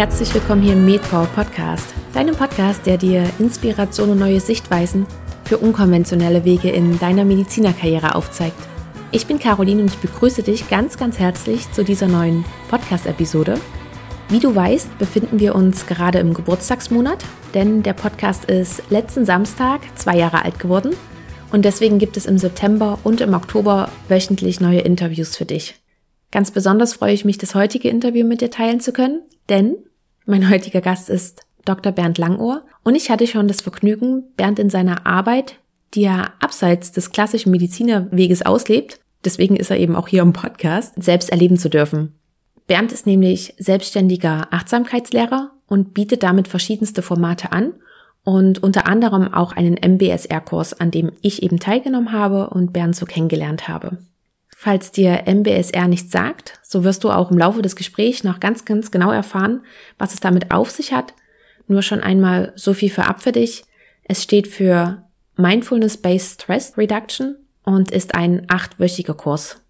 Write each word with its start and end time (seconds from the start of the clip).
herzlich 0.00 0.32
willkommen 0.32 0.62
hier 0.62 0.72
im 0.72 0.86
MedPower 0.86 1.26
Podcast, 1.26 1.92
deinem 2.14 2.34
Podcast, 2.34 2.86
der 2.86 2.96
dir 2.96 3.22
Inspiration 3.38 4.08
und 4.08 4.18
neue 4.18 4.40
Sichtweisen 4.40 5.06
für 5.44 5.58
unkonventionelle 5.58 6.46
Wege 6.46 6.70
in 6.70 6.98
deiner 6.98 7.26
Medizinerkarriere 7.26 8.14
aufzeigt. 8.14 8.56
Ich 9.12 9.26
bin 9.26 9.38
Caroline 9.38 9.82
und 9.82 9.90
ich 9.90 9.98
begrüße 9.98 10.42
dich 10.42 10.70
ganz, 10.70 10.96
ganz 10.96 11.18
herzlich 11.18 11.70
zu 11.72 11.84
dieser 11.84 12.08
neuen 12.08 12.46
Podcast-Episode. 12.70 13.60
Wie 14.30 14.38
du 14.38 14.54
weißt, 14.54 14.96
befinden 14.96 15.38
wir 15.38 15.54
uns 15.54 15.86
gerade 15.86 16.18
im 16.18 16.32
Geburtstagsmonat, 16.32 17.22
denn 17.52 17.82
der 17.82 17.92
Podcast 17.92 18.46
ist 18.46 18.82
letzten 18.88 19.26
Samstag 19.26 19.82
zwei 19.96 20.16
Jahre 20.16 20.46
alt 20.46 20.58
geworden 20.58 20.96
und 21.52 21.66
deswegen 21.66 21.98
gibt 21.98 22.16
es 22.16 22.24
im 22.24 22.38
September 22.38 22.98
und 23.04 23.20
im 23.20 23.34
Oktober 23.34 23.90
wöchentlich 24.08 24.62
neue 24.62 24.80
Interviews 24.80 25.36
für 25.36 25.44
dich. 25.44 25.74
Ganz 26.30 26.52
besonders 26.52 26.94
freue 26.94 27.12
ich 27.12 27.26
mich, 27.26 27.36
das 27.36 27.54
heutige 27.54 27.90
Interview 27.90 28.26
mit 28.26 28.40
dir 28.40 28.50
teilen 28.50 28.80
zu 28.80 28.94
können, 28.94 29.20
denn 29.50 29.76
mein 30.30 30.48
heutiger 30.48 30.80
Gast 30.80 31.10
ist 31.10 31.42
Dr. 31.64 31.92
Bernd 31.92 32.16
Langohr 32.16 32.62
und 32.84 32.94
ich 32.94 33.10
hatte 33.10 33.26
schon 33.26 33.48
das 33.48 33.60
Vergnügen, 33.60 34.24
Bernd 34.36 34.58
in 34.58 34.70
seiner 34.70 35.06
Arbeit, 35.06 35.56
die 35.94 36.04
er 36.04 36.32
abseits 36.40 36.92
des 36.92 37.10
klassischen 37.10 37.50
Medizinerweges 37.50 38.42
auslebt, 38.46 39.00
deswegen 39.24 39.56
ist 39.56 39.70
er 39.70 39.78
eben 39.78 39.96
auch 39.96 40.08
hier 40.08 40.22
im 40.22 40.32
Podcast, 40.32 41.02
selbst 41.02 41.30
erleben 41.30 41.58
zu 41.58 41.68
dürfen. 41.68 42.14
Bernd 42.66 42.92
ist 42.92 43.06
nämlich 43.06 43.54
selbstständiger 43.58 44.48
Achtsamkeitslehrer 44.52 45.50
und 45.66 45.92
bietet 45.92 46.22
damit 46.22 46.46
verschiedenste 46.46 47.02
Formate 47.02 47.52
an 47.52 47.74
und 48.22 48.62
unter 48.62 48.86
anderem 48.86 49.34
auch 49.34 49.52
einen 49.52 49.74
MBSR-Kurs, 49.74 50.74
an 50.74 50.90
dem 50.90 51.10
ich 51.22 51.42
eben 51.42 51.58
teilgenommen 51.58 52.12
habe 52.12 52.50
und 52.50 52.72
Bernd 52.72 52.94
so 52.94 53.06
kennengelernt 53.06 53.66
habe. 53.66 53.98
Falls 54.62 54.92
dir 54.92 55.22
MBSR 55.24 55.88
nichts 55.88 56.12
sagt, 56.12 56.60
so 56.62 56.84
wirst 56.84 57.02
du 57.02 57.10
auch 57.10 57.30
im 57.30 57.38
Laufe 57.38 57.62
des 57.62 57.76
Gesprächs 57.76 58.24
noch 58.24 58.40
ganz, 58.40 58.66
ganz 58.66 58.90
genau 58.90 59.10
erfahren, 59.10 59.62
was 59.96 60.12
es 60.12 60.20
damit 60.20 60.50
auf 60.50 60.70
sich 60.70 60.92
hat. 60.92 61.14
Nur 61.66 61.80
schon 61.80 62.00
einmal 62.02 62.52
so 62.56 62.74
viel 62.74 62.90
vorab 62.90 63.22
für 63.22 63.32
dich. 63.32 63.64
Es 64.04 64.22
steht 64.22 64.48
für 64.48 65.02
Mindfulness-Based 65.38 66.42
Stress 66.42 66.76
Reduction 66.76 67.36
und 67.64 67.90
ist 67.90 68.14
ein 68.14 68.44
achtwöchiger 68.50 69.14
Kurs. 69.14 69.62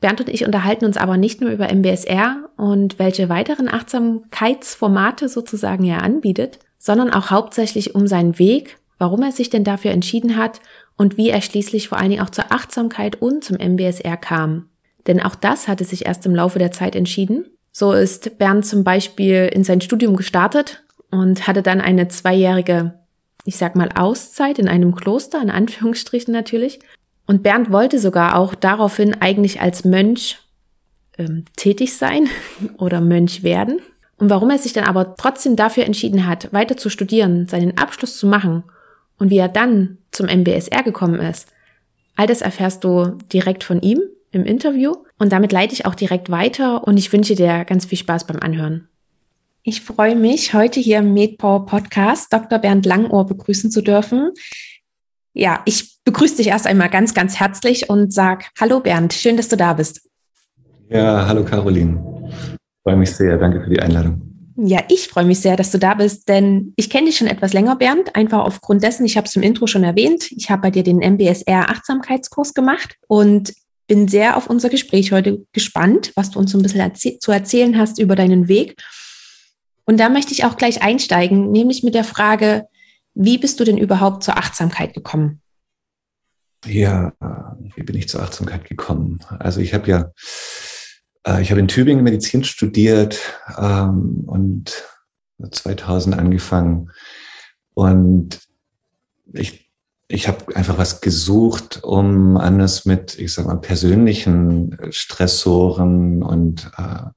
Bernd 0.00 0.20
und 0.20 0.28
ich 0.28 0.44
unterhalten 0.44 0.84
uns 0.84 0.98
aber 0.98 1.16
nicht 1.16 1.40
nur 1.40 1.50
über 1.50 1.74
MBSR 1.74 2.48
und 2.56 3.00
welche 3.00 3.28
weiteren 3.28 3.68
Achtsamkeitsformate 3.68 5.28
sozusagen 5.28 5.82
er 5.82 6.04
anbietet, 6.04 6.60
sondern 6.78 7.10
auch 7.10 7.32
hauptsächlich 7.32 7.96
um 7.96 8.06
seinen 8.06 8.38
Weg, 8.38 8.78
warum 8.98 9.20
er 9.22 9.32
sich 9.32 9.50
denn 9.50 9.64
dafür 9.64 9.90
entschieden 9.90 10.36
hat 10.36 10.60
und 10.98 11.16
wie 11.16 11.30
er 11.30 11.40
schließlich 11.40 11.88
vor 11.88 11.96
allen 11.96 12.10
Dingen 12.10 12.22
auch 12.22 12.30
zur 12.30 12.52
Achtsamkeit 12.52 13.22
und 13.22 13.42
zum 13.42 13.56
MBSR 13.56 14.18
kam. 14.18 14.68
Denn 15.06 15.22
auch 15.22 15.36
das 15.36 15.68
hatte 15.68 15.84
sich 15.84 16.04
erst 16.04 16.26
im 16.26 16.34
Laufe 16.34 16.58
der 16.58 16.72
Zeit 16.72 16.94
entschieden. 16.94 17.46
So 17.72 17.92
ist 17.92 18.36
Bernd 18.36 18.66
zum 18.66 18.84
Beispiel 18.84 19.48
in 19.50 19.64
sein 19.64 19.80
Studium 19.80 20.16
gestartet 20.16 20.82
und 21.10 21.46
hatte 21.46 21.62
dann 21.62 21.80
eine 21.80 22.08
zweijährige, 22.08 22.94
ich 23.44 23.56
sag 23.56 23.76
mal, 23.76 23.88
Auszeit 23.94 24.58
in 24.58 24.68
einem 24.68 24.94
Kloster, 24.94 25.40
in 25.40 25.50
Anführungsstrichen 25.50 26.34
natürlich, 26.34 26.80
und 27.26 27.42
Bernd 27.42 27.70
wollte 27.70 27.98
sogar 27.98 28.36
auch 28.36 28.54
daraufhin 28.54 29.20
eigentlich 29.20 29.60
als 29.60 29.84
Mönch 29.84 30.38
ähm, 31.18 31.44
tätig 31.56 31.96
sein 31.96 32.28
oder 32.78 33.00
Mönch 33.00 33.42
werden. 33.42 33.80
Und 34.16 34.30
warum 34.30 34.50
er 34.50 34.58
sich 34.58 34.72
dann 34.72 34.84
aber 34.84 35.14
trotzdem 35.14 35.54
dafür 35.54 35.84
entschieden 35.84 36.26
hat, 36.26 36.52
weiter 36.52 36.76
zu 36.76 36.90
studieren, 36.90 37.46
seinen 37.46 37.78
Abschluss 37.78 38.16
zu 38.16 38.26
machen 38.26 38.64
und 39.18 39.30
wie 39.30 39.38
er 39.38 39.48
dann 39.48 39.97
zum 40.18 40.26
MBSR 40.26 40.82
gekommen 40.82 41.20
ist, 41.20 41.48
all 42.16 42.26
das 42.26 42.42
erfährst 42.42 42.84
du 42.84 43.16
direkt 43.32 43.64
von 43.64 43.80
ihm 43.80 44.00
im 44.32 44.44
Interview. 44.44 44.94
Und 45.18 45.32
damit 45.32 45.52
leite 45.52 45.72
ich 45.72 45.86
auch 45.86 45.94
direkt 45.94 46.30
weiter 46.30 46.86
und 46.86 46.96
ich 46.96 47.12
wünsche 47.12 47.34
dir 47.34 47.64
ganz 47.64 47.86
viel 47.86 47.98
Spaß 47.98 48.26
beim 48.26 48.40
Anhören. 48.40 48.88
Ich 49.62 49.80
freue 49.80 50.16
mich, 50.16 50.54
heute 50.54 50.80
hier 50.80 50.98
im 50.98 51.14
MedPower 51.14 51.66
Podcast 51.66 52.32
Dr. 52.32 52.58
Bernd 52.58 52.84
Langohr 52.84 53.26
begrüßen 53.26 53.70
zu 53.70 53.80
dürfen. 53.80 54.32
Ja, 55.34 55.60
ich 55.66 55.98
begrüße 56.04 56.36
dich 56.36 56.48
erst 56.48 56.66
einmal 56.66 56.90
ganz, 56.90 57.14
ganz 57.14 57.38
herzlich 57.38 57.88
und 57.88 58.12
sag 58.12 58.46
Hallo 58.58 58.80
Bernd, 58.80 59.12
schön, 59.12 59.36
dass 59.36 59.48
du 59.48 59.56
da 59.56 59.74
bist. 59.74 60.08
Ja, 60.88 61.26
hallo 61.28 61.44
Caroline. 61.44 62.32
Freue 62.82 62.96
mich 62.96 63.12
sehr. 63.12 63.36
Danke 63.38 63.62
für 63.62 63.70
die 63.70 63.80
Einladung. 63.80 64.27
Ja, 64.60 64.82
ich 64.88 65.06
freue 65.06 65.24
mich 65.24 65.38
sehr, 65.38 65.54
dass 65.56 65.70
du 65.70 65.78
da 65.78 65.94
bist, 65.94 66.28
denn 66.28 66.72
ich 66.74 66.90
kenne 66.90 67.06
dich 67.06 67.16
schon 67.16 67.28
etwas 67.28 67.52
länger, 67.52 67.76
Bernd, 67.76 68.16
einfach 68.16 68.40
aufgrund 68.40 68.82
dessen, 68.82 69.06
ich 69.06 69.16
habe 69.16 69.28
es 69.28 69.36
im 69.36 69.42
Intro 69.44 69.68
schon 69.68 69.84
erwähnt, 69.84 70.32
ich 70.32 70.50
habe 70.50 70.62
bei 70.62 70.72
dir 70.72 70.82
den 70.82 70.98
MBSR 70.98 71.70
Achtsamkeitskurs 71.70 72.54
gemacht 72.54 72.96
und 73.06 73.54
bin 73.86 74.08
sehr 74.08 74.36
auf 74.36 74.50
unser 74.50 74.68
Gespräch 74.68 75.12
heute 75.12 75.46
gespannt, 75.52 76.10
was 76.16 76.32
du 76.32 76.40
uns 76.40 76.50
so 76.50 76.58
ein 76.58 76.62
bisschen 76.62 76.80
erzäh 76.80 77.20
zu 77.20 77.30
erzählen 77.30 77.78
hast 77.78 78.00
über 78.00 78.16
deinen 78.16 78.48
Weg. 78.48 78.82
Und 79.84 80.00
da 80.00 80.08
möchte 80.08 80.32
ich 80.32 80.44
auch 80.44 80.56
gleich 80.56 80.82
einsteigen, 80.82 81.52
nämlich 81.52 81.84
mit 81.84 81.94
der 81.94 82.04
Frage, 82.04 82.66
wie 83.14 83.38
bist 83.38 83.60
du 83.60 83.64
denn 83.64 83.78
überhaupt 83.78 84.24
zur 84.24 84.38
Achtsamkeit 84.38 84.92
gekommen? 84.92 85.40
Ja, 86.66 87.12
wie 87.76 87.84
bin 87.84 87.96
ich 87.96 88.08
zur 88.08 88.22
Achtsamkeit 88.22 88.64
gekommen? 88.64 89.20
Also 89.38 89.60
ich 89.60 89.72
habe 89.72 89.88
ja, 89.88 90.10
äh, 91.28 91.42
ich 91.42 91.50
habe 91.50 91.60
in 91.60 91.68
Tübingen 91.68 92.04
Medizin 92.04 92.44
studiert 92.44 93.20
ähm, 93.58 94.24
und 94.26 94.84
2000 95.50 96.18
angefangen 96.18 96.90
und 97.74 98.40
ich, 99.32 99.70
ich 100.08 100.26
habe 100.26 100.56
einfach 100.56 100.78
was 100.78 101.00
gesucht, 101.00 101.84
um 101.84 102.36
anders 102.36 102.86
mit, 102.86 103.18
ich 103.18 103.32
sag 103.32 103.46
mal, 103.46 103.60
persönlichen 103.60 104.76
Stressoren 104.90 106.22
und 106.22 106.70
äh, 106.76 107.10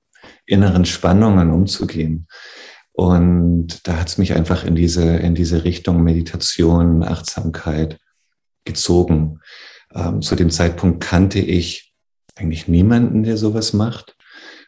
inneren 0.46 0.86
Spannungen 0.86 1.52
umzugehen. 1.52 2.28
Und 2.92 3.88
da 3.88 3.98
hat 3.98 4.10
es 4.10 4.18
mich 4.18 4.34
einfach 4.34 4.66
in 4.66 4.76
diese, 4.76 5.04
in 5.18 5.34
diese 5.34 5.64
Richtung 5.64 6.04
Meditation, 6.04 7.04
Achtsamkeit 7.04 7.98
gezogen. 8.66 9.40
Ähm, 9.94 10.22
zu 10.22 10.36
dem 10.36 10.50
Zeitpunkt 10.50 11.02
kannte 11.02 11.40
ich 11.40 11.91
eigentlich 12.36 12.68
niemanden, 12.68 13.24
der 13.24 13.38
sowas 13.38 13.74
macht 13.74 14.16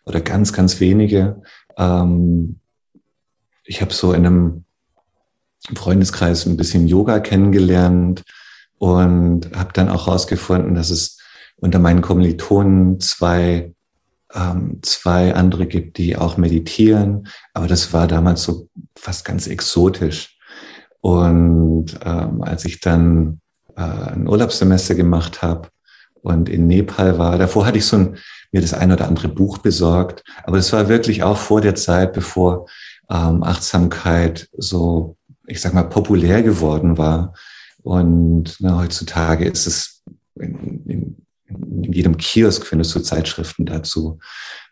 oder 0.06 0.22
ganz, 0.22 0.54
ganz 0.54 0.80
wenige. 0.80 1.42
Ähm, 1.78 2.60
ich 3.64 3.82
habe 3.82 3.94
so 3.94 4.14
in 4.14 4.26
einem 4.26 4.66
Freundeskreis 5.76 6.46
ein 6.46 6.58
bisschen 6.58 6.88
Yoga 6.88 7.20
kennengelernt 7.20 8.24
und 8.78 9.56
habe 9.56 9.72
dann 9.74 9.90
auch 9.90 10.08
herausgefunden, 10.08 10.76
dass 10.76 10.90
es 10.90 11.20
unter 11.56 11.80
meinen 11.80 12.02
Kommilitonen 12.02 13.00
zwei 13.00 13.74
ähm, 14.34 14.80
zwei 14.82 15.36
andere 15.36 15.68
gibt, 15.68 15.98
die 15.98 16.18
auch 16.18 16.38
meditieren. 16.38 17.28
Aber 17.54 17.68
das 17.68 17.94
war 17.94 18.08
damals 18.08 18.44
so 18.44 18.68
fast 18.96 19.26
ganz 19.26 19.48
exotisch. 19.48 20.38
Und 21.02 22.00
ähm, 22.04 22.42
als 22.42 22.66
ich 22.66 22.80
dann 22.80 23.40
äh, 23.76 23.82
ein 23.82 24.28
Urlaubssemester 24.28 24.96
gemacht 24.96 25.42
habe 25.42 25.70
und 26.24 26.50
in 26.50 26.68
Nepal 26.68 27.18
war, 27.20 27.38
davor 27.38 27.66
hatte 27.66 27.78
ich 27.78 27.86
so 27.86 27.98
ein, 27.98 28.18
mir 28.52 28.62
das 28.62 28.74
ein 28.74 28.92
oder 28.92 29.08
andere 29.08 29.28
Buch 29.28 29.60
besorgt. 29.60 30.24
Aber 30.44 30.58
das 30.58 30.74
war 30.74 30.90
wirklich 30.90 31.22
auch 31.24 31.38
vor 31.38 31.62
der 31.62 31.76
Zeit, 31.76 32.14
bevor 32.14 32.68
ähm, 33.10 33.44
Achtsamkeit 33.44 34.50
so, 34.58 35.18
ich 35.46 35.62
sag 35.62 35.74
mal, 35.74 35.84
populär 35.84 36.42
geworden 36.42 36.98
war. 36.98 37.34
Und 37.82 38.56
na, 38.60 38.80
heutzutage 38.80 39.46
ist 39.46 39.68
es 39.68 40.04
in, 40.36 40.84
in 40.86 41.24
in 41.84 41.92
jedem 41.92 42.18
Kiosk 42.18 42.66
findest 42.66 42.96
du 42.96 43.00
Zeitschriften 43.00 43.66
dazu 43.66 44.20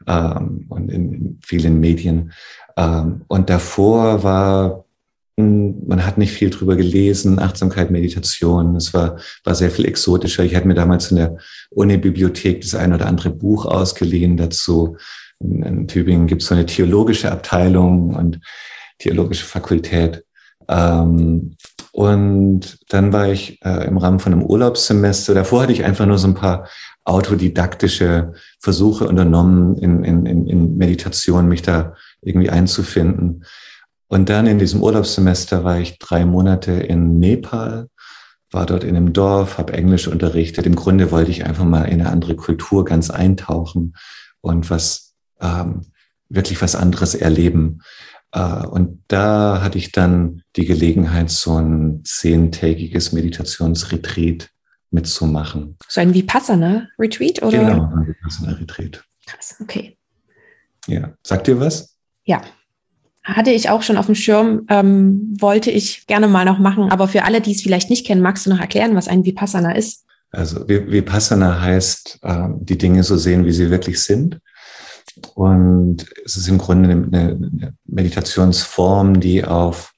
ähm, 0.07 0.65
und 0.69 0.89
in, 0.89 1.13
in, 1.13 1.39
vielen 1.41 1.79
Medien. 1.79 2.31
Ähm, 2.77 3.23
und 3.27 3.49
davor 3.49 4.23
war, 4.23 4.85
man 5.87 6.05
hat 6.05 6.17
nicht 6.17 6.31
viel 6.31 6.49
drüber 6.49 6.75
gelesen, 6.75 7.39
Achtsamkeit, 7.39 7.91
Meditation, 7.91 8.75
es 8.75 8.93
war, 8.93 9.17
war 9.43 9.55
sehr 9.55 9.71
viel 9.71 9.85
exotischer. 9.85 10.43
Ich 10.43 10.55
hatte 10.55 10.67
mir 10.67 10.73
damals 10.73 11.11
in 11.11 11.17
der 11.17 11.37
Uni-Bibliothek 11.69 12.61
das 12.61 12.75
ein 12.75 12.93
oder 12.93 13.07
andere 13.07 13.29
Buch 13.29 13.65
ausgeliehen 13.65 14.37
dazu. 14.37 14.97
In, 15.39 15.63
in 15.63 15.87
Tübingen 15.87 16.27
gibt 16.27 16.41
es 16.41 16.47
so 16.47 16.55
eine 16.55 16.65
theologische 16.65 17.31
Abteilung 17.31 18.15
und 18.15 18.39
theologische 18.99 19.45
Fakultät. 19.45 20.23
Ähm, 20.67 21.55
und 21.91 22.79
dann 22.89 23.11
war 23.11 23.29
ich 23.29 23.59
äh, 23.65 23.85
im 23.87 23.97
Rahmen 23.97 24.19
von 24.19 24.33
einem 24.33 24.43
Urlaubssemester. 24.43 25.33
Davor 25.33 25.63
hatte 25.63 25.73
ich 25.73 25.83
einfach 25.83 26.05
nur 26.05 26.17
so 26.17 26.27
ein 26.27 26.35
paar 26.35 26.67
autodidaktische 27.03 28.33
Versuche 28.59 29.07
unternommen, 29.07 29.75
in, 29.77 30.03
in, 30.03 30.25
in 30.47 30.77
Meditation 30.77 31.47
mich 31.47 31.61
da 31.61 31.95
irgendwie 32.21 32.49
einzufinden. 32.49 33.43
Und 34.11 34.27
dann 34.27 34.45
in 34.45 34.59
diesem 34.59 34.83
Urlaubssemester 34.83 35.63
war 35.63 35.79
ich 35.79 35.97
drei 35.97 36.25
Monate 36.25 36.73
in 36.73 37.17
Nepal, 37.17 37.87
war 38.51 38.65
dort 38.65 38.83
in 38.83 38.97
einem 38.97 39.13
Dorf, 39.13 39.57
habe 39.57 39.71
Englisch 39.71 40.09
unterrichtet. 40.09 40.65
Im 40.65 40.75
Grunde 40.75 41.11
wollte 41.11 41.31
ich 41.31 41.45
einfach 41.45 41.63
mal 41.63 41.85
in 41.85 42.01
eine 42.01 42.09
andere 42.09 42.35
Kultur 42.35 42.83
ganz 42.83 43.09
eintauchen 43.09 43.95
und 44.41 44.69
was 44.69 45.13
ähm, 45.39 45.85
wirklich 46.27 46.61
was 46.61 46.75
anderes 46.75 47.15
erleben. 47.15 47.83
Äh, 48.33 48.65
und 48.65 49.01
da 49.07 49.61
hatte 49.63 49.77
ich 49.77 49.93
dann 49.93 50.43
die 50.57 50.65
Gelegenheit, 50.65 51.29
so 51.29 51.55
ein 51.55 52.01
zehntägiges 52.03 53.13
Meditationsretreat 53.13 54.49
mitzumachen. 54.89 55.77
So 55.87 56.01
ein 56.01 56.13
Vipassana-Retreat, 56.13 57.43
oder? 57.43 57.59
Genau, 57.59 57.85
ein 57.85 58.07
Vipassana-Retreat. 58.07 59.05
Krass, 59.25 59.55
okay. 59.61 59.97
Ja. 60.87 61.13
Sagt 61.23 61.47
ihr 61.47 61.57
was? 61.61 61.95
Ja. 62.25 62.41
Hatte 63.23 63.51
ich 63.51 63.69
auch 63.69 63.83
schon 63.83 63.97
auf 63.97 64.07
dem 64.07 64.15
Schirm, 64.15 64.65
ähm, 64.69 65.35
wollte 65.39 65.69
ich 65.69 66.07
gerne 66.07 66.27
mal 66.27 66.45
noch 66.45 66.57
machen. 66.57 66.89
Aber 66.91 67.07
für 67.07 67.23
alle, 67.23 67.39
die 67.39 67.51
es 67.51 67.61
vielleicht 67.61 67.89
nicht 67.89 68.05
kennen, 68.05 68.21
magst 68.21 68.45
du 68.45 68.49
noch 68.49 68.59
erklären, 68.59 68.95
was 68.95 69.07
ein 69.07 69.25
Vipassana 69.25 69.75
ist? 69.75 70.05
Also 70.31 70.67
Vipassana 70.67 71.61
heißt, 71.61 72.19
äh, 72.23 72.47
die 72.59 72.77
Dinge 72.77 73.03
so 73.03 73.17
sehen, 73.17 73.45
wie 73.45 73.51
sie 73.51 73.69
wirklich 73.69 74.01
sind. 74.01 74.39
Und 75.35 76.05
es 76.25 76.37
ist 76.37 76.47
im 76.47 76.57
Grunde 76.57 76.89
eine, 76.89 77.03
eine 77.11 77.73
Meditationsform, 77.85 79.19
die 79.19 79.43
auf, 79.43 79.93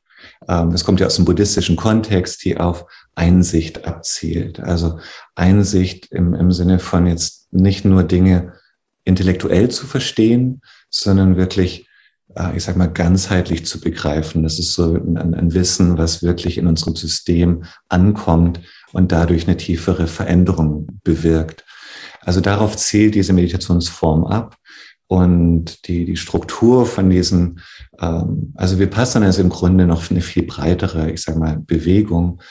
ähm, 0.50 0.72
das 0.72 0.84
kommt 0.84 1.00
ja 1.00 1.06
aus 1.06 1.16
dem 1.16 1.25
buddhistischen 1.25 1.75
Kontext, 1.75 2.44
die 2.44 2.58
auf 2.58 2.86
Einsicht 3.16 3.86
abzielt. 3.86 4.60
Also 4.60 5.00
Einsicht 5.36 6.12
im, 6.12 6.34
im 6.34 6.52
Sinne 6.52 6.80
von 6.80 7.06
jetzt 7.06 7.54
nicht 7.54 7.86
nur 7.86 8.04
Dinge 8.04 8.54
intellektuell 9.06 9.70
zu 9.70 9.86
verstehen, 9.86 10.62
sondern 10.90 11.38
wirklich, 11.38 11.88
ich 12.56 12.63
sag 12.63 12.75
mal, 12.77 12.88
ganzheitlich 12.88 13.65
zu 13.65 13.80
begreifen. 13.80 14.44
Das 14.44 14.59
ist 14.59 14.74
so 14.74 14.95
ein, 14.95 15.33
ein 15.33 15.53
Wissen, 15.53 15.97
was 15.97 16.24
wirklich 16.24 16.57
in 16.57 16.68
unserem 16.68 16.95
System 16.95 17.63
ankommt 17.89 18.62
und 18.91 19.12
dadurch 19.12 19.47
eine 19.47 19.57
tiefere 19.57 20.07
Veränderung 20.07 20.88
bewirkt. 21.03 21.65
Also 22.21 22.41
darauf 22.41 22.77
zielt 22.77 23.15
diese 23.15 23.33
Meditationsform 23.33 24.25
ab. 24.25 24.57
Und 25.07 25.88
die, 25.88 26.06
die 26.06 26.18
Struktur 26.18 26.85
von 26.85 27.09
diesen, 27.09 27.59
ähm, 28.00 28.53
also 28.56 28.79
wir 28.79 28.88
passen 28.88 29.21
ist 29.24 29.38
im 29.38 29.50
Grunde 29.50 29.86
noch 29.86 30.09
eine 30.09 30.21
viel 30.21 30.44
breitere, 30.44 31.12
ich 31.12 31.21
sage 31.21 31.38
mal, 31.38 31.59
Bewegung. 31.59 32.41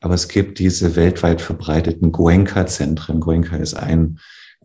Aber 0.00 0.14
es 0.14 0.28
gibt 0.28 0.58
diese 0.58 0.94
weltweit 0.94 1.40
verbreiteten 1.40 2.12
Goenka-Zentren. 2.12 3.18
Goenka 3.18 3.56
ist 3.56 3.74
ein 3.74 4.18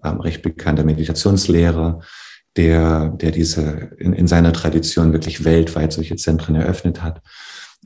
ähm, 0.04 0.20
recht 0.20 0.42
bekannter 0.42 0.84
Meditationslehrer, 0.84 2.02
der, 2.58 3.10
der 3.10 3.32
diese 3.32 3.92
in, 3.98 4.14
in 4.14 4.28
seiner 4.28 4.54
Tradition 4.54 5.14
wirklich 5.14 5.46
weltweit 5.46 5.94
solche 5.94 6.16
Zentren 6.16 6.56
eröffnet 6.56 7.02
hat. 7.04 7.22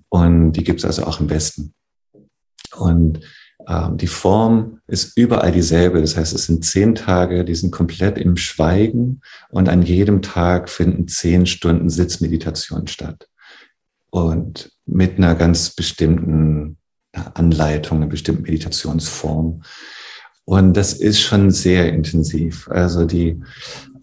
Und 0.09 0.53
die 0.53 0.63
gibt 0.63 0.79
es 0.79 0.85
also 0.85 1.03
auch 1.03 1.19
im 1.19 1.29
Westen. 1.29 1.73
Und 2.75 3.19
ähm, 3.67 3.97
die 3.97 4.07
Form 4.07 4.79
ist 4.87 5.17
überall 5.17 5.51
dieselbe. 5.51 6.01
Das 6.01 6.17
heißt, 6.17 6.33
es 6.33 6.45
sind 6.45 6.65
zehn 6.65 6.95
Tage, 6.95 7.45
die 7.45 7.55
sind 7.55 7.71
komplett 7.71 8.17
im 8.17 8.37
Schweigen 8.37 9.21
und 9.49 9.69
an 9.69 9.81
jedem 9.81 10.21
Tag 10.21 10.69
finden 10.69 11.07
zehn 11.07 11.45
Stunden 11.45 11.89
Sitzmeditation 11.89 12.87
statt. 12.87 13.27
Und 14.09 14.71
mit 14.85 15.17
einer 15.17 15.35
ganz 15.35 15.69
bestimmten 15.69 16.77
Anleitung, 17.13 17.99
einer 17.99 18.07
bestimmten 18.07 18.43
Meditationsform. 18.43 19.63
Und 20.45 20.75
das 20.75 20.93
ist 20.93 21.21
schon 21.21 21.51
sehr 21.51 21.93
intensiv. 21.93 22.67
Also 22.69 23.05
die, 23.05 23.41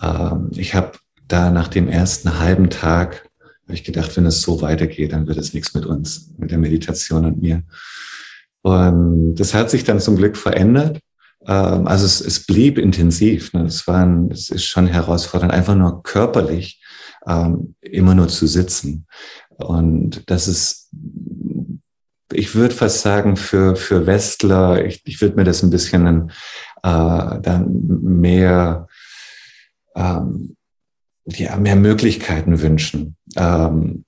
ähm, 0.02 0.50
ich 0.54 0.74
habe 0.74 0.92
da 1.26 1.50
nach 1.50 1.68
dem 1.68 1.88
ersten 1.88 2.38
halben 2.38 2.70
Tag, 2.70 3.28
habe 3.64 3.74
ich 3.74 3.84
gedacht, 3.84 4.16
wenn 4.16 4.26
es 4.26 4.42
so 4.42 4.62
weitergeht, 4.62 5.12
dann 5.12 5.26
wird 5.26 5.38
es 5.38 5.52
nichts 5.52 5.74
mit 5.74 5.84
uns, 5.84 6.32
mit 6.38 6.50
der 6.50 6.58
Meditation 6.58 7.24
und 7.26 7.42
mir. 7.42 7.62
Und 8.62 9.34
das 9.36 9.54
hat 9.54 9.70
sich 9.70 9.84
dann 9.84 10.00
zum 10.00 10.16
Glück 10.16 10.36
verändert. 10.36 11.00
Ähm, 11.46 11.86
also 11.86 12.04
es, 12.04 12.20
es 12.20 12.46
blieb 12.46 12.78
intensiv. 12.78 13.52
Ne? 13.52 13.64
Es, 13.64 13.86
war 13.86 14.04
ein, 14.04 14.30
es 14.30 14.50
ist 14.50 14.64
schon 14.64 14.86
herausfordernd, 14.86 15.52
einfach 15.52 15.74
nur 15.74 16.02
körperlich 16.02 16.82
ähm, 17.26 17.74
immer 17.80 18.14
nur 18.14 18.28
zu 18.28 18.46
sitzen. 18.46 19.06
Und 19.50 20.22
das 20.26 20.48
ist, 20.48 20.90
ich 22.32 22.54
würde 22.54 22.74
fast 22.74 23.00
sagen, 23.00 23.36
für, 23.36 23.76
für 23.76 24.06
Westler, 24.06 24.84
ich, 24.84 25.02
ich 25.04 25.20
würde 25.20 25.36
mir 25.36 25.44
das 25.44 25.62
ein 25.62 25.70
bisschen 25.70 26.30
äh, 26.82 27.40
dann 27.40 27.66
mehr, 28.02 28.87
ähm, 29.98 30.56
ja, 31.26 31.56
mehr 31.56 31.76
Möglichkeiten 31.76 32.62
wünschen. 32.62 33.16
Ähm, 33.36 34.04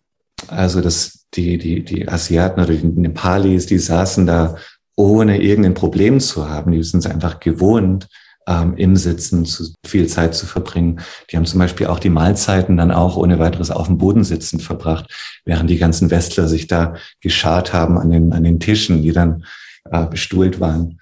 also 0.48 0.80
das, 0.80 1.26
die, 1.34 1.58
die, 1.58 1.84
die 1.84 2.08
Asiaten 2.08 2.60
oder 2.60 2.72
die 2.72 2.86
Nepalis, 2.86 3.66
die 3.66 3.78
saßen 3.78 4.26
da 4.26 4.56
ohne 4.96 5.42
irgendein 5.42 5.74
Problem 5.74 6.20
zu 6.20 6.48
haben. 6.48 6.72
Die 6.72 6.82
sind 6.82 7.00
es 7.00 7.10
einfach 7.10 7.40
gewohnt, 7.40 8.08
ähm, 8.46 8.76
im 8.76 8.96
Sitzen 8.96 9.44
zu 9.44 9.72
viel 9.86 10.06
Zeit 10.06 10.34
zu 10.34 10.46
verbringen. 10.46 11.00
Die 11.30 11.36
haben 11.36 11.46
zum 11.46 11.58
Beispiel 11.58 11.86
auch 11.86 11.98
die 11.98 12.10
Mahlzeiten 12.10 12.76
dann 12.76 12.90
auch 12.90 13.16
ohne 13.16 13.38
weiteres 13.38 13.70
auf 13.70 13.86
dem 13.86 13.98
Boden 13.98 14.24
sitzend 14.24 14.62
verbracht, 14.62 15.10
während 15.44 15.68
die 15.68 15.78
ganzen 15.78 16.10
Westler 16.10 16.48
sich 16.48 16.66
da 16.66 16.94
geschart 17.20 17.72
haben 17.72 17.98
an 17.98 18.10
den, 18.10 18.32
an 18.32 18.44
den 18.44 18.60
Tischen, 18.60 19.02
die 19.02 19.12
dann 19.12 19.44
äh, 19.90 20.06
bestuhlt 20.06 20.60
waren. 20.60 21.00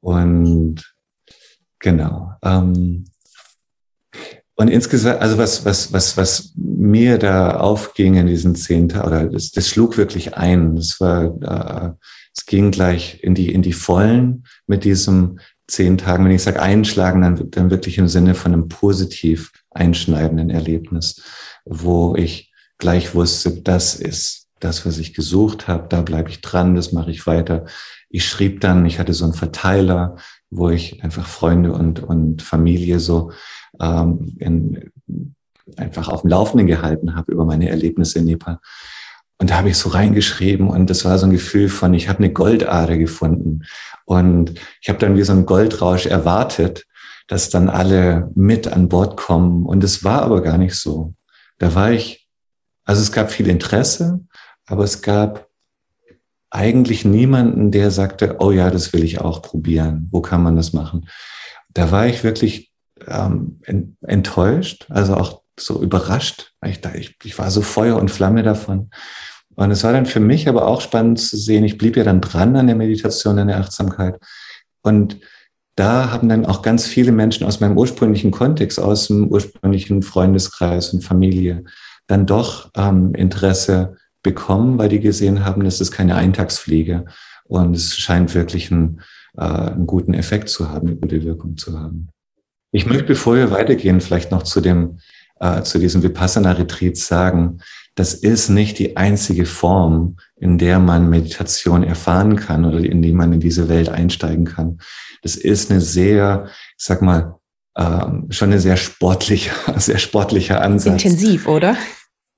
Und 0.00 0.94
genau. 1.78 2.32
Ähm, 2.42 3.06
und 4.56 4.68
insgesamt, 4.68 5.20
also 5.20 5.36
was, 5.36 5.64
was, 5.64 5.92
was, 5.92 6.16
was 6.16 6.52
mir 6.56 7.18
da 7.18 7.56
aufging 7.58 8.14
in 8.14 8.26
diesen 8.26 8.54
zehn 8.54 8.88
Tagen, 8.88 9.06
oder 9.06 9.26
das, 9.26 9.50
das 9.50 9.68
schlug 9.68 9.96
wirklich 9.96 10.36
ein. 10.36 10.76
Das 10.76 11.00
war, 11.00 11.24
äh, 11.42 11.92
es 12.32 12.46
ging 12.46 12.70
gleich 12.70 13.22
in 13.22 13.34
die, 13.34 13.52
in 13.52 13.62
die 13.62 13.72
Vollen 13.72 14.44
mit 14.66 14.84
diesem 14.84 15.40
zehn 15.66 15.98
Tagen. 15.98 16.24
Wenn 16.24 16.32
ich 16.32 16.42
sage 16.42 16.62
einschlagen, 16.62 17.22
dann, 17.22 17.50
dann 17.50 17.70
wirklich 17.70 17.98
im 17.98 18.06
Sinne 18.06 18.34
von 18.34 18.52
einem 18.52 18.68
positiv 18.68 19.50
einschneidenden 19.70 20.50
Erlebnis, 20.50 21.22
wo 21.64 22.14
ich 22.14 22.52
gleich 22.78 23.14
wusste, 23.14 23.60
das 23.60 23.96
ist 23.96 24.46
das, 24.60 24.86
was 24.86 24.98
ich 24.98 25.14
gesucht 25.14 25.66
habe, 25.66 25.88
da 25.88 26.00
bleibe 26.00 26.30
ich 26.30 26.40
dran, 26.40 26.74
das 26.74 26.92
mache 26.92 27.10
ich 27.10 27.26
weiter. 27.26 27.66
Ich 28.08 28.26
schrieb 28.26 28.60
dann, 28.60 28.86
ich 28.86 29.00
hatte 29.00 29.12
so 29.12 29.24
einen 29.24 29.34
Verteiler, 29.34 30.16
wo 30.48 30.70
ich 30.70 31.02
einfach 31.02 31.26
Freunde 31.26 31.72
und, 31.72 32.02
und 32.02 32.42
Familie 32.42 33.00
so 33.00 33.32
ähm, 33.80 34.36
in, 34.38 34.90
einfach 35.76 36.08
auf 36.08 36.22
dem 36.22 36.30
Laufenden 36.30 36.66
gehalten 36.66 37.14
habe 37.14 37.32
über 37.32 37.44
meine 37.44 37.68
Erlebnisse 37.68 38.18
in 38.18 38.26
Nepal. 38.26 38.58
Und 39.38 39.50
da 39.50 39.58
habe 39.58 39.70
ich 39.70 39.76
so 39.76 39.88
reingeschrieben 39.88 40.68
und 40.68 40.88
das 40.88 41.04
war 41.04 41.18
so 41.18 41.26
ein 41.26 41.32
Gefühl 41.32 41.68
von, 41.68 41.92
ich 41.92 42.08
habe 42.08 42.20
eine 42.20 42.32
Goldader 42.32 42.96
gefunden. 42.96 43.64
Und 44.04 44.54
ich 44.80 44.88
habe 44.88 44.98
dann 44.98 45.16
wie 45.16 45.22
so 45.22 45.32
ein 45.32 45.46
Goldrausch 45.46 46.06
erwartet, 46.06 46.86
dass 47.26 47.50
dann 47.50 47.68
alle 47.68 48.30
mit 48.34 48.68
an 48.68 48.88
Bord 48.88 49.16
kommen. 49.16 49.66
Und 49.66 49.82
es 49.82 50.04
war 50.04 50.22
aber 50.22 50.42
gar 50.42 50.58
nicht 50.58 50.76
so. 50.76 51.14
Da 51.58 51.74
war 51.74 51.90
ich, 51.90 52.28
also 52.84 53.02
es 53.02 53.12
gab 53.12 53.30
viel 53.30 53.48
Interesse, 53.48 54.20
aber 54.66 54.84
es 54.84 55.02
gab 55.02 55.48
eigentlich 56.50 57.04
niemanden, 57.04 57.72
der 57.72 57.90
sagte, 57.90 58.36
oh 58.38 58.52
ja, 58.52 58.70
das 58.70 58.92
will 58.92 59.02
ich 59.02 59.20
auch 59.20 59.42
probieren. 59.42 60.08
Wo 60.12 60.20
kann 60.20 60.42
man 60.42 60.54
das 60.54 60.72
machen? 60.72 61.08
Da 61.72 61.90
war 61.90 62.06
ich 62.06 62.22
wirklich 62.22 62.72
ähm, 63.08 63.60
enttäuscht, 64.02 64.86
also 64.90 65.14
auch 65.14 65.42
so 65.58 65.82
überrascht. 65.82 66.52
Ich, 66.66 66.80
ich, 66.94 67.16
ich 67.22 67.38
war 67.38 67.50
so 67.50 67.62
Feuer 67.62 67.96
und 67.96 68.10
Flamme 68.10 68.42
davon. 68.42 68.90
Und 69.56 69.70
es 69.70 69.84
war 69.84 69.92
dann 69.92 70.06
für 70.06 70.20
mich 70.20 70.48
aber 70.48 70.66
auch 70.66 70.80
spannend 70.80 71.20
zu 71.20 71.36
sehen, 71.36 71.64
ich 71.64 71.78
blieb 71.78 71.96
ja 71.96 72.04
dann 72.04 72.20
dran 72.20 72.56
an 72.56 72.66
der 72.66 72.76
Meditation, 72.76 73.38
an 73.38 73.48
der 73.48 73.58
Achtsamkeit. 73.58 74.18
Und 74.82 75.20
da 75.76 76.10
haben 76.10 76.28
dann 76.28 76.46
auch 76.46 76.62
ganz 76.62 76.86
viele 76.86 77.12
Menschen 77.12 77.46
aus 77.46 77.60
meinem 77.60 77.76
ursprünglichen 77.76 78.30
Kontext, 78.30 78.78
aus 78.78 79.08
dem 79.08 79.28
ursprünglichen 79.28 80.02
Freundeskreis 80.02 80.92
und 80.92 81.02
Familie, 81.02 81.64
dann 82.06 82.26
doch 82.26 82.70
ähm, 82.76 83.14
Interesse 83.14 83.96
bekommen, 84.22 84.78
weil 84.78 84.88
die 84.88 85.00
gesehen 85.00 85.44
haben, 85.44 85.64
das 85.64 85.80
ist 85.80 85.90
keine 85.90 86.16
Eintagsfliege 86.16 87.04
und 87.44 87.76
es 87.76 87.96
scheint 87.96 88.34
wirklich 88.34 88.70
einen, 88.70 89.00
äh, 89.36 89.42
einen 89.42 89.86
guten 89.86 90.14
Effekt 90.14 90.48
zu 90.48 90.70
haben, 90.70 90.88
eine 90.88 90.96
gute 90.96 91.24
Wirkung 91.24 91.56
zu 91.56 91.78
haben. 91.78 92.08
Ich 92.74 92.86
möchte, 92.86 93.04
bevor 93.04 93.36
wir 93.36 93.52
weitergehen, 93.52 94.00
vielleicht 94.00 94.32
noch 94.32 94.42
zu 94.42 94.60
dem, 94.60 94.98
äh, 95.38 95.62
zu 95.62 95.78
diesem 95.78 96.02
Vipassana-Retreat 96.02 96.96
sagen, 96.96 97.60
das 97.94 98.14
ist 98.14 98.48
nicht 98.48 98.80
die 98.80 98.96
einzige 98.96 99.46
Form, 99.46 100.16
in 100.34 100.58
der 100.58 100.80
man 100.80 101.08
Meditation 101.08 101.84
erfahren 101.84 102.34
kann 102.34 102.64
oder 102.64 102.78
in 102.78 103.00
die 103.00 103.12
man 103.12 103.32
in 103.32 103.38
diese 103.38 103.68
Welt 103.68 103.88
einsteigen 103.88 104.44
kann. 104.44 104.80
Das 105.22 105.36
ist 105.36 105.70
eine 105.70 105.80
sehr, 105.80 106.46
ich 106.76 106.84
sag 106.84 107.00
mal, 107.00 107.36
ähm, 107.78 108.26
schon 108.30 108.50
eine 108.50 108.58
sehr 108.58 108.76
sportliche, 108.76 109.52
sehr 109.76 109.98
sportlicher 109.98 110.60
Ansatz. 110.60 111.04
Intensiv, 111.04 111.46
oder? 111.46 111.76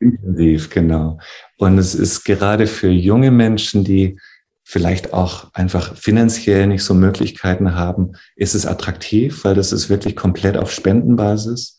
Intensiv, 0.00 0.68
genau. 0.68 1.18
Und 1.56 1.78
es 1.78 1.94
ist 1.94 2.24
gerade 2.24 2.66
für 2.66 2.90
junge 2.90 3.30
Menschen, 3.30 3.84
die 3.84 4.18
vielleicht 4.68 5.12
auch 5.12 5.54
einfach 5.54 5.96
finanziell 5.96 6.66
nicht 6.66 6.82
so 6.82 6.92
Möglichkeiten 6.92 7.76
haben, 7.76 8.14
ist 8.34 8.56
es 8.56 8.66
attraktiv, 8.66 9.44
weil 9.44 9.54
das 9.54 9.70
ist 9.70 9.88
wirklich 9.88 10.16
komplett 10.16 10.56
auf 10.56 10.72
Spendenbasis. 10.72 11.78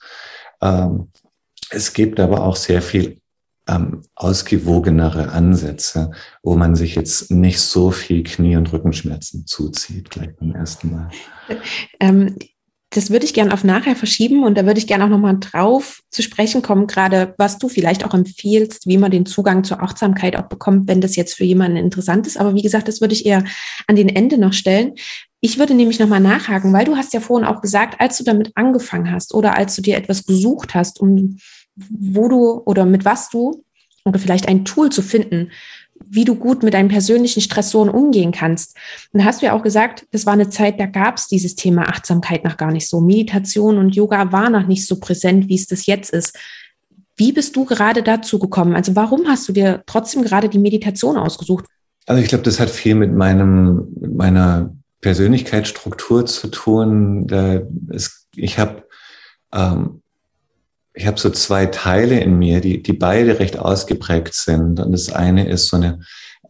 Ähm, 0.62 1.12
es 1.70 1.92
gibt 1.92 2.18
aber 2.22 2.46
auch 2.46 2.56
sehr 2.56 2.82
viel 2.82 3.20
ähm, 3.68 4.04
ausgewogenere 4.16 5.34
Ansätze, 5.34 6.12
wo 6.42 6.56
man 6.56 6.78
sich 6.78 6.96
jetzt 6.96 7.30
nicht 7.30 7.60
so 7.60 7.92
viel 7.92 8.24
Knie- 8.24 8.56
und 8.56 8.72
Rückenschmerzen 8.72 9.46
zuzieht, 9.46 10.10
gleich 10.10 10.34
beim 10.38 10.56
ersten 10.56 10.92
Mal. 10.92 11.10
Ähm, 12.00 12.38
das 12.98 13.12
würde 13.12 13.26
ich 13.26 13.36
gerne 13.36 13.54
auf 13.54 13.64
nachher 13.64 13.96
verschieben 13.96 14.44
und 14.44 14.58
da 14.58 14.66
würde 14.66 14.80
ich 14.80 14.88
gerne 14.88 15.06
auch 15.06 15.10
nochmal 15.10 15.38
drauf 15.40 16.02
zu 16.10 16.24
sprechen 16.24 16.64
kommen, 16.64 16.88
gerade 16.88 17.36
was 17.38 17.60
du 17.60 17.70
vielleicht 17.70 18.04
auch 18.04 18.16
empfiehlst, 18.16 18.88
wie 18.88 18.98
man 18.98 19.12
den 19.12 19.28
Zugang 19.28 19.64
zur 19.64 19.84
Achtsamkeit 19.84 20.36
auch 20.36 20.48
bekommt, 20.48 20.88
wenn 20.88 21.00
das 21.00 21.16
jetzt 21.16 21.36
für 21.36 21.44
jemanden 21.44 21.78
interessant 21.78 22.26
ist. 22.26 22.40
Aber 22.40 22.56
wie 22.56 22.64
gesagt, 22.64 22.88
das 22.88 23.00
würde 23.00 23.14
ich 23.14 23.28
eher 23.28 23.44
an 23.86 23.96
den 23.96 24.10
Ende 24.10 24.40
noch 24.40 24.54
stellen. 24.54 24.96
Ich 25.42 25.60
würde 25.60 25.76
nämlich 25.76 26.00
nochmal 26.00 26.22
nachhaken, 26.22 26.74
weil 26.74 26.86
du 26.86 26.96
hast 26.96 27.14
ja 27.14 27.20
vorhin 27.20 27.48
auch 27.48 27.62
gesagt, 27.62 28.02
als 28.02 28.18
du 28.18 28.24
damit 28.24 28.52
angefangen 28.56 29.12
hast 29.12 29.36
oder 29.36 29.56
als 29.56 29.76
du 29.76 29.84
dir 29.84 29.96
etwas 29.96 30.26
gesucht 30.26 30.74
hast, 30.74 31.00
um 31.00 31.38
wo 31.76 32.28
du 32.28 32.64
oder 32.66 32.86
mit 32.86 33.06
was 33.06 33.30
du 33.30 33.64
oder 34.06 34.18
vielleicht 34.18 34.48
ein 34.48 34.66
Tool 34.66 34.90
zu 34.90 35.04
finden, 35.04 35.52
wie 36.06 36.26
du 36.26 36.36
gut 36.36 36.64
mit 36.64 36.74
deinen 36.74 36.90
persönlichen 36.90 37.42
Stressoren 37.42 37.90
umgehen 37.90 38.32
kannst. 38.32 38.78
Und 39.14 39.26
hast 39.26 39.42
du 39.42 39.48
ja 39.48 39.54
auch 39.54 39.64
gesagt, 39.64 40.06
das 40.12 40.26
war 40.26 40.34
eine 40.34 40.50
Zeit, 40.50 40.80
da 40.80 40.86
gab 40.86 41.18
es 41.18 41.28
dieses 41.28 41.56
Thema 41.56 41.90
Achtsamkeit 41.90 42.44
noch 42.44 42.58
gar 42.58 42.72
nicht 42.72 42.88
so. 42.88 43.02
Meditation 43.02 43.78
und 43.78 43.96
Yoga 43.96 44.32
war 44.32 44.50
noch 44.50 44.68
nicht 44.68 44.86
so 44.86 45.00
präsent, 45.00 45.50
wie 45.50 45.56
es 45.56 45.68
das 45.68 45.86
jetzt 45.86 46.12
ist. 46.12 46.38
Wie 47.16 47.32
bist 47.32 47.56
du 47.56 47.66
gerade 47.66 48.04
dazu 48.04 48.40
gekommen? 48.40 48.76
Also 48.76 48.96
warum 48.96 49.28
hast 49.28 49.48
du 49.48 49.54
dir 49.54 49.84
trotzdem 49.88 50.24
gerade 50.24 50.50
die 50.50 50.60
Meditation 50.60 51.18
ausgesucht? 51.18 51.66
Also 52.06 52.22
ich 52.22 52.30
glaube, 52.30 52.44
das 52.44 52.60
hat 52.60 52.70
viel 52.70 52.96
mit 52.96 53.14
meinem, 53.14 53.88
meiner 54.00 54.74
Persönlichkeitsstruktur 55.02 56.26
zu 56.26 56.48
tun. 56.48 57.28
Da 57.28 57.62
ist, 57.90 58.28
ich 58.36 58.60
habe 58.60 58.84
ähm, 59.54 60.02
ich 60.98 61.06
habe 61.06 61.20
so 61.20 61.30
zwei 61.30 61.68
Teile 61.68 62.20
in 62.20 62.40
mir, 62.40 62.60
die, 62.60 62.82
die 62.82 62.94
beide 62.94 63.40
recht 63.40 63.60
ausgeprägt 63.60 64.34
sind. 64.34 64.80
Und 64.80 64.92
das 64.92 65.12
eine 65.12 65.48
ist 65.48 65.68
so 65.68 65.78
eine, 65.78 66.00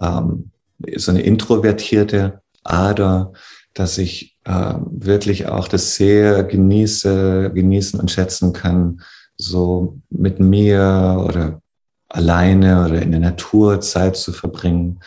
ähm, 0.02 0.52
so 0.96 1.12
eine 1.12 1.22
introvertierte 1.22 2.42
Ader, 2.64 3.34
dass 3.74 3.98
ich 3.98 4.38
äh, 4.46 4.76
wirklich 4.90 5.48
auch 5.48 5.68
das 5.68 5.96
sehr 5.96 6.46
genieße, 6.46 7.52
genießen 7.54 8.00
und 8.00 8.10
schätzen 8.10 8.54
kann, 8.54 9.02
so 9.36 10.00
mit 10.10 10.40
mir 10.40 11.22
oder 11.28 11.62
alleine 12.08 12.86
oder 12.86 13.02
in 13.02 13.12
der 13.12 13.20
Natur 13.20 13.82
Zeit 13.82 14.16
zu 14.16 14.32
verbringen. 14.32 15.02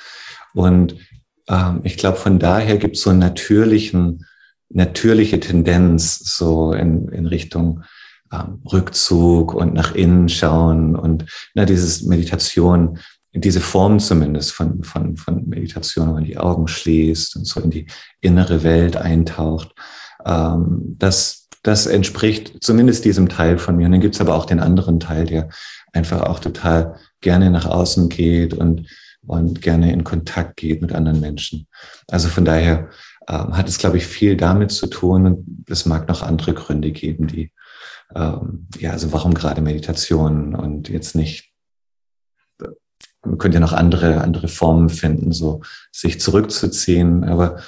Und 0.52 0.96
ähm, 1.48 1.80
ich 1.82 1.96
glaube, 1.96 2.18
von 2.18 2.38
daher 2.38 2.76
gibt 2.76 2.96
es 2.96 3.02
so 3.02 3.10
einen 3.10 3.20
natürlichen, 3.20 4.26
natürliche 4.68 5.40
Tendenz 5.40 6.18
so 6.36 6.74
in, 6.74 7.08
in 7.08 7.24
Richtung 7.24 7.84
ähm, 8.32 8.62
Rückzug 8.70 9.54
und 9.54 9.74
nach 9.74 9.94
innen 9.94 10.28
schauen 10.28 10.96
und 10.96 11.24
na, 11.54 11.64
dieses 11.64 12.02
Meditation, 12.02 12.98
diese 13.32 13.60
Form 13.60 13.98
zumindest 14.00 14.52
von, 14.52 14.82
von, 14.82 15.16
von 15.16 15.48
Meditation, 15.48 16.08
wenn 16.08 16.14
man 16.14 16.24
die 16.24 16.38
Augen 16.38 16.66
schließt 16.66 17.36
und 17.36 17.46
so 17.46 17.60
in 17.60 17.70
die 17.70 17.86
innere 18.20 18.62
Welt 18.62 18.96
eintaucht, 18.96 19.74
ähm, 20.24 20.96
das, 20.98 21.48
das 21.62 21.86
entspricht 21.86 22.62
zumindest 22.62 23.04
diesem 23.04 23.28
Teil 23.28 23.58
von 23.58 23.76
mir. 23.76 23.86
Und 23.86 23.92
dann 23.92 24.00
gibt's 24.00 24.20
aber 24.20 24.34
auch 24.34 24.46
den 24.46 24.60
anderen 24.60 24.98
Teil, 24.98 25.26
der 25.26 25.48
einfach 25.92 26.22
auch 26.22 26.40
total 26.40 26.96
gerne 27.20 27.50
nach 27.50 27.66
außen 27.66 28.08
geht 28.08 28.54
und, 28.54 28.88
und 29.26 29.62
gerne 29.62 29.92
in 29.92 30.04
Kontakt 30.04 30.56
geht 30.56 30.82
mit 30.82 30.92
anderen 30.92 31.20
Menschen. 31.20 31.66
Also 32.08 32.28
von 32.28 32.44
daher 32.44 32.90
ähm, 33.28 33.56
hat 33.56 33.68
es, 33.68 33.78
glaube 33.78 33.96
ich, 33.96 34.06
viel 34.06 34.36
damit 34.36 34.72
zu 34.72 34.86
tun 34.86 35.26
und 35.26 35.64
es 35.68 35.86
mag 35.86 36.08
noch 36.08 36.22
andere 36.22 36.54
Gründe 36.54 36.90
geben, 36.90 37.26
die, 37.26 37.52
ähm, 38.14 38.66
ja, 38.78 38.90
also 38.92 39.12
warum 39.12 39.34
gerade 39.34 39.60
Meditation 39.60 40.54
und 40.54 40.88
jetzt 40.88 41.14
nicht, 41.14 41.52
man 43.22 43.38
könnte 43.38 43.56
ja 43.56 43.60
noch 43.60 43.72
andere, 43.72 44.20
andere 44.22 44.48
Formen 44.48 44.88
finden, 44.88 45.32
so 45.32 45.62
sich 45.92 46.20
zurückzuziehen. 46.20 47.24
Aber 47.24 47.60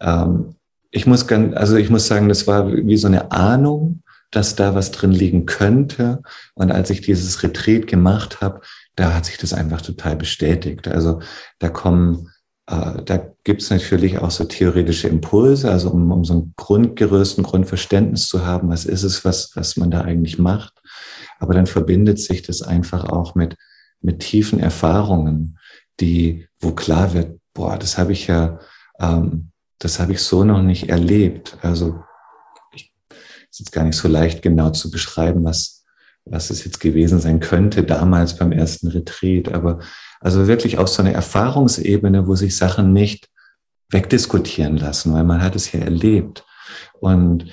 ähm, 0.00 0.56
ich 0.90 1.06
muss 1.06 1.26
ganz, 1.26 1.56
also 1.56 1.76
ich 1.76 1.90
muss 1.90 2.06
sagen, 2.06 2.28
das 2.28 2.46
war 2.46 2.72
wie 2.72 2.96
so 2.96 3.06
eine 3.06 3.32
Ahnung, 3.32 4.02
dass 4.30 4.54
da 4.54 4.74
was 4.74 4.92
drin 4.92 5.10
liegen 5.12 5.46
könnte. 5.46 6.22
Und 6.54 6.70
als 6.70 6.90
ich 6.90 7.00
dieses 7.00 7.42
Retreat 7.42 7.86
gemacht 7.86 8.40
habe, 8.40 8.60
da 8.94 9.14
hat 9.14 9.26
sich 9.26 9.38
das 9.38 9.52
einfach 9.52 9.80
total 9.82 10.16
bestätigt. 10.16 10.86
Also 10.88 11.20
da 11.58 11.68
kommen 11.68 12.30
äh, 12.70 13.02
da 13.04 13.34
gibt 13.42 13.62
es 13.62 13.70
natürlich 13.70 14.18
auch 14.18 14.30
so 14.30 14.44
theoretische 14.44 15.08
Impulse, 15.08 15.70
also 15.70 15.90
um, 15.90 16.12
um 16.12 16.24
so 16.24 16.34
ein 16.34 16.54
Grundgerüst, 16.56 17.38
ein 17.38 17.42
Grundverständnis 17.42 18.28
zu 18.28 18.46
haben, 18.46 18.68
was 18.68 18.84
ist 18.84 19.02
es, 19.02 19.24
was, 19.24 19.50
was 19.56 19.76
man 19.76 19.90
da 19.90 20.02
eigentlich 20.02 20.38
macht. 20.38 20.80
Aber 21.40 21.54
dann 21.54 21.66
verbindet 21.66 22.20
sich 22.20 22.42
das 22.42 22.62
einfach 22.62 23.04
auch 23.04 23.34
mit, 23.34 23.56
mit 24.00 24.20
tiefen 24.20 24.60
Erfahrungen, 24.60 25.58
die, 25.98 26.46
wo 26.60 26.70
klar 26.72 27.12
wird, 27.12 27.40
boah, 27.54 27.76
das 27.76 27.98
habe 27.98 28.12
ich 28.12 28.28
ja, 28.28 28.60
ähm, 29.00 29.50
das 29.80 29.98
habe 29.98 30.12
ich 30.12 30.20
so 30.20 30.44
noch 30.44 30.62
nicht 30.62 30.88
erlebt. 30.88 31.58
Also 31.62 32.04
ich, 32.72 32.92
ist 33.50 33.58
jetzt 33.58 33.72
gar 33.72 33.84
nicht 33.84 33.96
so 33.96 34.06
leicht 34.06 34.42
genau 34.42 34.70
zu 34.70 34.92
beschreiben, 34.92 35.42
was, 35.42 35.84
was 36.24 36.50
es 36.50 36.64
jetzt 36.64 36.78
gewesen 36.78 37.18
sein 37.18 37.40
könnte 37.40 37.82
damals 37.82 38.36
beim 38.36 38.52
ersten 38.52 38.88
Retreat, 38.88 39.52
aber 39.52 39.80
also 40.20 40.46
wirklich 40.46 40.78
auf 40.78 40.88
so 40.88 41.02
eine 41.02 41.14
Erfahrungsebene, 41.14 42.26
wo 42.26 42.36
sich 42.36 42.56
Sachen 42.56 42.92
nicht 42.92 43.28
wegdiskutieren 43.90 44.76
lassen, 44.76 45.12
weil 45.12 45.24
man 45.24 45.42
hat 45.42 45.56
es 45.56 45.72
ja 45.72 45.80
erlebt. 45.80 46.44
Und 47.00 47.46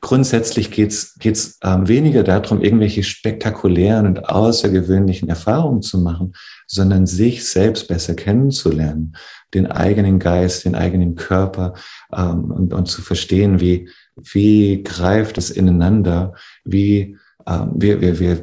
grundsätzlich 0.00 0.70
geht's 0.70 1.14
geht's 1.18 1.58
ähm, 1.62 1.88
weniger 1.88 2.22
darum, 2.22 2.62
irgendwelche 2.62 3.02
spektakulären 3.02 4.06
und 4.06 4.28
außergewöhnlichen 4.28 5.28
Erfahrungen 5.28 5.82
zu 5.82 5.98
machen, 5.98 6.34
sondern 6.66 7.06
sich 7.06 7.48
selbst 7.48 7.88
besser 7.88 8.14
kennenzulernen, 8.14 9.16
den 9.54 9.66
eigenen 9.66 10.18
Geist, 10.18 10.64
den 10.64 10.74
eigenen 10.74 11.14
Körper 11.14 11.74
ähm, 12.12 12.50
und, 12.50 12.74
und 12.74 12.86
zu 12.86 13.02
verstehen, 13.02 13.60
wie, 13.60 13.88
wie 14.16 14.82
greift 14.82 15.38
es 15.38 15.50
ineinander, 15.50 16.34
wie, 16.64 17.16
ähm, 17.46 17.72
wir, 17.74 18.00
wir, 18.00 18.18
wir, 18.18 18.42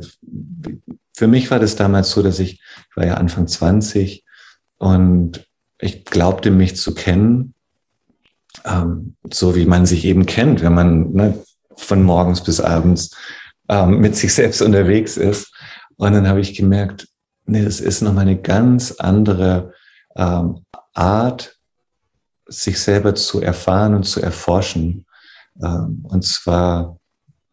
für 1.15 1.27
mich 1.27 1.51
war 1.51 1.59
das 1.59 1.75
damals 1.75 2.11
so, 2.11 2.21
dass 2.21 2.39
ich, 2.39 2.53
ich 2.53 2.97
war 2.97 3.05
ja 3.05 3.15
Anfang 3.15 3.47
20 3.47 4.23
und 4.79 5.47
ich 5.79 6.05
glaubte 6.05 6.49
mich 6.51 6.75
zu 6.75 6.93
kennen, 6.93 7.53
ähm, 8.65 9.15
so 9.31 9.55
wie 9.55 9.65
man 9.65 9.85
sich 9.85 10.05
eben 10.05 10.25
kennt, 10.25 10.61
wenn 10.61 10.73
man 10.73 11.11
ne, 11.11 11.43
von 11.75 12.03
morgens 12.03 12.43
bis 12.43 12.59
abends 12.59 13.15
ähm, 13.69 13.99
mit 13.99 14.15
sich 14.15 14.33
selbst 14.33 14.61
unterwegs 14.61 15.17
ist. 15.17 15.53
Und 15.97 16.13
dann 16.13 16.27
habe 16.27 16.41
ich 16.41 16.55
gemerkt, 16.55 17.07
nee, 17.45 17.63
das 17.63 17.79
ist 17.79 18.01
nochmal 18.01 18.23
eine 18.23 18.41
ganz 18.41 18.91
andere 18.93 19.73
ähm, 20.15 20.65
Art, 20.93 21.57
sich 22.45 22.79
selber 22.79 23.15
zu 23.15 23.41
erfahren 23.41 23.95
und 23.95 24.03
zu 24.03 24.21
erforschen. 24.21 25.05
Ähm, 25.61 26.03
und 26.03 26.23
zwar 26.23 26.99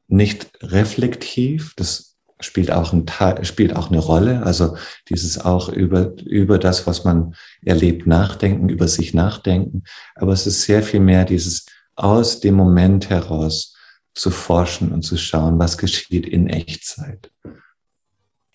nicht 0.09 0.51
reflektiv, 0.63 1.75
das 1.77 2.10
spielt 2.41 2.71
auch, 2.71 2.93
ein 2.93 3.07
Teil, 3.07 3.45
spielt 3.45 3.75
auch 3.77 3.91
eine 3.91 3.99
Rolle. 3.99 4.43
Also 4.45 4.77
dieses 5.09 5.39
auch 5.39 5.69
über, 5.69 6.13
über 6.25 6.59
das, 6.59 6.87
was 6.87 7.05
man 7.05 7.35
erlebt, 7.65 8.07
nachdenken, 8.07 8.69
über 8.69 8.89
sich 8.89 9.15
nachdenken. 9.15 9.85
Aber 10.15 10.33
es 10.33 10.47
ist 10.47 10.63
sehr 10.63 10.83
viel 10.83 11.01
mehr 11.01 11.25
dieses 11.25 11.67
aus 11.97 12.41
dem 12.41 12.55
Moment 12.55 13.11
heraus 13.11 13.77
zu 14.15 14.31
forschen 14.31 14.93
und 14.93 15.03
zu 15.03 15.17
schauen, 15.17 15.59
was 15.59 15.79
geschieht 15.79 16.27
in 16.27 16.49
Echtzeit. 16.49 17.31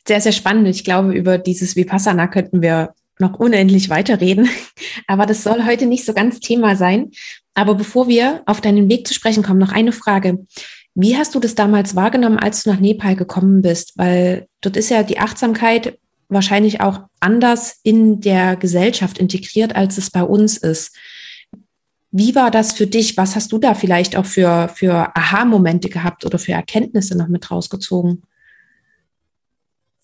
Sehr, 0.08 0.22
sehr 0.22 0.32
spannend. 0.32 0.68
Ich 0.68 0.84
glaube, 0.84 1.13
über 1.13 1.38
dieses 1.38 1.75
Vipassana 1.75 2.27
könnten 2.27 2.62
wir 2.62 2.94
noch 3.20 3.39
unendlich 3.39 3.89
weiterreden. 3.89 4.50
Aber 5.08 5.25
das 5.25 5.44
soll 5.44 5.65
heute 5.65 5.86
nicht 5.86 6.06
so 6.06 6.13
ganz 6.13 6.39
Thema 6.39 6.75
sein. 6.75 7.12
Aber 7.54 7.75
bevor 7.75 8.08
wir 8.08 8.44
auf 8.46 8.62
deinen 8.62 8.89
Weg 8.89 9.08
zu 9.08 9.13
sprechen 9.13 9.44
kommen, 9.44 9.60
noch 9.60 9.72
eine 9.72 9.94
Frage. 9.94 10.46
Wie 10.95 11.17
hast 11.17 11.35
du 11.35 11.39
das 11.41 11.55
damals 11.55 11.95
wahrgenommen, 11.97 12.39
als 12.39 12.63
du 12.63 12.71
nach 12.71 12.79
Nepal 12.79 13.17
gekommen 13.17 13.61
bist? 13.61 13.97
Weil 13.97 14.47
dort 14.61 14.77
ist 14.77 14.89
ja 14.89 15.03
die 15.03 15.19
Achtsamkeit 15.19 15.99
wahrscheinlich 16.29 16.79
auch 16.79 17.01
anders 17.19 17.79
in 17.83 18.21
der 18.21 18.55
Gesellschaft 18.55 19.17
integriert, 19.17 19.75
als 19.75 19.97
es 19.97 20.09
bei 20.09 20.23
uns 20.23 20.57
ist. 20.57 20.95
Wie 22.11 22.33
war 22.33 22.49
das 22.49 22.71
für 22.71 22.87
dich? 22.87 23.17
Was 23.17 23.35
hast 23.35 23.51
du 23.51 23.57
da 23.57 23.75
vielleicht 23.75 24.15
auch 24.15 24.25
für, 24.25 24.69
für 24.73 25.11
Aha-Momente 25.17 25.89
gehabt 25.89 26.25
oder 26.25 26.39
für 26.39 26.53
Erkenntnisse 26.53 27.17
noch 27.17 27.27
mit 27.27 27.51
rausgezogen? 27.51 28.23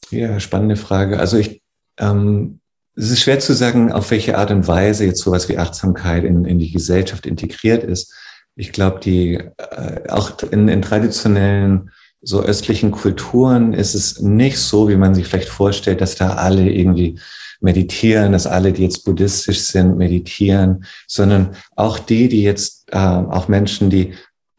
Ja, 0.09 0.41
spannende 0.41 0.75
Frage. 0.75 1.19
Also 1.19 1.37
ich, 1.37 1.61
ähm, 1.97 2.59
es 2.95 3.11
ist 3.11 3.21
schwer 3.21 3.39
zu 3.39 3.53
sagen, 3.53 3.93
auf 3.93 4.11
welche 4.11 4.37
Art 4.37 4.51
und 4.51 4.67
Weise 4.67 5.05
jetzt 5.05 5.21
sowas 5.21 5.47
wie 5.47 5.57
Achtsamkeit 5.57 6.25
in, 6.25 6.43
in 6.43 6.59
die 6.59 6.71
Gesellschaft 6.71 7.25
integriert 7.25 7.85
ist 7.85 8.13
ich 8.61 8.71
glaube, 8.71 8.99
die 8.99 9.39
äh, 9.57 10.07
auch 10.09 10.31
in, 10.51 10.67
in 10.67 10.83
traditionellen 10.83 11.89
so 12.21 12.43
östlichen 12.43 12.91
Kulturen 12.91 13.73
ist 13.73 13.95
es 13.95 14.19
nicht 14.19 14.59
so, 14.59 14.87
wie 14.87 14.97
man 14.97 15.15
sich 15.15 15.25
vielleicht 15.25 15.49
vorstellt, 15.49 15.99
dass 15.99 16.13
da 16.13 16.35
alle 16.35 16.69
irgendwie 16.69 17.19
meditieren, 17.59 18.33
dass 18.33 18.45
alle, 18.45 18.71
die 18.71 18.83
jetzt 18.83 19.03
buddhistisch 19.03 19.61
sind, 19.61 19.97
meditieren, 19.97 20.85
sondern 21.07 21.55
auch 21.75 21.97
die, 21.97 22.29
die 22.29 22.43
jetzt, 22.43 22.87
äh, 22.91 22.97
auch 22.97 23.47
Menschen, 23.47 23.89
die 23.89 24.13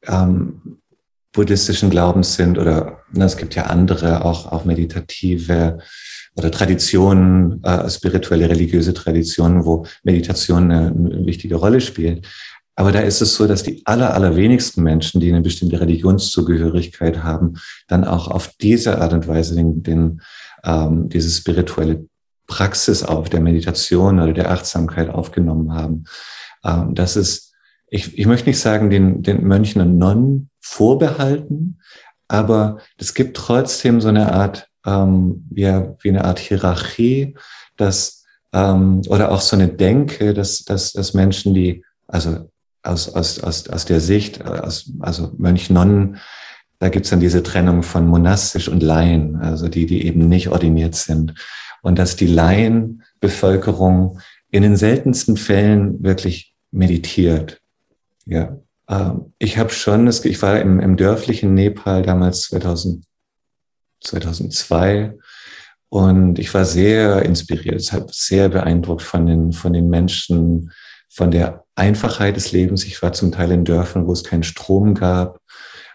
ähm, 0.08 0.80
buddhistischen 1.32 1.88
Glaubens 1.88 2.34
sind 2.34 2.58
oder 2.58 3.02
na, 3.12 3.26
es 3.26 3.36
gibt 3.36 3.54
ja 3.54 3.66
andere, 3.66 4.24
auch, 4.24 4.50
auch 4.50 4.64
meditative 4.64 5.78
oder 6.34 6.50
Traditionen, 6.50 7.62
äh, 7.62 7.88
spirituelle, 7.88 8.48
religiöse 8.48 8.94
Traditionen, 8.94 9.64
wo 9.64 9.86
Meditation 10.02 10.72
eine, 10.72 10.88
eine 10.88 11.26
wichtige 11.26 11.54
Rolle 11.54 11.80
spielt. 11.80 12.26
Aber 12.74 12.90
da 12.90 13.00
ist 13.00 13.20
es 13.20 13.34
so, 13.34 13.46
dass 13.46 13.62
die 13.62 13.82
aller, 13.84 14.14
allerwenigsten 14.14 14.82
Menschen, 14.82 15.20
die 15.20 15.30
eine 15.30 15.42
bestimmte 15.42 15.80
Religionszugehörigkeit 15.80 17.22
haben, 17.22 17.54
dann 17.86 18.04
auch 18.04 18.28
auf 18.28 18.52
diese 18.60 19.00
Art 19.00 19.12
und 19.12 19.28
Weise 19.28 19.54
den, 19.54 19.82
den, 19.82 20.22
ähm, 20.64 21.08
diese 21.08 21.30
spirituelle 21.30 22.06
Praxis 22.46 23.02
auf 23.02 23.28
der 23.28 23.40
Meditation 23.40 24.20
oder 24.20 24.32
der 24.32 24.50
Achtsamkeit 24.50 25.10
aufgenommen 25.10 25.72
haben. 25.72 26.04
Ähm, 26.64 26.94
das 26.94 27.16
ist, 27.16 27.52
ich, 27.88 28.18
ich 28.18 28.26
möchte 28.26 28.48
nicht 28.48 28.60
sagen, 28.60 28.90
den, 28.90 29.22
den 29.22 29.44
Mönchen 29.44 29.82
und 29.82 29.98
Nonnen 29.98 30.50
vorbehalten, 30.60 31.78
aber 32.28 32.78
es 32.96 33.12
gibt 33.12 33.36
trotzdem 33.36 34.00
so 34.00 34.08
eine 34.08 34.32
Art 34.32 34.68
ähm, 34.86 35.46
ja, 35.54 35.94
wie 36.00 36.08
eine 36.08 36.24
Art 36.24 36.38
Hierarchie, 36.38 37.34
dass, 37.76 38.24
ähm, 38.52 39.02
oder 39.08 39.30
auch 39.30 39.40
so 39.40 39.56
eine 39.56 39.68
Denke, 39.68 40.34
dass, 40.34 40.64
dass, 40.64 40.92
dass 40.92 41.14
Menschen, 41.14 41.54
die, 41.54 41.84
also 42.06 42.50
aus, 42.82 43.08
aus, 43.08 43.40
aus, 43.40 43.68
aus 43.68 43.84
der 43.84 44.00
Sicht, 44.00 44.44
aus, 44.44 44.90
also 45.00 45.32
Mönch, 45.38 45.70
Nonnen, 45.70 46.18
da 46.78 46.88
gibt's 46.88 47.10
dann 47.10 47.20
diese 47.20 47.42
Trennung 47.42 47.82
von 47.82 48.06
monastisch 48.08 48.68
und 48.68 48.82
Laien, 48.82 49.36
also 49.36 49.68
die, 49.68 49.86
die 49.86 50.04
eben 50.04 50.28
nicht 50.28 50.48
ordiniert 50.48 50.96
sind. 50.96 51.34
Und 51.80 51.98
dass 51.98 52.16
die 52.16 52.26
Laienbevölkerung 52.26 54.18
in 54.50 54.62
den 54.62 54.76
seltensten 54.76 55.36
Fällen 55.36 56.02
wirklich 56.02 56.54
meditiert. 56.72 57.60
Ja, 58.26 58.56
ähm, 58.88 59.32
ich 59.38 59.58
habe 59.58 59.70
schon, 59.70 60.08
ich 60.08 60.42
war 60.42 60.60
im, 60.60 60.80
im 60.80 60.96
dörflichen 60.96 61.54
Nepal 61.54 62.02
damals 62.02 62.42
2000, 62.42 63.04
2002 64.00 65.14
und 65.88 66.38
ich 66.38 66.52
war 66.52 66.64
sehr 66.64 67.22
inspiriert, 67.22 67.82
sehr 68.10 68.48
beeindruckt 68.48 69.02
von 69.02 69.26
den, 69.26 69.52
von 69.52 69.72
den 69.72 69.88
Menschen, 69.88 70.72
von 71.12 71.30
der 71.30 71.64
Einfachheit 71.74 72.36
des 72.36 72.52
Lebens. 72.52 72.84
Ich 72.84 73.02
war 73.02 73.12
zum 73.12 73.32
Teil 73.32 73.50
in 73.52 73.64
Dörfern, 73.64 74.06
wo 74.06 74.12
es 74.12 74.24
keinen 74.24 74.42
Strom 74.42 74.94
gab, 74.94 75.40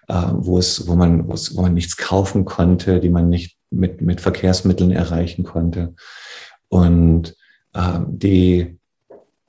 äh, 0.07 0.13
wo 0.31 0.59
es, 0.59 0.87
wo 0.87 0.95
man, 0.95 1.27
wo, 1.27 1.33
es, 1.33 1.55
wo 1.55 1.61
man 1.63 1.73
nichts 1.73 1.97
kaufen 1.97 2.45
konnte, 2.45 2.99
die 2.99 3.09
man 3.09 3.27
nicht 3.27 3.57
mit, 3.71 4.01
mit 4.01 4.21
Verkehrsmitteln 4.21 4.91
erreichen 4.91 5.43
konnte. 5.43 5.95
Und 6.69 7.35
äh, 7.73 7.99
die, 8.07 8.77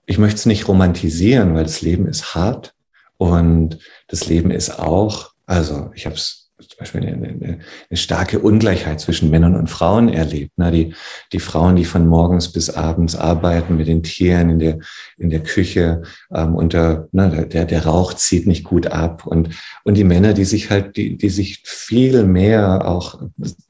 ich 0.06 0.18
möchte 0.18 0.36
es 0.36 0.46
nicht 0.46 0.68
romantisieren, 0.68 1.54
weil 1.54 1.64
das 1.64 1.82
Leben 1.82 2.06
ist 2.06 2.34
hart 2.34 2.74
und 3.18 3.78
das 4.08 4.26
Leben 4.26 4.50
ist 4.50 4.78
auch, 4.78 5.32
also 5.44 5.90
ich 5.94 6.06
habe 6.06 6.16
es 6.16 6.47
Beispiel 6.78 7.00
eine, 7.02 7.12
eine, 7.12 7.58
eine 7.90 7.96
starke 7.96 8.38
Ungleichheit 8.38 9.00
zwischen 9.00 9.30
Männern 9.30 9.56
und 9.56 9.68
Frauen 9.68 10.08
erlebt. 10.08 10.56
Ne? 10.58 10.70
Die, 10.70 10.94
die 11.32 11.40
Frauen, 11.40 11.74
die 11.74 11.84
von 11.84 12.06
morgens 12.06 12.52
bis 12.52 12.70
abends 12.70 13.16
arbeiten 13.16 13.76
mit 13.76 13.88
den 13.88 14.04
Tieren 14.04 14.50
in 14.50 14.58
der, 14.60 14.78
in 15.16 15.28
der 15.28 15.42
Küche, 15.42 16.02
ähm, 16.32 16.54
unter, 16.54 17.08
ne, 17.10 17.46
der, 17.46 17.64
der 17.64 17.84
Rauch 17.84 18.14
zieht 18.14 18.46
nicht 18.46 18.62
gut 18.62 18.86
ab 18.86 19.26
und, 19.26 19.50
und 19.82 19.94
die 19.94 20.04
Männer, 20.04 20.34
die 20.34 20.44
sich 20.44 20.70
halt, 20.70 20.96
die, 20.96 21.16
die 21.16 21.30
sich 21.30 21.62
viel 21.64 22.22
mehr 22.22 22.86
auch 22.86 23.20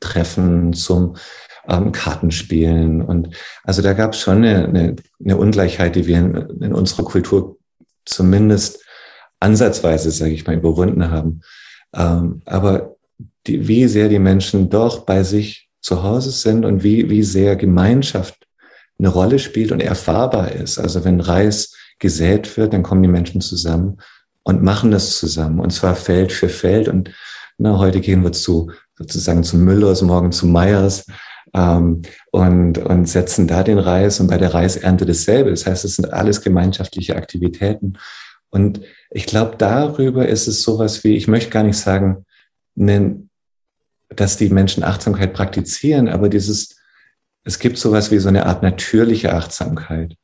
treffen 0.01 0.75
zum 0.75 1.17
ähm, 1.67 1.93
Kartenspielen. 1.93 3.01
Und 3.01 3.35
also 3.65 3.81
da 3.81 3.95
gab 3.95 4.13
es 4.13 4.21
schon 4.21 4.45
eine, 4.45 4.67
eine, 4.67 4.97
eine 5.25 5.37
Ungleichheit, 5.39 5.97
die 5.97 6.07
wir 6.07 6.19
in, 6.19 6.35
in 6.61 6.75
unserer 6.75 7.05
Kultur 7.05 7.57
zumindest 8.05 8.85
ansatzweise, 9.41 10.11
sage 10.11 10.33
ich 10.33 10.47
mal, 10.47 10.57
überwunden 10.57 11.11
haben. 11.11 11.41
Ähm, 11.95 12.43
aber 12.45 12.98
die, 13.47 13.69
wie 13.69 13.87
sehr 13.87 14.09
die 14.09 14.19
Menschen 14.19 14.69
doch 14.69 15.05
bei 15.05 15.23
sich 15.23 15.69
zu 15.81 16.03
Hause 16.03 16.31
sind 16.31 16.65
und 16.65 16.83
wie, 16.83 17.09
wie 17.09 17.23
sehr 17.23 17.57
Gemeinschaft 17.57 18.47
eine 18.99 19.09
Rolle 19.09 19.39
spielt 19.39 19.73
und 19.73 19.81
erfahrbar 19.81 20.53
ist. 20.53 20.79
Also 20.79 21.05
wenn 21.05 21.21
Reis 21.21 21.75
gesät 21.99 22.57
wird, 22.57 22.73
dann 22.73 22.83
kommen 22.83 23.03
die 23.03 23.09
Menschen 23.09 23.41
zusammen 23.41 23.99
und 24.43 24.63
machen 24.63 24.91
das 24.91 25.19
zusammen. 25.19 25.61
Und 25.61 25.71
zwar 25.71 25.95
Feld 25.95 26.33
für 26.33 26.49
Feld. 26.49 26.89
Und 26.89 27.11
na, 27.59 27.79
heute 27.79 28.01
gehen 28.01 28.23
wir 28.23 28.33
zu, 28.33 28.71
sozusagen 28.97 29.45
zu 29.45 29.57
Müllers, 29.57 30.03
morgen 30.03 30.33
zu 30.33 30.47
Meyers 30.47 31.07
ähm, 31.55 32.03
und, 32.33 32.79
und 32.79 33.09
setzen 33.09 33.47
da 33.47 33.63
den 33.63 33.79
Reis 33.79 34.21
und 34.21 34.29
bei 34.29 34.39
der 34.39 34.55
Reisernte 34.55 35.07
dasselbe. 35.07 35.51
Das 35.51 35.67
heißt, 35.67 35.85
es 35.85 35.97
sind 35.97 36.13
alles 36.13 36.43
gemeinschaftliche 36.43 37.17
Aktivitäten. 37.17 37.95
Und 38.51 38.81
ich 39.11 39.27
glaube, 39.27 39.57
darüber 39.59 40.27
ist 40.27 40.49
es 40.49 40.63
sowas 40.63 41.05
wie, 41.05 41.17
ich 41.17 41.29
möchte 41.29 41.51
gar 41.51 41.63
nicht 41.63 41.79
sagen, 41.79 42.25
dass 44.09 44.37
die 44.37 44.49
Menschen 44.49 44.83
Achtsamkeit 44.83 45.33
praktizieren, 45.33 46.09
aber 46.09 46.29
dieses, 46.29 46.77
es 47.45 47.59
gibt 47.59 47.79
sowas 47.79 48.11
wie 48.11 48.19
so 48.19 48.29
eine 48.29 48.47
Art 48.47 48.63
natürliche 48.63 49.33
Achtsamkeit, 49.35 50.17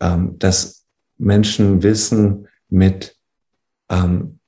ähm, 0.00 0.38
dass 0.38 0.84
Menschen 1.18 1.82
wissen, 1.82 2.48
mit, 2.68 3.16
ähm, 3.90 4.38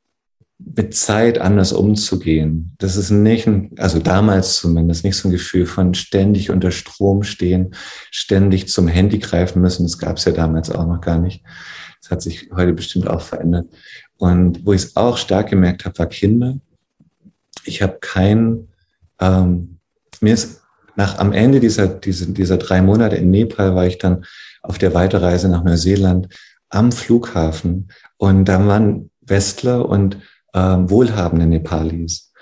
mit 0.59 0.95
Zeit 0.95 1.39
anders 1.39 1.73
umzugehen. 1.73 2.75
Das 2.79 2.97
ist 2.97 3.11
nicht, 3.11 3.47
ein, 3.47 3.73
also 3.79 3.99
damals 3.99 4.57
zumindest, 4.57 5.05
nicht 5.05 5.17
so 5.17 5.29
ein 5.29 5.33
Gefühl 5.33 5.67
von 5.67 5.95
ständig 5.95 6.51
unter 6.51 6.71
Strom 6.71 7.23
stehen, 7.23 7.75
ständig 8.11 8.69
zum 8.69 8.89
Handy 8.89 9.19
greifen 9.19 9.61
müssen. 9.61 9.85
Das 9.85 9.99
gab 9.99 10.17
es 10.17 10.25
ja 10.25 10.33
damals 10.33 10.71
auch 10.71 10.87
noch 10.87 11.01
gar 11.01 11.19
nicht. 11.19 11.45
Das 12.01 12.11
hat 12.11 12.23
sich 12.23 12.51
heute 12.55 12.73
bestimmt 12.73 13.09
auch 13.09 13.23
verändert. 13.23 13.69
Und 14.17 14.65
wo 14.65 14.73
ich 14.73 14.83
es 14.83 14.97
auch 14.97 15.17
stark 15.17 15.51
gemerkt 15.51 15.85
habe, 15.85 15.99
war 15.99 16.07
Kinder. 16.07 16.59
Ich 17.65 17.83
habe 17.83 17.99
kein, 18.01 18.69
ähm, 19.21 19.79
mir 20.21 20.35
ist 20.35 20.63
nach 20.97 21.19
am 21.19 21.33
Ende 21.33 21.61
dieser, 21.61 21.89
dieser, 21.89 22.27
dieser 22.27 22.57
drei 22.57 22.81
Monate 22.81 23.17
in 23.17 23.31
Nepal 23.31 23.75
war 23.75 23.87
ich 23.87 23.99
dann 23.99 24.25
auf 24.63 24.79
der 24.79 24.95
Weiterreise 24.95 25.49
nach 25.49 25.65
Neuseeland 25.65 26.29
am 26.69 26.93
Flughafen 26.93 27.89
und 28.17 28.45
da 28.47 28.67
waren 28.67 29.11
Westler 29.21 29.89
und 29.89 30.19
ähm, 30.55 30.89
wohlhabende 30.91 31.47
Nepalis. 31.47 32.33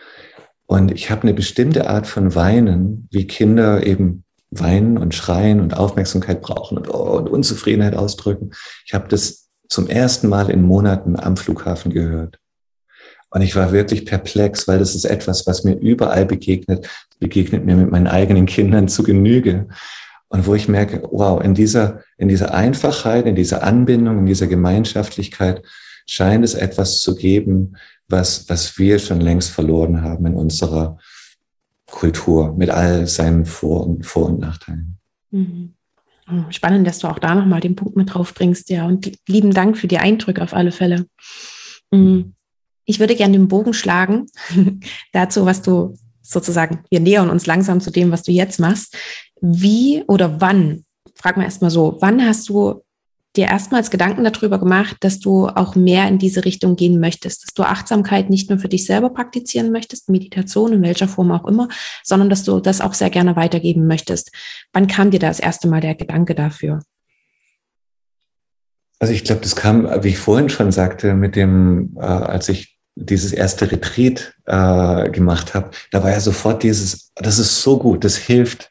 Und 0.66 0.92
ich 0.92 1.10
habe 1.10 1.22
eine 1.22 1.34
bestimmte 1.34 1.88
Art 1.88 2.06
von 2.06 2.34
Weinen, 2.34 3.08
wie 3.10 3.26
Kinder 3.26 3.86
eben 3.86 4.24
weinen 4.50 4.98
und 4.98 5.14
schreien 5.14 5.60
und 5.60 5.76
Aufmerksamkeit 5.76 6.40
brauchen 6.40 6.78
und, 6.78 6.88
oh, 6.88 7.16
und 7.16 7.28
Unzufriedenheit 7.28 7.94
ausdrücken. 7.94 8.50
Ich 8.86 8.94
habe 8.94 9.08
das 9.08 9.48
zum 9.68 9.88
ersten 9.88 10.28
Mal 10.28 10.50
in 10.50 10.62
Monaten 10.62 11.18
am 11.18 11.36
Flughafen 11.36 11.92
gehört. 11.92 12.38
Und 13.32 13.40
ich 13.40 13.56
war 13.56 13.72
wirklich 13.72 14.04
perplex, 14.04 14.68
weil 14.68 14.78
das 14.78 14.94
ist 14.94 15.06
etwas, 15.06 15.46
was 15.46 15.64
mir 15.64 15.74
überall 15.74 16.26
begegnet, 16.26 16.86
begegnet 17.18 17.64
mir 17.64 17.76
mit 17.76 17.90
meinen 17.90 18.06
eigenen 18.06 18.44
Kindern 18.44 18.88
zu 18.88 19.02
Genüge. 19.02 19.68
Und 20.28 20.46
wo 20.46 20.54
ich 20.54 20.68
merke, 20.68 21.02
wow, 21.10 21.42
in 21.42 21.54
dieser, 21.54 22.02
in 22.18 22.28
dieser 22.28 22.52
Einfachheit, 22.52 23.26
in 23.26 23.34
dieser 23.34 23.62
Anbindung, 23.62 24.18
in 24.18 24.26
dieser 24.26 24.48
Gemeinschaftlichkeit 24.48 25.62
scheint 26.06 26.44
es 26.44 26.52
etwas 26.52 27.00
zu 27.00 27.14
geben, 27.14 27.76
was, 28.06 28.50
was 28.50 28.78
wir 28.78 28.98
schon 28.98 29.22
längst 29.22 29.50
verloren 29.50 30.02
haben 30.02 30.26
in 30.26 30.34
unserer 30.34 30.98
Kultur 31.86 32.54
mit 32.54 32.68
all 32.68 33.06
seinen 33.06 33.46
Vor- 33.46 33.86
und, 33.86 34.04
Vor 34.04 34.26
und 34.26 34.40
Nachteilen. 34.40 34.98
Mhm. 35.30 35.72
Hm, 36.26 36.46
spannend, 36.50 36.86
dass 36.86 36.98
du 36.98 37.08
auch 37.08 37.18
da 37.18 37.34
nochmal 37.34 37.60
den 37.60 37.76
Punkt 37.76 37.96
mit 37.96 38.12
drauf 38.12 38.34
bringst, 38.34 38.68
ja. 38.68 38.86
Und 38.86 39.10
lieben 39.26 39.52
Dank 39.52 39.78
für 39.78 39.88
die 39.88 39.98
Eindrücke 39.98 40.42
auf 40.42 40.52
alle 40.52 40.72
Fälle. 40.72 41.06
Hm, 41.90 42.34
ich 42.84 43.00
würde 43.00 43.16
gerne 43.16 43.32
den 43.36 43.48
Bogen 43.48 43.74
schlagen 43.74 44.26
dazu, 45.12 45.46
was 45.46 45.62
du 45.62 45.94
sozusagen, 46.22 46.84
wir 46.90 47.00
nähern 47.00 47.30
uns 47.30 47.46
langsam 47.46 47.80
zu 47.80 47.90
dem, 47.90 48.10
was 48.10 48.22
du 48.22 48.32
jetzt 48.32 48.60
machst. 48.60 48.96
Wie 49.40 50.04
oder 50.06 50.40
wann, 50.40 50.84
frag 51.14 51.36
mal 51.36 51.44
erstmal 51.44 51.70
so, 51.70 51.96
wann 52.00 52.24
hast 52.24 52.48
du 52.48 52.82
dir 53.34 53.46
erstmals 53.46 53.90
Gedanken 53.90 54.24
darüber 54.24 54.58
gemacht, 54.58 54.96
dass 55.00 55.18
du 55.18 55.48
auch 55.48 55.74
mehr 55.74 56.06
in 56.06 56.18
diese 56.18 56.44
Richtung 56.44 56.76
gehen 56.76 57.00
möchtest, 57.00 57.44
dass 57.44 57.54
du 57.54 57.62
Achtsamkeit 57.62 58.28
nicht 58.28 58.50
nur 58.50 58.58
für 58.58 58.68
dich 58.68 58.84
selber 58.84 59.10
praktizieren 59.10 59.72
möchtest, 59.72 60.10
Meditation 60.10 60.72
in 60.74 60.82
welcher 60.82 61.08
Form 61.08 61.32
auch 61.32 61.46
immer, 61.46 61.68
sondern 62.04 62.28
dass 62.28 62.44
du 62.44 62.60
das 62.60 62.82
auch 62.82 62.94
sehr 62.94 63.10
gerne 63.10 63.34
weitergeben 63.34 63.86
möchtest. 63.86 64.32
Wann 64.72 64.86
kam 64.86 65.10
dir 65.10 65.20
das 65.20 65.40
erste 65.40 65.66
Mal 65.66 65.80
der 65.80 65.94
Gedanke 65.94 66.34
dafür? 66.34 66.80
Also 69.02 69.14
ich 69.14 69.24
glaube, 69.24 69.40
das 69.40 69.56
kam, 69.56 69.88
wie 70.04 70.10
ich 70.10 70.18
vorhin 70.18 70.48
schon 70.48 70.70
sagte, 70.70 71.14
mit 71.14 71.34
dem, 71.34 71.96
äh, 71.96 72.02
als 72.02 72.48
ich 72.48 72.78
dieses 72.94 73.32
erste 73.32 73.72
Retreat 73.72 74.34
äh, 74.46 75.10
gemacht 75.10 75.54
habe, 75.54 75.72
da 75.90 76.04
war 76.04 76.12
ja 76.12 76.20
sofort 76.20 76.62
dieses, 76.62 77.10
das 77.16 77.40
ist 77.40 77.62
so 77.62 77.80
gut, 77.80 78.04
das 78.04 78.14
hilft 78.14 78.70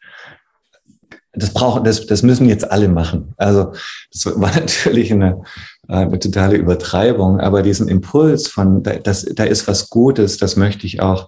das 1.34 1.54
brauchen, 1.54 1.84
das, 1.84 2.06
das 2.06 2.24
müssen 2.24 2.48
jetzt 2.48 2.72
alle 2.72 2.88
machen. 2.88 3.34
Also 3.36 3.74
das 4.14 4.26
war 4.40 4.54
natürlich 4.56 5.12
eine, 5.12 5.44
eine 5.90 6.18
totale 6.18 6.56
Übertreibung, 6.56 7.42
aber 7.42 7.62
diesen 7.62 7.90
Impuls 7.90 8.48
von, 8.48 8.84
das, 8.84 9.26
da 9.26 9.44
ist 9.44 9.68
was 9.68 9.90
Gutes, 9.90 10.38
das 10.38 10.56
möchte 10.56 10.88
ich 10.88 11.02
auch, 11.02 11.28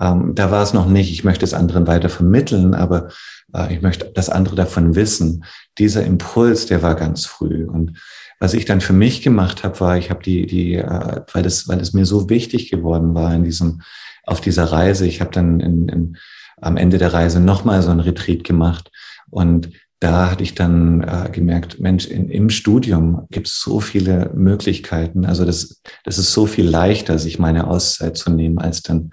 ähm, 0.00 0.34
da 0.34 0.50
war 0.50 0.64
es 0.64 0.72
noch 0.72 0.86
nicht, 0.86 1.12
ich 1.12 1.22
möchte 1.22 1.44
es 1.44 1.54
anderen 1.54 1.86
weiter 1.86 2.08
vermitteln, 2.08 2.74
aber 2.74 3.10
äh, 3.54 3.72
ich 3.74 3.80
möchte, 3.80 4.06
dass 4.06 4.28
andere 4.28 4.56
davon 4.56 4.96
wissen. 4.96 5.44
Dieser 5.78 6.04
Impuls, 6.04 6.66
der 6.66 6.82
war 6.82 6.96
ganz 6.96 7.26
früh. 7.26 7.64
Und 7.64 7.98
was 8.40 8.54
ich 8.54 8.64
dann 8.64 8.80
für 8.80 8.94
mich 8.94 9.22
gemacht 9.22 9.62
habe, 9.62 9.78
war, 9.80 9.98
ich 9.98 10.10
habe 10.10 10.22
die, 10.22 10.46
die, 10.46 10.74
äh, 10.74 11.20
weil 11.32 11.42
das, 11.42 11.68
weil 11.68 11.78
es 11.78 11.92
mir 11.92 12.06
so 12.06 12.28
wichtig 12.28 12.70
geworden 12.70 13.14
war 13.14 13.32
in 13.34 13.44
diesem, 13.44 13.82
auf 14.24 14.40
dieser 14.40 14.64
Reise, 14.64 15.06
ich 15.06 15.20
habe 15.20 15.30
dann 15.30 15.60
in, 15.60 15.88
in, 15.88 16.16
am 16.60 16.76
Ende 16.76 16.98
der 16.98 17.12
Reise 17.12 17.40
nochmal 17.40 17.82
so 17.82 17.90
ein 17.90 18.00
Retreat 18.00 18.42
gemacht 18.42 18.90
und 19.28 19.70
da 20.00 20.30
hatte 20.30 20.42
ich 20.42 20.54
dann 20.54 21.02
äh, 21.02 21.28
gemerkt, 21.30 21.78
Mensch, 21.78 22.06
in, 22.06 22.30
im 22.30 22.48
Studium 22.48 23.26
gibt 23.30 23.48
es 23.48 23.60
so 23.60 23.80
viele 23.80 24.30
Möglichkeiten. 24.34 25.26
Also 25.26 25.44
das, 25.44 25.82
das 26.04 26.16
ist 26.16 26.32
so 26.32 26.46
viel 26.46 26.66
leichter, 26.66 27.18
sich 27.18 27.38
meine 27.38 27.66
Auszeit 27.66 28.16
zu 28.16 28.30
nehmen, 28.30 28.58
als 28.58 28.82
dann 28.82 29.10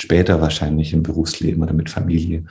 später 0.00 0.40
wahrscheinlich 0.40 0.92
im 0.92 1.02
Berufsleben 1.02 1.62
oder 1.62 1.72
mit 1.72 1.90
Familie. 1.90 2.44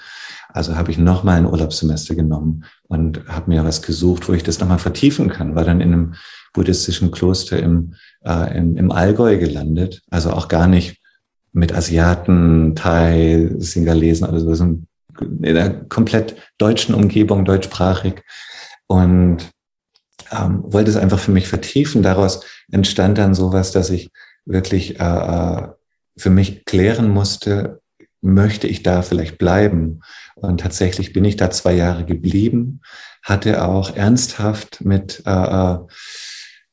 Also 0.49 0.75
habe 0.75 0.91
ich 0.91 0.97
nochmal 0.97 1.37
ein 1.37 1.45
Urlaubssemester 1.45 2.15
genommen 2.15 2.65
und 2.87 3.27
habe 3.27 3.49
mir 3.49 3.63
was 3.63 3.81
gesucht, 3.81 4.27
wo 4.27 4.33
ich 4.33 4.43
das 4.43 4.59
nochmal 4.59 4.79
vertiefen 4.79 5.29
kann. 5.29 5.55
War 5.55 5.65
dann 5.65 5.81
in 5.81 5.93
einem 5.93 6.13
buddhistischen 6.53 7.11
Kloster 7.11 7.59
im, 7.59 7.95
äh, 8.25 8.57
im, 8.57 8.77
im 8.77 8.91
Allgäu 8.91 9.37
gelandet. 9.37 10.01
Also 10.09 10.31
auch 10.31 10.47
gar 10.47 10.67
nicht 10.67 10.97
mit 11.51 11.73
Asiaten, 11.73 12.75
Thai, 12.75 13.49
Singalesen 13.57 14.27
oder 14.27 14.39
so, 14.39 14.63
in 14.63 14.85
einer 15.45 15.69
komplett 15.69 16.35
deutschen 16.57 16.95
Umgebung, 16.95 17.45
deutschsprachig 17.45 18.21
und 18.87 19.49
ähm, 20.31 20.63
wollte 20.63 20.91
es 20.91 20.97
einfach 20.97 21.19
für 21.19 21.31
mich 21.31 21.47
vertiefen. 21.47 22.03
Daraus 22.03 22.41
entstand 22.71 23.17
dann 23.17 23.33
sowas, 23.33 23.71
dass 23.71 23.89
ich 23.89 24.11
wirklich 24.45 24.99
äh, 24.99 25.03
äh 25.03 25.67
für 26.19 26.29
mich 26.29 26.65
klären 26.65 27.09
musste, 27.09 27.81
möchte 28.21 28.67
ich 28.67 28.83
da 28.83 29.01
vielleicht 29.01 29.37
bleiben? 29.37 30.01
Und 30.35 30.59
tatsächlich 30.61 31.13
bin 31.13 31.25
ich 31.25 31.37
da 31.37 31.49
zwei 31.51 31.73
Jahre 31.73 32.05
geblieben, 32.05 32.81
hatte 33.23 33.65
auch 33.65 33.95
ernsthaft 33.95 34.81
mit, 34.83 35.23
äh, 35.25 35.31
äh 35.31 35.79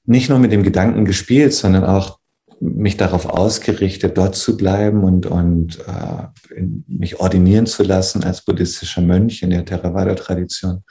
nicht 0.08 0.28
nur 0.28 0.38
mit 0.38 0.52
dem 0.52 0.62
Gedanken 0.62 1.04
gespielt, 1.04 1.52
sondern 1.52 1.84
auch 1.84 2.20
mich 2.60 2.96
darauf 2.96 3.26
ausgerichtet, 3.26 4.16
dort 4.16 4.34
zu 4.36 4.56
bleiben 4.56 5.02
und, 5.02 5.26
und 5.26 5.78
äh, 5.80 6.62
mich 6.86 7.20
ordinieren 7.20 7.66
zu 7.66 7.82
lassen 7.82 8.24
als 8.24 8.42
buddhistischer 8.42 9.02
Mönch 9.02 9.42
in 9.42 9.50
der 9.50 9.64
Theravada-Tradition 9.64 10.82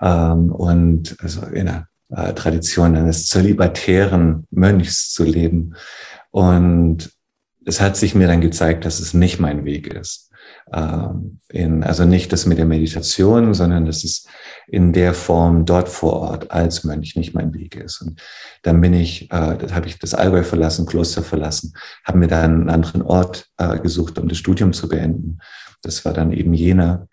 ähm, 0.00 0.52
und 0.52 1.16
also 1.20 1.46
in 1.46 1.66
der 1.66 1.88
äh, 2.10 2.34
Tradition 2.34 2.96
eines 2.96 3.28
zölibatären 3.28 4.46
Mönchs 4.50 5.12
zu 5.12 5.24
leben. 5.24 5.74
Und 6.30 7.10
es 7.70 7.80
hat 7.80 7.96
sich 7.96 8.16
mir 8.16 8.26
dann 8.26 8.40
gezeigt, 8.40 8.84
dass 8.84 8.98
es 8.98 9.14
nicht 9.14 9.38
mein 9.38 9.64
Weg 9.64 9.86
ist. 9.94 10.30
Ähm, 10.72 11.38
in, 11.48 11.84
also 11.84 12.04
nicht 12.04 12.32
das 12.32 12.44
mit 12.44 12.58
der 12.58 12.66
Meditation, 12.66 13.54
sondern 13.54 13.86
dass 13.86 14.02
es 14.02 14.26
in 14.66 14.92
der 14.92 15.14
Form 15.14 15.64
dort 15.66 15.88
vor 15.88 16.14
Ort 16.14 16.50
als 16.50 16.82
Mönch 16.82 17.14
nicht 17.14 17.32
mein 17.32 17.54
Weg 17.54 17.76
ist. 17.76 18.02
Und 18.02 18.20
dann 18.62 18.80
bin 18.80 18.92
ich, 18.92 19.30
äh, 19.30 19.56
habe 19.70 19.86
ich 19.86 20.00
das 20.00 20.14
Allgäu 20.14 20.42
verlassen, 20.42 20.84
Kloster 20.84 21.22
verlassen, 21.22 21.74
habe 22.04 22.18
mir 22.18 22.26
dann 22.26 22.62
einen 22.62 22.70
anderen 22.70 23.02
Ort 23.02 23.46
äh, 23.56 23.78
gesucht, 23.78 24.18
um 24.18 24.28
das 24.28 24.38
Studium 24.38 24.72
zu 24.72 24.88
beenden. 24.88 25.38
Das 25.82 26.04
war 26.04 26.12
dann 26.12 26.32
eben 26.32 26.54
Jena. 26.54 27.06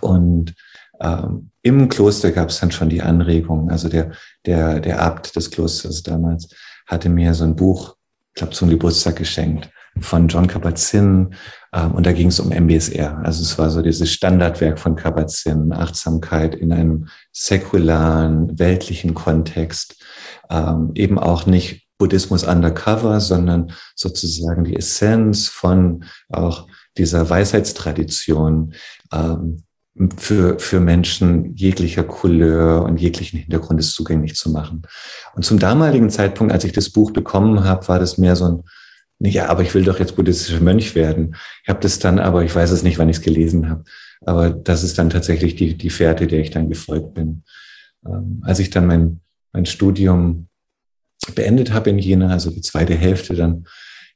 Und 0.00 0.54
ähm, 1.00 1.50
im 1.62 1.88
Kloster 1.88 2.32
gab 2.32 2.48
es 2.48 2.58
dann 2.58 2.72
schon 2.72 2.88
die 2.88 3.02
Anregung. 3.02 3.70
Also 3.70 3.88
der, 3.88 4.10
der, 4.46 4.80
der 4.80 5.00
Abt 5.00 5.36
des 5.36 5.52
Klosters 5.52 6.02
damals 6.02 6.48
hatte 6.86 7.08
mir 7.08 7.34
so 7.34 7.44
ein 7.44 7.54
Buch, 7.54 7.96
ich 8.34 8.40
glaube, 8.40 8.52
zum 8.52 8.68
Geburtstag 8.68 9.14
geschenkt 9.14 9.70
von 10.00 10.28
John 10.28 10.46
Kabat-Zinn 10.46 11.34
ähm, 11.72 11.92
und 11.92 12.06
da 12.06 12.12
ging 12.12 12.28
es 12.28 12.40
um 12.40 12.50
MBSR. 12.50 13.18
Also 13.24 13.42
es 13.42 13.58
war 13.58 13.70
so 13.70 13.82
dieses 13.82 14.12
Standardwerk 14.12 14.78
von 14.78 14.96
Kabat-Zinn, 14.96 15.72
Achtsamkeit 15.72 16.54
in 16.54 16.72
einem 16.72 17.08
säkularen, 17.32 18.58
weltlichen 18.58 19.14
Kontext, 19.14 20.02
ähm, 20.50 20.92
eben 20.94 21.18
auch 21.18 21.46
nicht 21.46 21.86
Buddhismus 21.98 22.44
undercover, 22.44 23.20
sondern 23.20 23.72
sozusagen 23.94 24.64
die 24.64 24.76
Essenz 24.76 25.48
von 25.48 26.04
auch 26.28 26.66
dieser 26.98 27.28
Weisheitstradition 27.28 28.74
ähm, 29.12 29.62
für, 30.18 30.58
für 30.58 30.80
Menschen 30.80 31.54
jeglicher 31.54 32.04
Couleur 32.04 32.84
und 32.84 33.00
jeglichen 33.00 33.38
Hintergrundes 33.38 33.92
zugänglich 33.92 34.34
zu 34.34 34.50
machen. 34.50 34.82
Und 35.34 35.44
zum 35.44 35.58
damaligen 35.58 36.10
Zeitpunkt, 36.10 36.52
als 36.52 36.64
ich 36.64 36.72
das 36.72 36.90
Buch 36.90 37.12
bekommen 37.12 37.64
habe, 37.64 37.88
war 37.88 37.98
das 37.98 38.18
mehr 38.18 38.36
so 38.36 38.44
ein 38.44 38.62
ja, 39.18 39.48
aber 39.48 39.62
ich 39.62 39.74
will 39.74 39.84
doch 39.84 39.98
jetzt 39.98 40.16
buddhistischer 40.16 40.60
Mönch 40.60 40.94
werden. 40.94 41.36
Ich 41.62 41.68
habe 41.68 41.80
das 41.80 41.98
dann, 41.98 42.18
aber 42.18 42.44
ich 42.44 42.54
weiß 42.54 42.70
es 42.70 42.82
nicht, 42.82 42.98
wann 42.98 43.08
ich 43.08 43.16
es 43.16 43.22
gelesen 43.22 43.70
habe. 43.70 43.84
Aber 44.22 44.50
das 44.50 44.82
ist 44.82 44.98
dann 44.98 45.10
tatsächlich 45.10 45.56
die, 45.56 45.76
die 45.76 45.90
Fährte, 45.90 46.26
der 46.26 46.40
ich 46.40 46.50
dann 46.50 46.68
gefolgt 46.68 47.14
bin. 47.14 47.44
Ähm, 48.06 48.42
als 48.44 48.58
ich 48.58 48.70
dann 48.70 48.86
mein, 48.86 49.20
mein 49.52 49.66
Studium 49.66 50.48
beendet 51.34 51.72
habe 51.72 51.90
in 51.90 51.98
Jena, 51.98 52.30
also 52.30 52.50
die 52.50 52.60
zweite 52.60 52.94
Hälfte 52.94 53.34
dann 53.34 53.66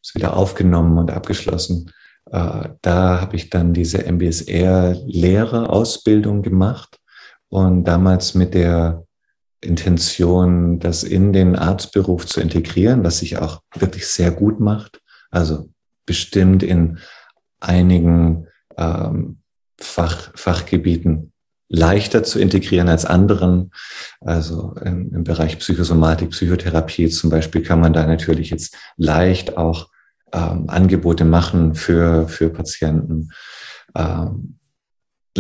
ist 0.03 0.15
wieder 0.15 0.37
aufgenommen 0.37 0.99
und 0.99 1.11
abgeschlossen, 1.11 1.91
äh, 2.31 2.69
da 2.83 3.21
habe 3.21 3.37
ich 3.37 3.51
dann 3.51 3.75
diese 3.75 4.11
MBSR-Lehre-Ausbildung 4.11 6.43
gemacht 6.43 6.99
und 7.49 7.85
damals 7.85 8.35
mit 8.35 8.55
der 8.55 9.05
Intention, 9.61 10.79
das 10.79 11.03
in 11.03 11.33
den 11.33 11.57
Arztberuf 11.57 12.27
zu 12.27 12.41
integrieren, 12.41 13.05
was 13.05 13.19
sich 13.19 13.39
auch 13.39 13.63
wirklich 13.75 14.07
sehr 14.07 14.31
gut 14.31 14.61
macht. 14.61 15.01
Also 15.31 15.71
bestimmt 16.07 16.63
in 16.63 16.99
einigen 17.61 18.47
ähm, 18.77 19.39
Fach, 19.79 20.31
Fachgebieten 20.35 21.33
leichter 21.69 22.23
zu 22.25 22.39
integrieren 22.39 22.89
als 22.89 23.05
anderen. 23.05 23.71
Also 24.21 24.75
im, 24.85 25.15
im, 25.15 25.25
Bereich 25.25 25.59
Psychosomatik, 25.59 26.31
Psychotherapie 26.31 27.09
zum 27.09 27.31
Beispiel 27.31 27.63
kann 27.63 27.81
man 27.81 27.93
da 27.93 28.07
natürlich 28.07 28.51
jetzt 28.51 28.77
leicht 28.97 29.57
auch 29.57 29.89
ähm, 30.33 30.69
Angebote 30.69 31.25
machen 31.25 31.75
für, 31.75 32.29
für 32.29 32.51
Patienten. 32.51 33.31
Ähm, 33.95 34.60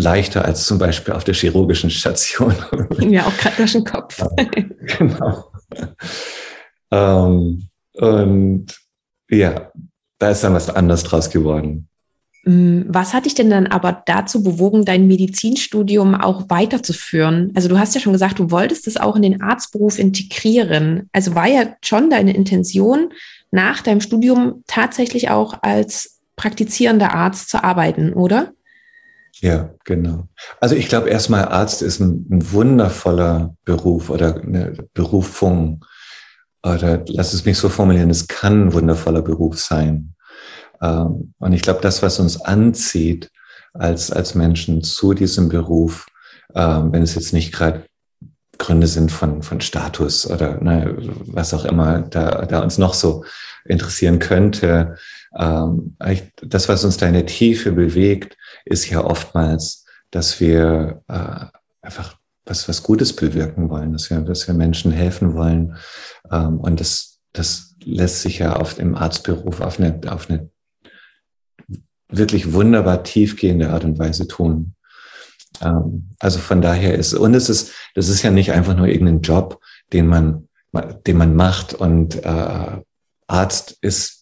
leichter 0.00 0.44
als 0.44 0.64
zum 0.64 0.78
Beispiel 0.78 1.14
auf 1.14 1.24
der 1.24 1.34
chirurgischen 1.34 1.90
Station. 1.90 2.54
Ja, 3.00 3.26
auch 3.26 3.36
gerade 3.36 3.56
durch 3.56 3.72
den 3.72 3.84
Kopf. 3.84 4.22
genau. 4.98 5.52
Ähm, 6.90 7.68
und 7.94 8.66
ja, 9.28 9.70
da 10.18 10.30
ist 10.30 10.44
dann 10.44 10.54
was 10.54 10.68
anderes 10.68 11.02
draus 11.04 11.30
geworden. 11.30 11.88
Mm, 12.44 12.82
was 12.88 13.12
hat 13.12 13.26
dich 13.26 13.34
denn 13.34 13.50
dann 13.50 13.66
aber 13.66 14.02
dazu 14.06 14.42
bewogen, 14.42 14.84
dein 14.84 15.06
Medizinstudium 15.06 16.14
auch 16.14 16.48
weiterzuführen? 16.48 17.52
Also 17.54 17.68
du 17.68 17.78
hast 17.78 17.94
ja 17.94 18.00
schon 18.00 18.12
gesagt, 18.12 18.38
du 18.38 18.50
wolltest 18.50 18.86
es 18.86 18.96
auch 18.96 19.16
in 19.16 19.22
den 19.22 19.42
Arztberuf 19.42 19.98
integrieren. 19.98 21.08
Also 21.12 21.34
war 21.34 21.46
ja 21.46 21.76
schon 21.82 22.10
deine 22.10 22.34
Intention, 22.34 23.12
nach 23.50 23.82
deinem 23.82 24.00
Studium 24.00 24.62
tatsächlich 24.66 25.30
auch 25.30 25.62
als 25.62 26.20
praktizierender 26.36 27.12
Arzt 27.12 27.50
zu 27.50 27.62
arbeiten, 27.62 28.12
oder? 28.12 28.52
Ja, 29.38 29.70
genau. 29.84 30.28
Also 30.60 30.74
ich 30.74 30.88
glaube 30.88 31.08
erstmal, 31.08 31.46
Arzt 31.46 31.82
ist 31.82 32.00
ein, 32.00 32.26
ein, 32.30 32.52
wundervoller 32.52 33.54
Beruf 33.64 34.10
oder 34.10 34.36
eine 34.36 34.74
Berufung. 34.92 35.84
Oder 36.62 37.02
lass 37.06 37.32
es 37.32 37.46
mich 37.46 37.56
so 37.56 37.68
formulieren, 37.68 38.10
es 38.10 38.28
kann 38.28 38.66
ein 38.66 38.72
wundervoller 38.74 39.22
Beruf 39.22 39.58
sein. 39.58 40.14
Ähm, 40.82 41.34
und 41.38 41.52
ich 41.52 41.62
glaube, 41.62 41.80
das, 41.80 42.02
was 42.02 42.20
uns 42.20 42.40
anzieht 42.40 43.30
als, 43.72 44.10
als 44.10 44.34
Menschen 44.34 44.82
zu 44.82 45.14
diesem 45.14 45.48
Beruf, 45.48 46.06
ähm, 46.54 46.92
wenn 46.92 47.02
es 47.02 47.14
jetzt 47.14 47.32
nicht 47.32 47.52
gerade 47.52 47.84
Gründe 48.58 48.86
sind 48.86 49.10
von, 49.10 49.42
von 49.42 49.62
Status 49.62 50.28
oder 50.28 50.60
ne, 50.60 50.94
was 50.98 51.54
auch 51.54 51.64
immer 51.64 52.02
da, 52.02 52.44
da 52.44 52.60
uns 52.60 52.76
noch 52.76 52.92
so 52.92 53.24
interessieren 53.64 54.18
könnte, 54.18 54.96
ähm, 55.38 55.96
das, 56.42 56.68
was 56.68 56.84
uns 56.84 56.98
da 56.98 57.06
in 57.06 57.14
der 57.14 57.26
Tiefe 57.26 57.72
bewegt, 57.72 58.36
ist 58.64 58.88
ja 58.90 59.04
oftmals, 59.04 59.84
dass 60.10 60.40
wir 60.40 61.02
äh, 61.08 61.46
einfach 61.82 62.16
was, 62.44 62.68
was 62.68 62.82
Gutes 62.82 63.14
bewirken 63.14 63.70
wollen, 63.70 63.92
dass 63.92 64.10
wir, 64.10 64.20
dass 64.20 64.46
wir 64.46 64.54
Menschen 64.54 64.92
helfen 64.92 65.34
wollen. 65.34 65.76
Ähm, 66.30 66.58
und 66.58 66.80
das, 66.80 67.18
das 67.32 67.76
lässt 67.84 68.22
sich 68.22 68.38
ja 68.38 68.58
oft 68.58 68.78
im 68.78 68.94
Arztberuf 68.96 69.60
auf 69.60 69.78
eine, 69.78 70.00
auf 70.10 70.28
eine 70.28 70.50
wirklich 72.08 72.52
wunderbar 72.52 73.04
tiefgehende 73.04 73.70
Art 73.70 73.84
und 73.84 73.98
Weise 73.98 74.26
tun. 74.26 74.74
Ähm, 75.60 76.10
also 76.18 76.38
von 76.38 76.60
daher 76.60 76.94
ist, 76.94 77.14
und 77.14 77.34
es 77.34 77.48
ist, 77.48 77.72
das 77.94 78.08
ist 78.08 78.22
ja 78.22 78.30
nicht 78.30 78.52
einfach 78.52 78.76
nur 78.76 78.88
irgendein 78.88 79.20
Job, 79.20 79.60
den 79.92 80.06
man, 80.06 80.48
den 81.06 81.16
man 81.16 81.36
macht 81.36 81.74
und 81.74 82.24
äh, 82.24 82.80
Arzt 83.26 83.78
ist 83.80 84.20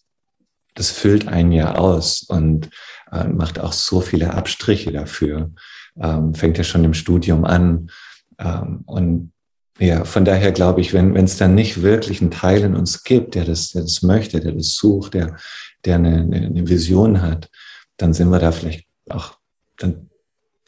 das 0.79 0.91
füllt 0.91 1.27
einen 1.27 1.51
ja 1.51 1.75
aus 1.75 2.23
und 2.23 2.69
äh, 3.11 3.27
macht 3.27 3.59
auch 3.59 3.73
so 3.73 4.01
viele 4.01 4.33
Abstriche 4.33 4.91
dafür. 4.91 5.51
Ähm, 5.99 6.33
fängt 6.33 6.57
ja 6.57 6.63
schon 6.63 6.83
im 6.83 6.93
Studium 6.93 7.45
an. 7.45 7.89
Ähm, 8.37 8.83
und 8.85 9.31
ja, 9.79 10.03
von 10.03 10.25
daher 10.25 10.51
glaube 10.51 10.81
ich, 10.81 10.93
wenn 10.93 11.15
es 11.15 11.37
dann 11.37 11.55
nicht 11.55 11.81
wirklich 11.81 12.21
einen 12.21 12.31
Teil 12.31 12.61
in 12.61 12.75
uns 12.75 13.03
gibt, 13.03 13.35
der 13.35 13.45
das, 13.45 13.69
der 13.69 13.83
das 13.83 14.03
möchte, 14.03 14.41
der 14.41 14.51
das 14.51 14.75
sucht, 14.75 15.13
der, 15.13 15.37
der 15.85 15.95
eine, 15.95 16.17
eine 16.19 16.67
Vision 16.67 17.21
hat, 17.21 17.49
dann 17.95 18.13
sind 18.13 18.29
wir 18.29 18.39
da 18.39 18.51
vielleicht 18.51 18.85
auch, 19.09 19.37
dann, 19.77 20.09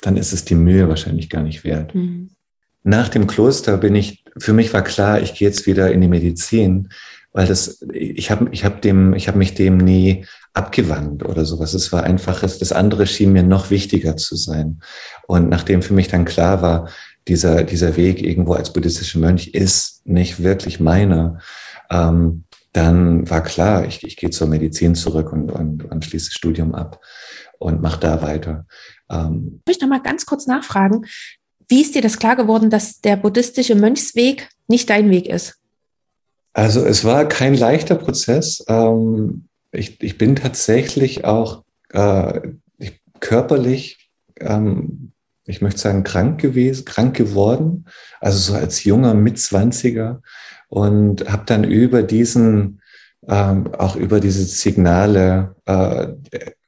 dann 0.02 0.18
ist 0.18 0.32
es 0.32 0.46
die 0.46 0.56
Mühe 0.56 0.88
wahrscheinlich 0.88 1.30
gar 1.30 1.44
nicht 1.44 1.64
wert. 1.64 1.94
Mhm. 1.94 2.32
Nach 2.84 3.10
dem 3.10 3.28
Kloster 3.28 3.78
bin 3.78 3.96
ich, 3.96 4.24
für 4.38 4.54
mich 4.54 4.74
war 4.74 4.84
klar, 4.84 5.22
ich 5.22 5.36
gehe 5.36 5.48
jetzt 5.48 5.68
wieder 5.68 5.92
in 5.92 6.02
die 6.02 6.08
Medizin, 6.08 6.90
weil 7.34 7.48
das, 7.48 7.82
ich 7.94 8.30
habe 8.30 8.50
ich 8.52 8.66
hab 8.66 8.82
dem, 8.82 9.14
ich 9.14 9.28
habe 9.28 9.38
mich 9.38 9.54
dem 9.54 9.78
nie 9.78 10.26
abgewandt 10.54 11.24
oder 11.24 11.46
sowas. 11.46 11.74
Es 11.74 11.92
war 11.94 12.04
einfach, 12.04 12.42
das 12.42 12.72
andere 12.72 13.08
schien 13.08 13.32
mir 13.32 13.44
noch 13.44 13.70
wichtiger 13.70 14.18
zu 14.18 14.36
sein. 14.36 14.82
Und 15.28 15.50
nachdem 15.50 15.82
für 15.82 15.94
mich 15.94 16.10
dann 16.10 16.26
klar 16.26 16.62
war, 16.62 16.90
dieser, 17.28 17.64
dieser 17.64 17.96
Weg 17.96 18.22
irgendwo 18.22 18.54
als 18.54 18.74
buddhistischer 18.74 19.20
Mönch 19.20 19.50
ist 19.50 20.06
nicht 20.06 20.44
wirklich 20.44 20.80
meiner, 20.80 21.40
ähm, 21.90 22.44
dann 22.74 23.30
war 23.30 23.44
klar, 23.44 23.86
ich, 23.86 24.04
ich 24.04 24.18
gehe 24.18 24.30
zur 24.30 24.48
Medizin 24.48 24.96
zurück 24.96 25.32
und, 25.32 25.52
und, 25.52 25.86
und 25.86 26.06
schließe 26.06 26.28
das 26.28 26.34
Studium 26.34 26.74
ab 26.74 27.02
und 27.60 27.82
mache 27.82 28.00
da 28.00 28.22
weiter. 28.22 28.66
Ähm, 29.10 29.62
ich 29.70 29.80
noch 29.80 29.90
mal 29.90 30.02
ganz 30.02 30.26
kurz 30.26 30.48
nachfragen. 30.48 31.06
Wie 31.70 31.82
ist 31.82 31.96
dir 31.96 32.02
das 32.02 32.18
klar 32.18 32.36
geworden, 32.36 32.70
dass 32.70 33.00
der 33.00 33.16
buddhistische 33.16 33.76
Mönchsweg 33.76 34.50
nicht 34.68 34.90
dein 34.90 35.10
Weg 35.10 35.28
ist? 35.28 35.61
Also 36.54 36.86
es 36.86 37.06
war 37.06 37.28
kein 37.28 37.56
leichter 37.56 37.96
Prozess. 37.96 38.64
Ähm, 38.68 39.48
ich, 39.72 40.02
ich 40.02 40.18
bin 40.18 40.36
tatsächlich 40.36 41.24
auch 41.24 41.64
äh, 41.94 42.42
ich, 42.78 43.00
körperlich 43.20 44.10
ähm, 44.40 45.12
ich 45.46 45.62
möchte 45.62 45.80
sagen, 45.80 46.04
krank 46.04 46.40
gewesen, 46.40 46.86
krank 46.86 47.16
geworden, 47.16 47.86
also 48.20 48.38
so 48.38 48.54
als 48.58 48.84
junger 48.84 49.14
Mitzwanziger 49.14 50.22
und 50.70 51.30
habe 51.30 51.44
dann 51.46 51.64
über 51.64 52.04
diesen, 52.04 52.82
ähm, 53.28 53.74
auch 53.76 53.96
über 53.96 54.20
diese 54.20 54.44
Signale, 54.44 55.56
äh, 55.66 56.08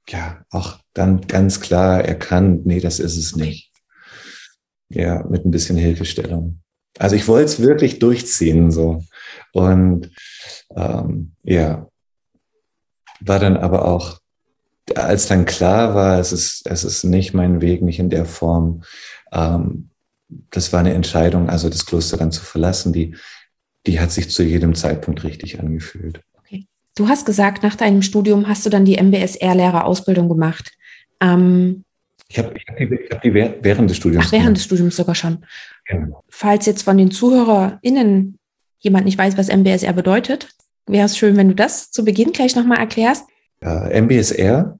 ja, 0.09 0.43
auch 0.49 0.79
dann 0.93 1.21
ganz 1.21 1.61
klar 1.61 2.03
erkannt, 2.03 2.65
nee, 2.65 2.79
das 2.79 2.99
ist 2.99 3.17
es 3.17 3.35
nicht. 3.35 3.71
Ja, 4.89 5.23
mit 5.29 5.45
ein 5.45 5.51
bisschen 5.51 5.77
Hilfestellung. 5.77 6.59
Also 6.99 7.15
ich 7.15 7.27
wollte 7.27 7.45
es 7.45 7.59
wirklich 7.59 7.99
durchziehen, 7.99 8.69
so. 8.69 9.03
Und 9.53 10.09
ähm, 10.75 11.33
ja, 11.43 11.87
war 13.21 13.39
dann 13.39 13.55
aber 13.55 13.85
auch 13.85 14.19
als 14.95 15.27
dann 15.27 15.45
klar 15.45 15.95
war, 15.95 16.19
es 16.19 16.33
ist, 16.33 16.63
es 16.65 16.83
ist 16.83 17.03
nicht 17.03 17.33
mein 17.33 17.61
Weg, 17.61 17.81
nicht 17.81 17.99
in 17.99 18.09
der 18.09 18.25
Form, 18.25 18.83
ähm, 19.31 19.89
das 20.51 20.73
war 20.73 20.79
eine 20.79 20.93
Entscheidung, 20.93 21.49
also 21.49 21.69
das 21.69 21.85
Kloster 21.85 22.17
dann 22.17 22.31
zu 22.31 22.43
verlassen, 22.43 22.91
die, 22.91 23.15
die 23.85 23.99
hat 23.99 24.11
sich 24.11 24.29
zu 24.29 24.43
jedem 24.43 24.75
Zeitpunkt 24.75 25.23
richtig 25.23 25.59
angefühlt. 25.59 26.21
Okay. 26.39 26.65
Du 26.95 27.07
hast 27.07 27.25
gesagt, 27.25 27.63
nach 27.63 27.75
deinem 27.75 28.01
Studium 28.01 28.47
hast 28.47 28.65
du 28.65 28.69
dann 28.69 28.85
die 28.85 28.97
MBSR-Lehrerausbildung 28.97 30.27
gemacht. 30.27 30.71
Ähm, 31.21 31.83
ich 32.27 32.39
habe 32.39 32.53
ich 32.57 32.65
hab 32.67 32.77
die, 32.77 33.09
hab 33.11 33.21
die, 33.21 33.33
während 33.33 33.89
des 33.89 33.97
Studiums. 33.97 34.25
Ach, 34.27 34.31
während 34.31 34.45
gemacht. 34.45 34.57
des 34.57 34.65
Studiums 34.65 34.95
sogar 34.95 35.15
schon. 35.15 35.45
Genau. 35.85 36.23
Falls 36.29 36.65
jetzt 36.65 36.81
von 36.81 36.97
den 36.97 37.11
ZuhörerInnen 37.11 38.39
jemand 38.83 39.05
nicht 39.05 39.17
weiß, 39.17 39.37
was 39.37 39.49
MBSR 39.49 39.93
bedeutet, 39.93 40.49
wäre 40.85 41.05
es 41.05 41.17
schön, 41.17 41.37
wenn 41.37 41.47
du 41.47 41.55
das 41.55 41.89
zu 41.89 42.05
Beginn 42.05 42.31
gleich 42.31 42.55
nochmal 42.55 42.77
erklärst. 42.77 43.25
Äh, 43.61 44.01
MBSR 44.01 44.77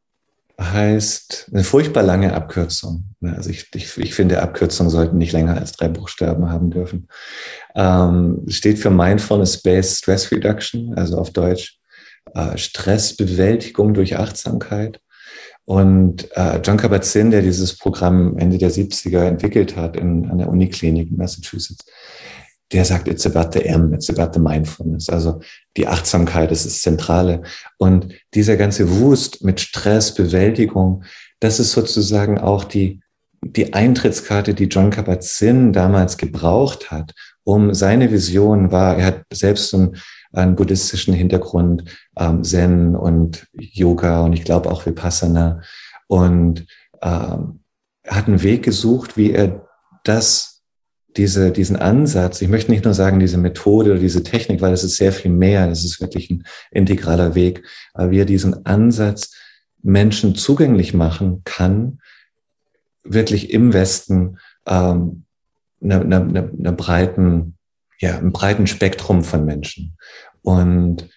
heißt 0.62 1.50
eine 1.52 1.64
furchtbar 1.64 2.04
lange 2.04 2.34
Abkürzung. 2.34 3.06
Also 3.22 3.50
ich, 3.50 3.68
ich, 3.74 3.98
ich 3.98 4.14
finde, 4.14 4.42
Abkürzungen 4.42 4.92
sollten 4.92 5.18
nicht 5.18 5.32
länger 5.32 5.58
als 5.58 5.72
drei 5.72 5.88
Buchstaben 5.88 6.50
haben 6.50 6.70
dürfen. 6.70 7.08
Ähm, 7.76 8.44
steht 8.48 8.78
für 8.78 8.92
Mindfulness-Based 8.92 9.98
Stress 9.98 10.32
Reduction, 10.32 10.94
also 10.96 11.18
auf 11.18 11.32
Deutsch 11.32 11.80
äh, 12.36 12.58
Stressbewältigung 12.58 13.94
durch 13.94 14.18
Achtsamkeit. 14.18 15.00
Und 15.66 16.30
äh, 16.36 16.60
John 16.62 16.78
Kabat-Zinn, 16.78 17.32
der 17.32 17.42
dieses 17.42 17.78
Programm 17.78 18.38
Ende 18.38 18.58
der 18.58 18.70
70er 18.70 19.26
entwickelt 19.26 19.78
hat 19.78 19.96
in, 19.96 20.30
an 20.30 20.38
der 20.38 20.50
Uniklinik 20.50 21.10
in 21.10 21.18
Massachusetts, 21.18 21.86
der 22.74 22.86
sagt, 22.86 23.08
it's 23.08 23.26
about 23.26 23.52
the 23.54 23.66
M, 23.66 23.94
it's 23.94 24.10
about 24.10 24.32
the 24.34 24.40
mindfulness. 24.40 25.10
Also 25.10 25.40
die 25.78 25.88
Achtsamkeit 25.88 26.52
ist 26.52 26.66
das 26.66 26.82
Zentrale. 26.82 27.44
Und 27.78 28.14
dieser 28.34 28.58
ganze 28.58 29.00
Wust 29.00 29.44
mit 29.44 29.60
Stress, 29.60 30.14
Bewältigung, 30.14 31.04
das 31.40 31.60
ist 31.60 31.72
sozusagen 31.72 32.40
auch 32.40 32.64
die, 32.64 33.02
die 33.42 33.74
Eintrittskarte, 33.74 34.54
die 34.54 34.66
John 34.66 34.90
Kabat-Zinn 34.90 35.72
damals 35.74 36.18
gebraucht 36.18 36.92
hat, 36.92 37.14
um 37.44 37.74
seine 37.74 38.12
Vision 38.12 38.72
war, 38.72 38.98
er 38.98 39.06
hat 39.06 39.24
selbst 39.32 39.74
einen, 39.74 39.98
einen 40.32 40.56
buddhistischen 40.56 41.14
Hintergrund, 41.14 41.84
ähm, 42.18 42.44
Zen 42.44 42.96
und 42.96 43.48
Yoga 43.54 44.22
und 44.22 44.34
ich 44.34 44.46
glaube 44.46 44.72
auch 44.72 44.86
Vipassana 44.86 45.62
und 46.08 46.66
ähm, 47.02 47.60
hat 48.08 48.28
einen 48.28 48.42
Weg 48.42 48.64
gesucht, 48.64 49.18
wie 49.18 49.32
er 49.32 49.68
das 50.04 50.53
diese, 51.18 51.52
diesen 51.52 51.76
Ansatz, 51.76 52.42
ich 52.42 52.48
möchte 52.48 52.72
nicht 52.72 52.86
nur 52.86 52.94
sagen 52.94 53.20
diese 53.20 53.38
Methode 53.38 53.92
oder 53.92 54.00
diese 54.00 54.24
Technik, 54.24 54.62
weil 54.62 54.74
es 54.74 54.84
ist 54.84 54.98
sehr 54.98 55.14
viel 55.14 55.32
mehr, 55.32 55.70
es 55.70 55.84
ist 55.84 56.02
wirklich 56.02 56.30
ein 56.30 56.44
integraler 56.72 57.36
Weg, 57.36 57.64
aber 57.94 58.12
wie 58.12 58.20
er 58.20 58.26
diesen 58.26 58.66
Ansatz 58.66 59.32
Menschen 59.82 60.36
zugänglich 60.36 60.94
machen 60.94 61.42
kann, 61.44 62.00
wirklich 63.04 63.52
im 63.52 63.74
Westen 63.74 64.38
ähm, 64.66 65.26
eine, 65.82 66.02
eine, 66.02 66.52
eine 66.58 66.74
breiten, 66.74 67.58
ja, 68.00 68.18
ein 68.18 68.32
breiten 68.32 68.68
Spektrum 68.68 69.24
von 69.24 69.46
Menschen. 69.46 69.98
Und 70.42 71.10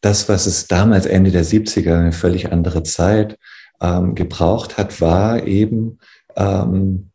das, 0.00 0.28
was 0.28 0.46
es 0.46 0.66
damals 0.66 1.06
Ende 1.06 1.30
der 1.30 1.44
70er, 1.44 1.98
eine 1.98 2.12
völlig 2.12 2.52
andere 2.52 2.82
Zeit, 2.82 3.38
ähm, 3.80 4.14
gebraucht 4.14 4.76
hat, 4.76 5.00
war 5.00 5.46
eben 5.46 5.98
ähm, 6.36 7.07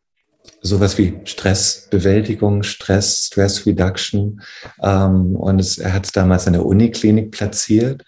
sowas 0.64 0.98
wie 0.98 1.20
Stressbewältigung, 1.26 2.64
Stress, 2.64 3.28
Stress 3.28 3.66
Reduction. 3.66 4.42
Ähm, 4.82 5.36
und 5.36 5.60
es, 5.60 5.78
er 5.78 5.94
hat 5.94 6.06
es 6.06 6.12
damals 6.12 6.48
in 6.48 6.54
der 6.54 6.66
Uniklinik 6.66 7.32
platziert. 7.32 8.04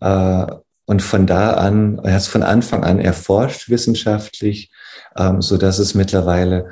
Äh, 0.00 0.46
und 0.86 1.02
von 1.02 1.26
da 1.26 1.54
an, 1.54 1.98
er 2.04 2.14
hat 2.14 2.20
es 2.20 2.28
von 2.28 2.44
Anfang 2.44 2.84
an 2.84 3.00
erforscht 3.00 3.68
wissenschaftlich, 3.68 4.70
ähm, 5.16 5.42
so 5.42 5.58
dass 5.58 5.80
es 5.80 5.94
mittlerweile 5.94 6.70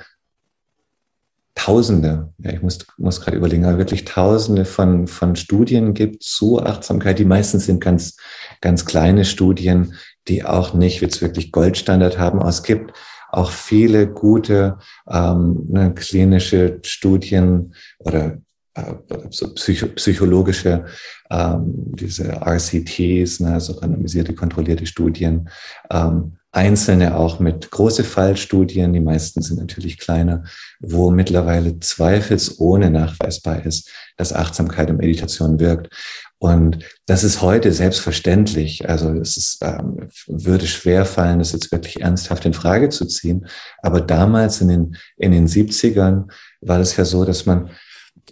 Tausende, 1.56 2.32
ja, 2.38 2.52
ich 2.52 2.62
muss, 2.62 2.78
muss 2.98 3.20
gerade 3.20 3.36
überlegen, 3.36 3.64
aber 3.64 3.78
wirklich 3.78 4.04
Tausende 4.04 4.64
von, 4.64 5.06
von 5.06 5.36
Studien 5.36 5.94
gibt 5.94 6.24
zu 6.24 6.60
Achtsamkeit. 6.60 7.18
Die 7.20 7.24
meisten 7.24 7.60
sind 7.60 7.80
ganz, 7.80 8.16
ganz 8.60 8.84
kleine 8.84 9.24
Studien, 9.24 9.94
die 10.26 10.44
auch 10.44 10.74
nicht 10.74 11.00
jetzt 11.00 11.22
wirklich 11.22 11.52
Goldstandard 11.52 12.18
haben. 12.18 12.40
Aber 12.40 12.48
es 12.48 12.64
gibt 12.64 12.92
auch 13.36 13.50
viele 13.50 14.06
gute 14.06 14.78
ähm, 15.08 15.66
ne, 15.68 15.94
klinische 15.94 16.78
Studien 16.82 17.74
oder 17.98 18.38
äh, 18.74 18.94
so 19.30 19.52
psycho 19.54 19.88
psychologische, 19.88 20.84
ähm, 21.30 21.92
diese 21.94 22.24
RCTs, 22.40 23.40
ne, 23.40 23.54
also 23.54 23.74
randomisierte, 23.74 24.34
kontrollierte 24.34 24.86
Studien, 24.86 25.48
ähm, 25.90 26.36
einzelne 26.54 27.16
auch 27.16 27.40
mit 27.40 27.70
große 27.70 28.04
Fallstudien, 28.04 28.92
die 28.92 29.00
meisten 29.00 29.42
sind 29.42 29.58
natürlich 29.58 29.98
kleiner, 29.98 30.44
wo 30.80 31.10
mittlerweile 31.10 31.80
zweifelsohne 31.80 32.90
nachweisbar 32.90 33.64
ist, 33.66 33.90
dass 34.16 34.32
Achtsamkeit 34.32 34.90
und 34.90 34.98
Meditation 34.98 35.58
wirkt. 35.58 35.92
Und 36.38 36.84
das 37.06 37.24
ist 37.24 37.40
heute 37.40 37.72
selbstverständlich. 37.72 38.88
Also 38.88 39.10
es 39.12 39.36
ist, 39.36 39.58
ähm, 39.62 40.08
würde 40.26 40.66
schwer 40.66 41.06
fallen, 41.06 41.38
das 41.38 41.52
jetzt 41.52 41.72
wirklich 41.72 42.02
ernsthaft 42.02 42.44
in 42.44 42.52
Frage 42.52 42.90
zu 42.90 43.06
ziehen. 43.06 43.46
Aber 43.82 44.00
damals 44.00 44.60
in 44.60 44.68
den, 44.68 44.96
in 45.16 45.32
den 45.32 45.46
70ern 45.48 46.24
war 46.60 46.80
es 46.80 46.96
ja 46.96 47.04
so, 47.04 47.24
dass 47.24 47.46
man 47.46 47.70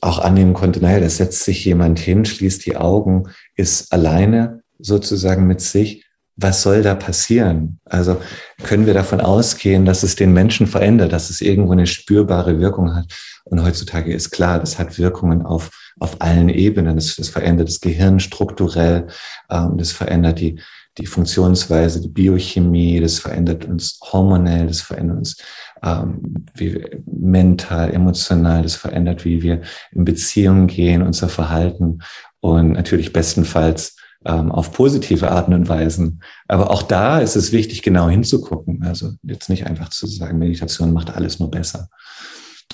auch 0.01 0.19
annehmen 0.19 0.55
konnte, 0.55 0.81
naja, 0.81 1.01
da 1.01 1.09
setzt 1.09 1.45
sich 1.45 1.65
jemand 1.65 1.99
hin, 1.99 2.25
schließt 2.25 2.67
die 2.67 2.77
Augen, 2.77 3.29
ist 3.57 3.93
alleine 3.93 4.63
sozusagen 4.79 5.47
mit 5.47 5.61
sich. 5.61 6.07
Was 6.43 6.63
soll 6.63 6.83
da 6.83 6.95
passieren? 6.95 7.79
Also 7.85 8.21
können 8.63 8.87
wir 8.87 8.95
davon 8.95 9.21
ausgehen, 9.21 9.85
dass 9.85 10.03
es 10.03 10.17
den 10.17 10.33
Menschen 10.33 10.67
verändert, 10.67 11.13
dass 11.13 11.31
es 11.31 11.41
irgendwo 11.41 11.73
eine 11.73 11.87
spürbare 11.87 12.61
Wirkung 12.61 12.95
hat. 12.95 13.07
Und 13.45 13.63
heutzutage 13.63 14.13
ist 14.13 14.31
klar, 14.31 14.59
das 14.59 14.79
hat 14.79 14.99
Wirkungen 14.99 15.43
auf 15.43 15.71
auf 16.03 16.21
allen 16.21 16.49
Ebenen. 16.49 16.97
Das, 16.97 17.17
das 17.17 17.29
verändert 17.29 17.69
das 17.69 17.81
Gehirn 17.81 18.21
strukturell, 18.21 19.07
ähm, 19.51 19.79
das 19.79 19.93
verändert 19.93 20.41
die, 20.41 20.61
die 20.99 21.07
Funktionsweise, 21.07 22.01
die 22.01 22.09
Biochemie, 22.09 23.01
das 23.01 23.19
verändert 23.19 23.65
uns 23.65 23.99
hormonell, 24.13 24.67
das 24.67 24.81
verändert 24.81 25.19
uns 25.19 25.37
ähm, 25.83 26.47
wie, 26.55 26.85
mental, 27.07 27.93
emotional, 27.93 28.63
das 28.63 28.75
verändert, 28.75 29.25
wie 29.25 29.43
wir 29.43 29.63
in 29.93 30.05
Beziehungen 30.05 30.67
gehen, 30.67 31.03
unser 31.03 31.29
Verhalten 31.29 32.01
und 32.41 32.73
natürlich 32.73 33.13
bestenfalls 33.13 33.97
ähm, 34.25 34.51
auf 34.53 34.73
positive 34.73 35.31
Arten 35.31 35.55
und 35.55 35.69
Weisen. 35.69 36.23
Aber 36.49 36.71
auch 36.71 36.83
da 36.83 37.21
ist 37.21 37.37
es 37.37 37.53
wichtig, 37.53 37.83
genau 37.83 38.09
hinzugucken. 38.09 38.83
Also 38.83 39.13
jetzt 39.23 39.49
nicht 39.49 39.67
einfach 39.67 39.91
zu 39.91 40.07
sagen, 40.07 40.39
Meditation 40.39 40.93
macht 40.93 41.15
alles 41.15 41.39
nur 41.39 41.51
besser. 41.51 41.89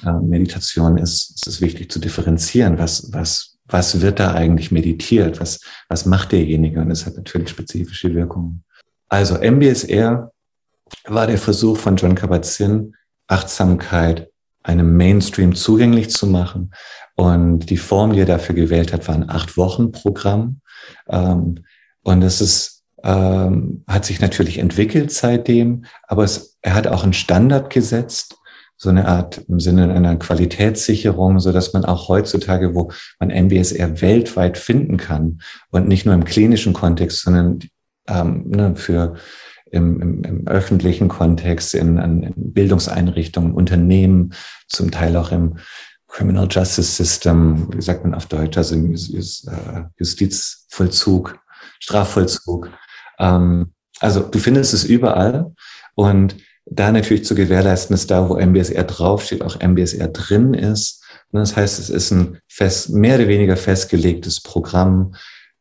Äh, 0.05 0.13
Meditation 0.13 0.99
ist, 0.99 1.37
ist 1.37 1.47
es 1.47 1.61
wichtig 1.61 1.91
zu 1.91 1.99
differenzieren, 1.99 2.79
was, 2.79 3.13
was, 3.13 3.59
was 3.67 4.01
wird 4.01 4.21
da 4.21 4.35
eigentlich 4.35 4.71
meditiert, 4.71 5.41
was, 5.41 5.61
was 5.89 6.07
macht 6.07 6.33
derjenige 6.33 6.81
und 6.81 6.91
es 6.91 7.07
hat 7.07 7.17
natürlich 7.17 7.51
spezifische 7.51 8.15
Wirkungen. 8.15 8.65
Also 9.09 9.37
MBSR 9.37 10.31
war 11.07 11.27
der 11.27 11.39
Versuch 11.39 11.77
von 11.77 11.97
John 11.97 12.15
Kabat-Zinn, 12.15 12.95
Achtsamkeit 13.27 14.31
einem 14.63 14.97
Mainstream 14.97 15.55
zugänglich 15.55 16.11
zu 16.11 16.27
machen. 16.27 16.73
Und 17.17 17.71
die 17.71 17.77
Form, 17.79 18.13
die 18.13 18.21
er 18.21 18.27
dafür 18.27 18.55
gewählt 18.55 18.93
hat, 18.93 19.09
war 19.09 19.15
ein 19.15 19.29
Acht-Wochen-Programm. 19.29 20.61
Ähm, 21.09 21.65
und 22.03 22.23
es 22.23 22.41
ist, 22.41 22.85
ähm, 23.03 23.85
hat 23.87 24.05
sich 24.05 24.21
natürlich 24.21 24.59
entwickelt 24.59 25.13
seitdem, 25.13 25.85
aber 26.07 26.25
es, 26.25 26.59
er 26.63 26.75
hat 26.75 26.87
auch 26.87 27.05
einen 27.05 27.13
Standard 27.13 27.71
gesetzt, 27.71 28.37
so 28.77 28.91
eine 28.91 29.09
Art 29.09 29.45
im 29.49 29.59
Sinne 29.59 29.93
einer 29.93 30.17
Qualitätssicherung, 30.17 31.41
so 31.41 31.51
dass 31.53 31.73
man 31.73 31.85
auch 31.85 32.09
heutzutage, 32.09 32.75
wo 32.75 32.93
man 33.19 33.31
MBSR 33.31 34.01
weltweit 34.01 34.57
finden 34.57 34.97
kann 34.97 35.41
und 35.71 35.89
nicht 35.89 36.07
nur 36.07 36.15
im 36.15 36.25
klinischen 36.25 36.75
Kontext, 36.75 37.23
sondern 37.23 37.59
ähm, 38.09 38.45
ne, 38.47 38.77
für 38.77 39.15
im, 39.71 40.01
im, 40.01 40.25
im 40.25 40.47
öffentlichen 40.47 41.09
Kontext, 41.09 41.75
in, 41.75 41.99
in 41.99 42.33
Bildungseinrichtungen, 42.37 43.53
Unternehmen, 43.53 44.33
zum 44.69 44.91
Teil 44.91 45.17
auch 45.17 45.33
im 45.33 45.59
Criminal 46.09 46.49
Justice 46.51 46.97
System, 46.97 47.69
wie 47.75 47.83
sagt 47.83 48.03
man 48.03 48.15
auf 48.15 48.27
Deutsch, 48.27 48.57
also 48.57 48.75
äh, 48.75 49.85
Justizvollzug, 49.99 51.39
Strafvollzug. 51.79 52.71
Ähm, 53.19 53.73
also 54.01 54.21
du 54.21 54.39
findest 54.39 54.75
es 54.75 54.85
überall 54.85 55.53
und 55.95 56.37
da 56.67 56.93
natürlich 56.93 57.25
zu 57.25 57.35
gewährleisten, 57.35 57.95
dass 57.95 58.07
da, 58.07 58.29
wo 58.29 58.37
MBSR 58.37 58.85
draufsteht, 58.85 59.43
auch 59.43 59.61
MBSR 59.61 60.09
drin 60.09 60.55
ist. 60.55 61.03
Das 61.33 61.57
heißt, 61.57 61.79
es 61.79 61.91
ist 61.91 62.11
ein 62.11 62.39
fest, 62.47 62.91
mehr 62.91 63.17
oder 63.17 63.29
weniger 63.29 63.57
festgelegtes 63.57 64.43
Programm, 64.43 65.15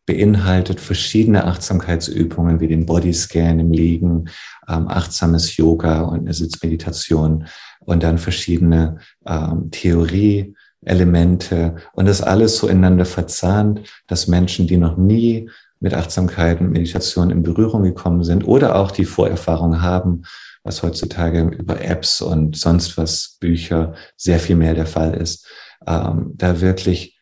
beinhaltet 0.06 0.80
verschiedene 0.80 1.44
Achtsamkeitsübungen 1.44 2.62
wie 2.62 2.68
den 2.68 2.86
Bodyscan 2.86 3.60
im 3.60 3.72
Liegen, 3.72 4.30
ähm, 4.68 4.88
achtsames 4.88 5.58
Yoga 5.58 6.02
und 6.02 6.20
eine 6.20 6.34
Sitzmeditation 6.34 7.48
und 7.88 8.04
dann 8.04 8.18
verschiedene 8.18 8.98
ähm, 9.26 9.72
Theorie-Elemente. 9.72 11.78
Und 11.94 12.08
das 12.08 12.22
alles 12.22 12.58
so 12.58 12.68
ineinander 12.68 13.06
verzahnt, 13.06 13.82
dass 14.08 14.28
Menschen, 14.28 14.68
die 14.68 14.78
noch 14.78 14.98
nie 14.98 15.50
mit 15.80 15.94
Achtsamkeit 15.94 16.60
und 16.60 16.72
Meditation 16.72 17.30
in 17.30 17.44
Berührung 17.44 17.84
gekommen 17.84 18.26
sind 18.26 18.46
oder 18.46 18.76
auch 18.76 18.92
die 18.92 19.06
Vorerfahrung 19.06 19.82
haben, 19.82 20.24
was 20.64 20.84
heutzutage 20.84 21.44
über 21.44 21.82
Apps 21.82 22.22
und 22.22 22.58
sonst 22.58 22.98
was 22.98 23.38
Bücher 23.40 23.94
sehr 24.18 24.40
viel 24.40 24.58
mehr 24.58 24.74
der 24.74 24.86
Fall 24.86 25.14
ist, 25.14 25.48
ähm, 25.86 26.34
da 26.36 26.60
wirklich 26.60 27.18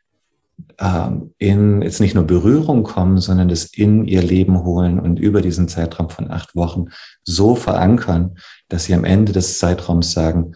ähm, 0.80 1.36
in 1.38 1.84
jetzt 1.84 2.01
nicht 2.01 2.15
nur 2.15 2.25
Berührung 2.25 2.82
kommen, 2.82 3.19
sondern 3.19 3.49
das 3.49 3.65
in 3.65 4.06
ihr 4.06 4.23
Leben 4.23 4.63
holen 4.63 4.99
und 4.99 5.19
über 5.19 5.41
diesen 5.41 5.67
Zeitraum 5.67 6.10
von 6.10 6.32
acht 6.32 6.56
Wochen 6.56 6.86
so 7.23 7.56
verankern, 7.56 8.38
dass 8.69 8.86
sie 8.86 8.93
am 8.93 9.04
Ende 9.04 9.32
des 9.32 9.60
Zeitraums 9.60 10.12
sagen, 10.12 10.56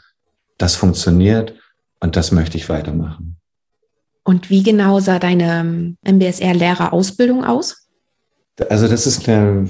das 0.58 0.76
funktioniert 0.76 1.56
und 2.00 2.16
das 2.16 2.32
möchte 2.32 2.58
ich 2.58 2.70
weitermachen. 2.70 3.38
Und 4.24 4.50
wie 4.50 4.64
genau 4.64 5.00
sah 5.00 5.20
deine 5.20 5.96
MBSR-Lehrerausbildung 6.04 7.44
aus? 7.44 7.88
Also 8.70 8.88
das 8.88 9.08
ist 9.08 9.28
eine 9.28 9.70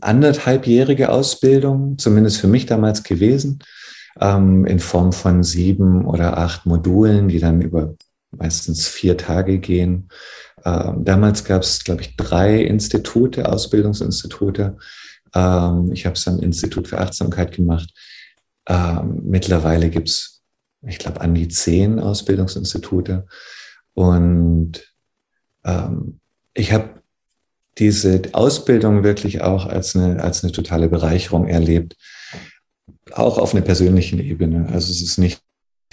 anderthalbjährige 0.00 1.10
Ausbildung, 1.10 1.98
zumindest 1.98 2.38
für 2.38 2.46
mich 2.46 2.66
damals 2.66 3.02
gewesen, 3.02 3.58
ähm, 4.20 4.66
in 4.66 4.78
Form 4.78 5.12
von 5.12 5.42
sieben 5.42 6.04
oder 6.04 6.38
acht 6.38 6.66
Modulen, 6.66 7.28
die 7.28 7.40
dann 7.40 7.60
über 7.60 7.94
meistens 8.30 8.86
vier 8.86 9.16
Tage 9.16 9.58
gehen. 9.58 10.08
Ähm, 10.64 11.04
damals 11.04 11.44
gab 11.44 11.62
es, 11.62 11.84
glaube 11.84 12.02
ich, 12.02 12.16
drei 12.16 12.62
Institute, 12.62 13.48
Ausbildungsinstitute. 13.48 14.76
Ähm, 15.34 15.90
ich 15.92 16.06
habe 16.06 16.14
es 16.14 16.26
am 16.28 16.40
Institut 16.40 16.88
für 16.88 16.98
Achtsamkeit 16.98 17.52
gemacht. 17.52 17.90
Ähm, 18.66 19.20
mittlerweile 19.24 19.90
gibt 19.90 20.08
es, 20.08 20.42
ich 20.86 20.98
glaube, 20.98 21.20
an 21.20 21.34
die 21.34 21.48
zehn 21.48 21.98
Ausbildungsinstitute. 21.98 23.26
Und 23.94 24.94
ähm, 25.64 26.20
ich 26.54 26.72
habe 26.72 27.02
diese 27.78 28.22
Ausbildung 28.32 29.02
wirklich 29.02 29.42
auch 29.42 29.66
als 29.66 29.96
eine, 29.96 30.22
als 30.22 30.44
eine 30.44 30.52
totale 30.52 30.88
Bereicherung 30.88 31.48
erlebt, 31.48 31.96
auch 33.12 33.38
auf 33.38 33.54
einer 33.54 33.64
persönlichen 33.64 34.20
Ebene. 34.20 34.66
Also 34.72 34.90
es 34.90 35.02
ist 35.02 35.18
nicht 35.18 35.40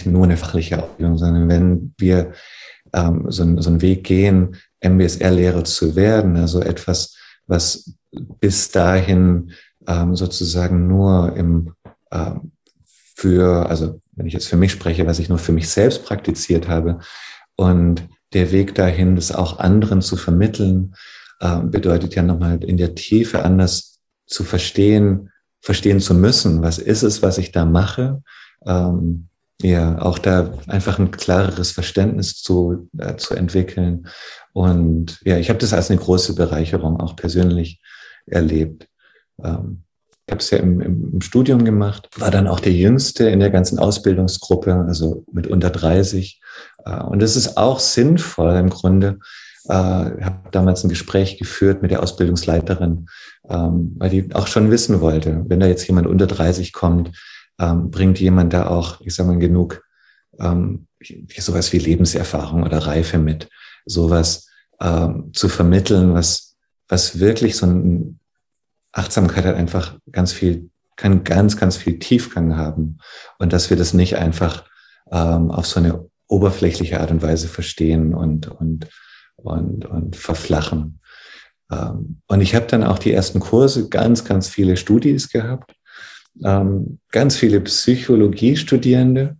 nur 0.04 0.24
eine 0.24 0.36
fachliche 0.36 0.82
Ausbildung, 0.82 1.18
sondern 1.18 1.48
wenn 1.48 1.94
wir 1.98 2.32
ähm, 2.92 3.26
so, 3.28 3.60
so 3.60 3.70
einen 3.70 3.82
Weg 3.82 4.04
gehen, 4.04 4.56
MBSR-Lehrer 4.80 5.64
zu 5.64 5.96
werden, 5.96 6.36
also 6.36 6.60
etwas, 6.60 7.16
was 7.46 7.94
bis 8.12 8.70
dahin 8.70 9.52
ähm, 9.86 10.14
sozusagen 10.16 10.86
nur 10.86 11.34
im 11.36 11.74
ähm, 12.10 12.52
für, 13.14 13.68
also 13.68 14.00
wenn 14.12 14.26
ich 14.26 14.32
jetzt 14.32 14.48
für 14.48 14.56
mich 14.56 14.72
spreche, 14.72 15.06
was 15.06 15.18
ich 15.18 15.28
nur 15.28 15.38
für 15.38 15.52
mich 15.52 15.68
selbst 15.68 16.04
praktiziert 16.04 16.68
habe 16.68 16.98
und 17.56 18.08
der 18.32 18.50
Weg 18.50 18.74
dahin, 18.74 19.16
das 19.16 19.32
auch 19.32 19.58
anderen 19.58 20.02
zu 20.02 20.16
vermitteln, 20.16 20.94
äh, 21.40 21.60
bedeutet 21.60 22.14
ja 22.14 22.22
nochmal 22.22 22.62
in 22.64 22.76
der 22.76 22.94
Tiefe 22.94 23.44
anders 23.44 24.00
zu 24.26 24.44
verstehen, 24.44 25.30
verstehen 25.60 26.00
zu 26.00 26.14
müssen, 26.14 26.62
was 26.62 26.78
ist 26.78 27.02
es, 27.02 27.22
was 27.22 27.38
ich 27.38 27.52
da 27.52 27.64
mache, 27.64 28.22
ähm, 28.66 29.28
ja, 29.60 30.00
auch 30.02 30.18
da 30.18 30.58
einfach 30.66 30.98
ein 30.98 31.12
klareres 31.12 31.70
Verständnis 31.70 32.42
zu, 32.42 32.88
äh, 32.98 33.14
zu 33.16 33.34
entwickeln. 33.34 34.08
Und 34.52 35.20
ja, 35.24 35.38
ich 35.38 35.50
habe 35.50 35.60
das 35.60 35.72
als 35.72 35.90
eine 35.90 36.00
große 36.00 36.34
Bereicherung 36.34 36.98
auch 36.98 37.14
persönlich 37.14 37.80
erlebt. 38.26 38.88
Ähm, 39.42 39.82
ich 40.26 40.32
habe 40.32 40.40
es 40.40 40.50
ja 40.50 40.58
im, 40.58 40.80
im, 40.80 41.20
Studium 41.20 41.64
gemacht, 41.64 42.08
war 42.16 42.30
dann 42.30 42.46
auch 42.46 42.60
der 42.60 42.72
Jüngste 42.72 43.28
in 43.28 43.40
der 43.40 43.50
ganzen 43.50 43.78
Ausbildungsgruppe, 43.78 44.84
also 44.86 45.24
mit 45.32 45.46
unter 45.46 45.70
30. 45.70 46.40
Äh, 46.84 47.02
und 47.02 47.20
das 47.20 47.36
ist 47.36 47.56
auch 47.56 47.80
sinnvoll 47.80 48.54
im 48.56 48.70
Grunde. 48.70 49.18
Äh, 49.68 49.72
habe 49.72 50.50
damals 50.50 50.84
ein 50.84 50.88
Gespräch 50.88 51.38
geführt 51.38 51.82
mit 51.82 51.90
der 51.90 52.02
Ausbildungsleiterin, 52.02 53.06
ähm, 53.48 53.94
weil 53.98 54.10
die 54.10 54.34
auch 54.34 54.46
schon 54.46 54.70
wissen 54.70 55.00
wollte, 55.00 55.44
wenn 55.48 55.60
da 55.60 55.66
jetzt 55.66 55.86
jemand 55.86 56.06
unter 56.06 56.26
30 56.26 56.72
kommt, 56.72 57.16
ähm, 57.60 57.90
bringt 57.90 58.18
jemand 58.18 58.52
da 58.52 58.66
auch, 58.66 59.00
ich 59.00 59.14
sage 59.14 59.30
mal, 59.30 59.38
genug 59.38 59.82
ähm, 60.38 60.86
sowas 61.36 61.72
wie 61.72 61.78
Lebenserfahrung 61.78 62.62
oder 62.62 62.78
Reife 62.78 63.18
mit, 63.18 63.48
sowas 63.86 64.48
ähm, 64.80 65.30
zu 65.32 65.48
vermitteln, 65.48 66.14
was, 66.14 66.51
was 66.92 67.18
wirklich 67.18 67.56
so 67.56 67.64
ein 67.64 68.20
Achtsamkeit 68.92 69.46
hat 69.46 69.56
einfach 69.56 69.96
ganz 70.10 70.32
viel, 70.32 70.68
kann 70.96 71.24
ganz, 71.24 71.56
ganz 71.56 71.78
viel 71.78 71.98
Tiefgang 71.98 72.58
haben 72.58 72.98
und 73.38 73.54
dass 73.54 73.70
wir 73.70 73.78
das 73.78 73.94
nicht 73.94 74.16
einfach 74.16 74.64
ähm, 75.10 75.50
auf 75.50 75.66
so 75.66 75.80
eine 75.80 76.06
oberflächliche 76.28 77.00
Art 77.00 77.10
und 77.10 77.22
Weise 77.22 77.48
verstehen 77.48 78.12
und, 78.12 78.48
und, 78.48 78.88
und, 79.36 79.86
und 79.86 80.16
verflachen. 80.16 81.00
Ähm, 81.70 82.20
und 82.26 82.42
ich 82.42 82.54
habe 82.54 82.66
dann 82.66 82.84
auch 82.84 82.98
die 82.98 83.12
ersten 83.12 83.40
Kurse, 83.40 83.88
ganz, 83.88 84.26
ganz 84.26 84.48
viele 84.48 84.76
Studis 84.76 85.30
gehabt 85.30 85.74
ähm, 86.44 86.98
ganz 87.10 87.36
viele 87.36 87.60
Psychologiestudierende 87.60 89.36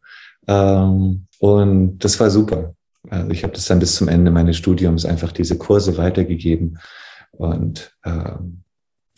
ähm, 0.47 1.27
und 1.39 1.99
das 1.99 2.19
war 2.19 2.31
super. 2.31 2.75
Also 3.11 3.31
ich 3.31 3.43
habe 3.43 3.53
das 3.53 3.67
dann 3.67 3.81
bis 3.81 3.97
zum 3.97 4.09
Ende 4.09 4.31
meines 4.31 4.57
Studiums 4.57 5.05
einfach 5.05 5.33
diese 5.33 5.59
Kurse 5.59 5.97
weitergegeben 5.97 6.79
und 7.33 7.97
ähm, 8.05 8.63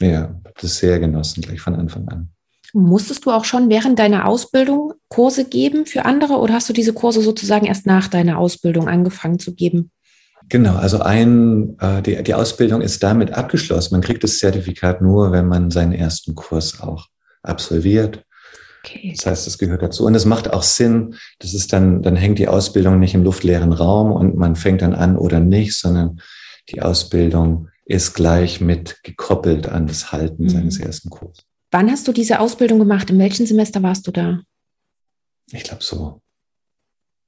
ja, 0.00 0.22
habe 0.22 0.54
das 0.60 0.78
sehr 0.78 0.98
genossen 0.98 1.42
gleich 1.42 1.60
von 1.60 1.74
Anfang 1.74 2.08
an. 2.08 2.30
Musstest 2.72 3.24
du 3.24 3.30
auch 3.30 3.44
schon 3.44 3.68
während 3.68 3.98
deiner 4.00 4.26
Ausbildung 4.26 4.94
Kurse 5.08 5.44
geben 5.44 5.86
für 5.86 6.04
andere 6.04 6.34
oder 6.34 6.54
hast 6.54 6.68
du 6.68 6.72
diese 6.72 6.92
Kurse 6.92 7.22
sozusagen 7.22 7.66
erst 7.66 7.86
nach 7.86 8.08
deiner 8.08 8.38
Ausbildung 8.38 8.88
angefangen 8.88 9.38
zu 9.38 9.54
geben? 9.54 9.92
Genau, 10.48 10.74
also 10.74 11.00
ein, 11.00 11.76
äh, 11.80 12.02
die, 12.02 12.22
die 12.22 12.34
Ausbildung 12.34 12.80
ist 12.80 13.02
damit 13.02 13.32
abgeschlossen. 13.32 13.94
Man 13.94 14.02
kriegt 14.02 14.24
das 14.24 14.38
Zertifikat 14.38 15.00
nur, 15.00 15.32
wenn 15.32 15.46
man 15.46 15.70
seinen 15.70 15.92
ersten 15.92 16.34
Kurs 16.34 16.80
auch 16.80 17.06
absolviert. 17.42 18.24
Okay. 18.84 19.14
Das 19.16 19.24
heißt, 19.24 19.46
es 19.46 19.56
gehört 19.56 19.82
dazu. 19.82 20.04
Und 20.04 20.14
es 20.14 20.26
macht 20.26 20.52
auch 20.52 20.62
Sinn, 20.62 21.14
das 21.38 21.54
ist 21.54 21.72
dann, 21.72 22.02
dann 22.02 22.16
hängt 22.16 22.38
die 22.38 22.48
Ausbildung 22.48 22.98
nicht 22.98 23.14
im 23.14 23.24
luftleeren 23.24 23.72
Raum 23.72 24.12
und 24.12 24.36
man 24.36 24.56
fängt 24.56 24.82
dann 24.82 24.94
an 24.94 25.16
oder 25.16 25.40
nicht, 25.40 25.78
sondern 25.78 26.20
die 26.70 26.82
Ausbildung 26.82 27.68
ist 27.84 28.14
gleich 28.14 28.60
mit 28.60 29.02
gekoppelt 29.02 29.68
an 29.68 29.86
das 29.86 30.12
Halten 30.12 30.44
mhm. 30.44 30.48
seines 30.48 30.78
ersten 30.80 31.10
Kurses. 31.10 31.44
Wann 31.70 31.90
hast 31.90 32.06
du 32.06 32.12
diese 32.12 32.40
Ausbildung 32.40 32.78
gemacht? 32.78 33.10
In 33.10 33.18
welchem 33.18 33.46
Semester 33.46 33.82
warst 33.82 34.06
du 34.06 34.12
da? 34.12 34.40
Ich 35.50 35.64
glaube 35.64 35.82
so 35.82 36.22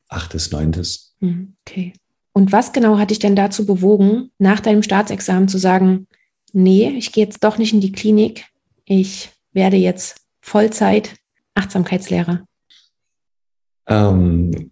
achtes, 0.08 0.52
neuntes. 0.52 1.14
Mhm, 1.20 1.56
okay. 1.66 1.92
Und 2.32 2.52
was 2.52 2.72
genau 2.72 2.98
hat 2.98 3.10
dich 3.10 3.18
denn 3.18 3.36
dazu 3.36 3.66
bewogen, 3.66 4.30
nach 4.38 4.60
deinem 4.60 4.82
Staatsexamen 4.82 5.48
zu 5.48 5.58
sagen, 5.58 6.06
nee, 6.52 6.88
ich 6.90 7.12
gehe 7.12 7.24
jetzt 7.24 7.42
doch 7.44 7.58
nicht 7.58 7.72
in 7.72 7.80
die 7.80 7.92
Klinik, 7.92 8.46
ich 8.84 9.30
werde 9.52 9.76
jetzt 9.76 10.20
Vollzeit 10.40 11.16
Achtsamkeitslehrer? 11.54 12.44
Ähm, 13.88 14.70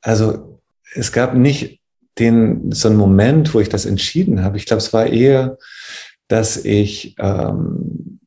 also 0.00 0.60
es 0.94 1.12
gab 1.12 1.34
nicht 1.34 1.80
den, 2.18 2.72
so 2.72 2.88
einen 2.88 2.96
Moment, 2.96 3.54
wo 3.54 3.60
ich 3.60 3.68
das 3.68 3.86
entschieden 3.86 4.42
habe. 4.42 4.56
Ich 4.56 4.66
glaube, 4.66 4.82
es 4.82 4.92
war 4.92 5.06
eher, 5.06 5.58
dass 6.28 6.56
ich, 6.64 7.16
ähm, 7.18 8.20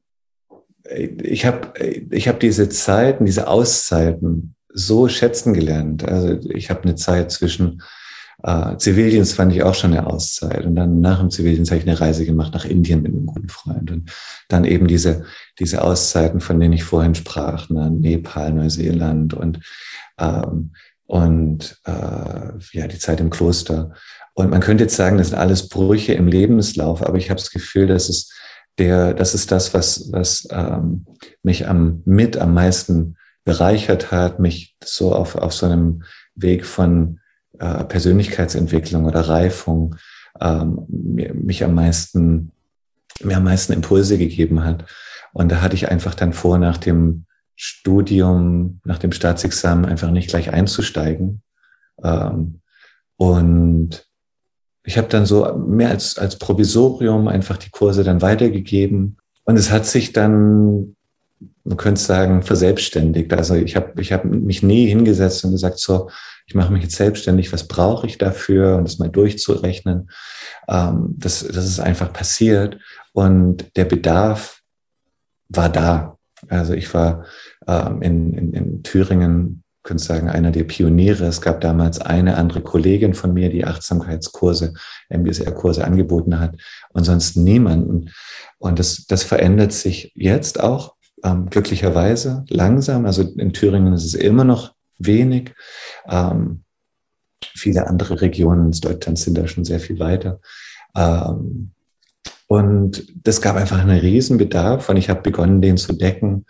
ich 0.89 1.45
habe 1.45 1.73
ich 2.11 2.27
hab 2.27 2.39
diese 2.39 2.69
Zeiten, 2.69 3.25
diese 3.25 3.47
Auszeiten 3.47 4.55
so 4.69 5.07
schätzen 5.07 5.53
gelernt. 5.53 6.07
Also 6.07 6.39
ich 6.49 6.69
habe 6.69 6.83
eine 6.83 6.95
Zeit 6.95 7.31
zwischen 7.31 7.81
äh, 8.43 8.77
Zivildienst 8.77 9.35
fand 9.35 9.51
ich 9.53 9.63
auch 9.63 9.73
schon 9.73 9.93
eine 9.93 10.05
Auszeit. 10.05 10.65
Und 10.65 10.75
dann 10.75 11.01
nach 11.01 11.19
dem 11.19 11.31
Zivildienst 11.31 11.71
habe 11.71 11.81
ich 11.81 11.87
eine 11.87 11.99
Reise 11.99 12.25
gemacht 12.25 12.53
nach 12.53 12.65
Indien 12.65 13.01
mit 13.01 13.11
einem 13.11 13.25
guten 13.25 13.49
Freund. 13.49 13.89
Und 13.91 14.11
dann 14.47 14.63
eben 14.63 14.87
diese, 14.87 15.25
diese 15.59 15.81
Auszeiten, 15.81 16.39
von 16.39 16.59
denen 16.59 16.73
ich 16.73 16.83
vorhin 16.83 17.15
sprach, 17.15 17.69
ne? 17.69 17.89
Nepal, 17.89 18.53
Neuseeland 18.53 19.33
und, 19.33 19.59
ähm, 20.19 20.71
und 21.07 21.79
äh, 21.85 22.51
ja, 22.71 22.87
die 22.87 22.99
Zeit 22.99 23.19
im 23.19 23.29
Kloster. 23.29 23.93
Und 24.33 24.51
man 24.51 24.61
könnte 24.61 24.83
jetzt 24.83 24.95
sagen, 24.95 25.17
das 25.17 25.29
sind 25.29 25.39
alles 25.39 25.67
Brüche 25.69 26.13
im 26.13 26.27
Lebenslauf, 26.27 27.01
aber 27.01 27.17
ich 27.17 27.29
habe 27.29 27.39
das 27.39 27.49
Gefühl, 27.49 27.87
dass 27.87 28.09
es 28.09 28.31
der, 28.77 29.13
das 29.13 29.33
ist 29.33 29.51
das, 29.51 29.73
was, 29.73 30.11
was 30.11 30.47
ähm, 30.51 31.07
mich 31.41 31.67
am, 31.67 32.03
mit 32.05 32.37
am 32.37 32.53
meisten 32.53 33.17
bereichert 33.43 34.11
hat, 34.11 34.39
mich 34.39 34.75
so 34.83 35.15
auf, 35.15 35.35
auf 35.35 35.53
so 35.53 35.65
einem 35.65 36.03
Weg 36.35 36.65
von 36.65 37.19
äh, 37.57 37.83
Persönlichkeitsentwicklung 37.85 39.05
oder 39.05 39.21
Reifung 39.21 39.95
ähm, 40.39 40.85
mich 40.87 41.63
am 41.63 41.73
meisten, 41.73 42.51
mir 43.23 43.37
am 43.37 43.45
meisten 43.45 43.73
Impulse 43.73 44.17
gegeben 44.17 44.63
hat. 44.63 44.85
Und 45.33 45.51
da 45.51 45.61
hatte 45.61 45.75
ich 45.75 45.89
einfach 45.89 46.13
dann 46.13 46.33
vor, 46.33 46.57
nach 46.59 46.77
dem 46.77 47.25
Studium, 47.57 48.79
nach 48.85 48.99
dem 48.99 49.11
Staatsexamen 49.11 49.85
einfach 49.85 50.11
nicht 50.11 50.29
gleich 50.29 50.53
einzusteigen. 50.53 51.41
Ähm, 52.03 52.61
und 53.17 54.05
ich 54.83 54.97
habe 54.97 55.07
dann 55.09 55.25
so 55.25 55.53
mehr 55.57 55.89
als, 55.89 56.17
als 56.17 56.37
Provisorium 56.37 57.27
einfach 57.27 57.57
die 57.57 57.71
Kurse 57.71 58.03
dann 58.03 58.21
weitergegeben. 58.21 59.17
Und 59.43 59.57
es 59.57 59.71
hat 59.71 59.87
sich 59.87 60.13
dann, 60.13 60.95
man 61.63 61.77
könnte 61.77 61.99
sagen, 61.99 62.43
verselbstständigt. 62.43 63.33
Also 63.33 63.55
ich 63.55 63.75
habe 63.75 63.99
ich 63.99 64.13
hab 64.13 64.23
mich 64.23 64.61
nie 64.61 64.87
hingesetzt 64.87 65.43
und 65.43 65.51
gesagt, 65.51 65.79
so, 65.79 66.09
ich 66.45 66.53
mache 66.53 66.71
mich 66.71 66.83
jetzt 66.83 66.95
selbstständig, 66.95 67.51
was 67.51 67.67
brauche 67.67 68.05
ich 68.05 68.19
dafür 68.19 68.77
und 68.77 68.85
das 68.87 68.99
mal 68.99 69.09
durchzurechnen. 69.09 70.11
Ähm, 70.69 71.15
das, 71.17 71.39
das 71.45 71.65
ist 71.65 71.79
einfach 71.79 72.13
passiert 72.13 72.77
und 73.13 73.75
der 73.75 73.85
Bedarf 73.85 74.61
war 75.49 75.69
da. 75.69 76.17
Also 76.49 76.73
ich 76.73 76.93
war 76.93 77.25
ähm, 77.67 78.01
in, 78.01 78.33
in, 78.33 78.53
in 78.53 78.83
Thüringen, 78.83 79.63
könnte 79.83 80.03
sagen, 80.03 80.29
einer 80.29 80.51
der 80.51 80.65
Pioniere. 80.65 81.25
Es 81.25 81.41
gab 81.41 81.61
damals 81.61 82.01
eine 82.01 82.35
andere 82.35 82.61
Kollegin 82.61 83.13
von 83.13 83.33
mir, 83.33 83.49
die 83.49 83.65
Achtsamkeitskurse, 83.65 84.73
MBSR-Kurse 85.09 85.85
angeboten 85.85 86.39
hat 86.39 86.55
und 86.91 87.05
sonst 87.05 87.37
niemanden. 87.37 88.11
Und 88.57 88.79
das, 88.79 89.05
das 89.07 89.23
verändert 89.23 89.71
sich 89.71 90.11
jetzt 90.15 90.59
auch 90.59 90.95
ähm, 91.23 91.49
glücklicherweise 91.49 92.45
langsam. 92.49 93.05
Also 93.05 93.23
in 93.23 93.53
Thüringen 93.53 93.93
ist 93.93 94.05
es 94.05 94.13
immer 94.13 94.43
noch 94.43 94.73
wenig. 94.99 95.53
Ähm, 96.07 96.63
viele 97.41 97.87
andere 97.87 98.21
Regionen 98.21 98.71
in 98.71 98.79
Deutschland 98.79 99.17
sind 99.17 99.37
da 99.37 99.47
schon 99.47 99.65
sehr 99.65 99.79
viel 99.79 99.99
weiter. 99.99 100.39
Ähm, 100.95 101.71
und 102.47 103.05
das 103.23 103.41
gab 103.41 103.57
einfach 103.57 103.79
einen 103.79 103.99
Riesenbedarf 103.99 104.89
und 104.89 104.97
ich 104.97 105.09
habe 105.09 105.21
begonnen, 105.21 105.61
den 105.61 105.77
zu 105.77 105.93
decken. 105.93 106.45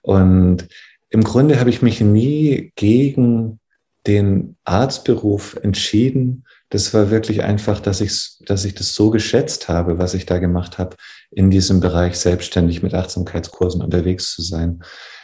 Und 0.00 0.66
im 1.10 1.22
Grunde 1.22 1.60
habe 1.60 1.70
ich 1.70 1.82
mich 1.82 2.00
nie 2.00 2.72
gegen 2.74 3.60
den 4.06 4.56
Arztberuf 4.64 5.58
entschieden. 5.62 6.44
Das 6.70 6.94
war 6.94 7.10
wirklich 7.10 7.42
einfach, 7.42 7.80
dass 7.80 8.00
ich, 8.00 8.38
dass 8.46 8.64
ich 8.64 8.74
das 8.74 8.94
so 8.94 9.10
geschätzt 9.10 9.68
habe, 9.68 9.98
was 9.98 10.14
ich 10.14 10.24
da 10.24 10.38
gemacht 10.38 10.78
habe, 10.78 10.96
in 11.30 11.50
diesem 11.50 11.80
Bereich 11.80 12.18
selbstständig 12.18 12.82
mit 12.82 12.94
Achtsamkeitskursen 12.94 13.82
unterwegs 13.82 14.34
zu 14.34 14.40
sein, 14.40 14.82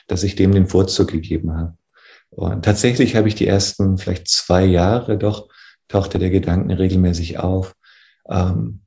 dass 0.08 0.22
ich 0.22 0.36
dem 0.36 0.52
den 0.52 0.66
Vorzug 0.66 1.08
gegeben 1.08 1.56
habe. 1.56 1.74
Und 2.28 2.66
tatsächlich 2.66 3.16
habe 3.16 3.28
ich 3.28 3.34
die 3.34 3.46
ersten 3.46 3.96
vielleicht 3.96 4.28
zwei 4.28 4.64
Jahre 4.64 5.16
doch, 5.16 5.48
tauchte 5.88 6.18
der 6.18 6.28
Gedanken 6.28 6.70
regelmäßig 6.70 7.38
auf, 7.38 7.74
ähm, 8.28 8.82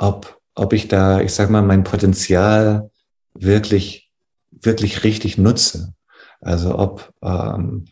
ob, 0.00 0.40
ob 0.54 0.72
ich 0.72 0.88
da, 0.88 1.20
ich 1.20 1.32
sag 1.32 1.50
mal, 1.50 1.62
mein 1.62 1.84
Potenzial 1.84 2.90
wirklich, 3.34 4.10
wirklich 4.50 5.04
richtig 5.04 5.36
nutze. 5.36 5.94
Also 6.40 6.78
ob, 6.78 7.12
ähm, 7.22 7.84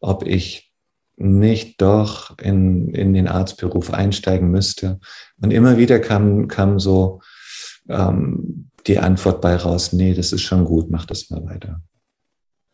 ob 0.00 0.26
ich 0.26 0.72
nicht 1.16 1.80
doch 1.80 2.36
in, 2.38 2.92
in 2.92 3.14
den 3.14 3.28
Arztberuf 3.28 3.92
einsteigen 3.92 4.50
müsste. 4.50 4.98
Und 5.40 5.52
immer 5.52 5.78
wieder 5.78 6.00
kam, 6.00 6.48
kam 6.48 6.80
so 6.80 7.20
ähm, 7.88 8.70
die 8.88 8.98
Antwort 8.98 9.40
bei 9.40 9.54
raus, 9.54 9.92
nee, 9.92 10.12
das 10.12 10.32
ist 10.32 10.42
schon 10.42 10.64
gut, 10.64 10.90
mach 10.90 11.06
das 11.06 11.30
mal 11.30 11.44
weiter. 11.46 11.80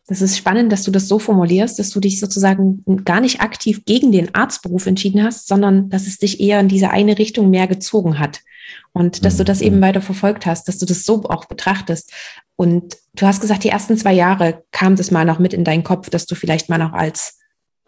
Das 0.07 0.21
ist 0.21 0.37
spannend, 0.37 0.71
dass 0.71 0.83
du 0.83 0.91
das 0.91 1.07
so 1.07 1.19
formulierst, 1.19 1.79
dass 1.79 1.91
du 1.91 1.99
dich 1.99 2.19
sozusagen 2.19 2.83
gar 3.05 3.21
nicht 3.21 3.41
aktiv 3.41 3.85
gegen 3.85 4.11
den 4.11 4.33
Arztberuf 4.33 4.87
entschieden 4.87 5.23
hast, 5.23 5.47
sondern 5.47 5.89
dass 5.89 6.07
es 6.07 6.17
dich 6.17 6.39
eher 6.39 6.59
in 6.59 6.67
diese 6.67 6.89
eine 6.89 7.17
Richtung 7.17 7.49
mehr 7.49 7.67
gezogen 7.67 8.19
hat. 8.19 8.41
Und 8.93 9.25
dass 9.25 9.35
mhm. 9.35 9.37
du 9.39 9.43
das 9.45 9.61
eben 9.61 9.81
weiter 9.81 10.01
verfolgt 10.01 10.45
hast, 10.45 10.67
dass 10.67 10.77
du 10.77 10.85
das 10.85 11.05
so 11.05 11.23
auch 11.25 11.45
betrachtest. 11.45 12.11
Und 12.55 12.97
du 13.13 13.25
hast 13.25 13.41
gesagt, 13.41 13.63
die 13.63 13.69
ersten 13.69 13.97
zwei 13.97 14.13
Jahre 14.13 14.63
kam 14.71 14.95
das 14.95 15.11
mal 15.11 15.25
noch 15.25 15.39
mit 15.39 15.53
in 15.53 15.63
deinen 15.63 15.83
Kopf, 15.83 16.09
dass 16.09 16.25
du 16.25 16.35
vielleicht 16.35 16.69
mal 16.69 16.77
noch 16.77 16.93
als 16.93 17.39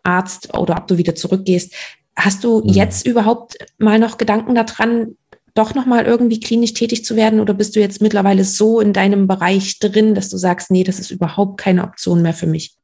Arzt 0.03 0.55
oder 0.57 0.77
ob 0.77 0.87
du 0.87 0.97
wieder 0.97 1.15
zurückgehst. 1.15 1.73
Hast 2.15 2.43
du 2.43 2.59
mhm. 2.59 2.69
jetzt 2.69 3.05
überhaupt 3.05 3.57
mal 3.77 3.99
noch 3.99 4.17
Gedanken 4.17 4.55
daran, 4.55 5.17
doch 5.53 5.75
nochmal 5.75 6.05
irgendwie 6.05 6.39
klinisch 6.39 6.73
tätig 6.73 7.05
zu 7.05 7.15
werden? 7.15 7.39
Oder 7.39 7.53
bist 7.53 7.75
du 7.75 7.79
jetzt 7.79 8.01
mittlerweile 8.01 8.43
so 8.43 8.79
in 8.79 8.93
deinem 8.93 9.27
Bereich 9.27 9.79
drin, 9.79 10.15
dass 10.15 10.29
du 10.29 10.37
sagst, 10.37 10.71
nee, 10.71 10.83
das 10.83 10.99
ist 10.99 11.11
überhaupt 11.11 11.59
keine 11.59 11.83
Option 11.83 12.21
mehr 12.21 12.33
für 12.33 12.47
mich? 12.47 12.75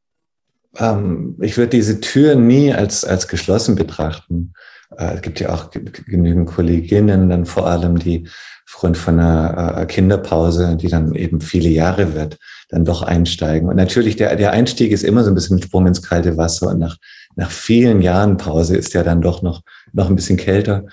Ähm, 0.77 1.35
ich 1.41 1.57
würde 1.57 1.71
diese 1.71 1.99
Tür 1.99 2.35
nie 2.35 2.73
als, 2.73 3.03
als 3.03 3.27
geschlossen 3.27 3.75
betrachten. 3.75 4.53
Äh, 4.95 5.15
es 5.15 5.21
gibt 5.21 5.39
ja 5.39 5.53
auch 5.53 5.71
genügend 5.71 6.47
Kolleginnen, 6.47 7.29
dann 7.29 7.45
vor 7.45 7.67
allem, 7.67 7.97
die 7.97 8.27
aufgrund 8.67 8.97
von 8.97 9.19
einer 9.19 9.79
äh, 9.79 9.85
Kinderpause, 9.87 10.77
die 10.77 10.89
dann 10.89 11.15
eben 11.15 11.41
viele 11.41 11.69
Jahre 11.69 12.13
wird, 12.13 12.37
dann 12.69 12.85
doch 12.85 13.01
einsteigen. 13.01 13.67
Und 13.67 13.77
natürlich, 13.77 14.15
der, 14.15 14.35
der 14.35 14.51
Einstieg 14.51 14.91
ist 14.91 15.03
immer 15.03 15.23
so 15.23 15.31
ein 15.31 15.35
bisschen 15.35 15.61
Sprung 15.61 15.87
ins 15.87 16.03
kalte 16.03 16.37
Wasser. 16.37 16.67
Und 16.67 16.79
nach, 16.79 16.97
nach 17.35 17.49
vielen 17.49 18.03
Jahren 18.03 18.37
Pause 18.37 18.77
ist 18.77 18.93
der 18.93 19.03
dann 19.03 19.21
doch 19.21 19.41
noch, 19.41 19.61
noch 19.91 20.07
ein 20.07 20.15
bisschen 20.15 20.37
kälter. 20.37 20.85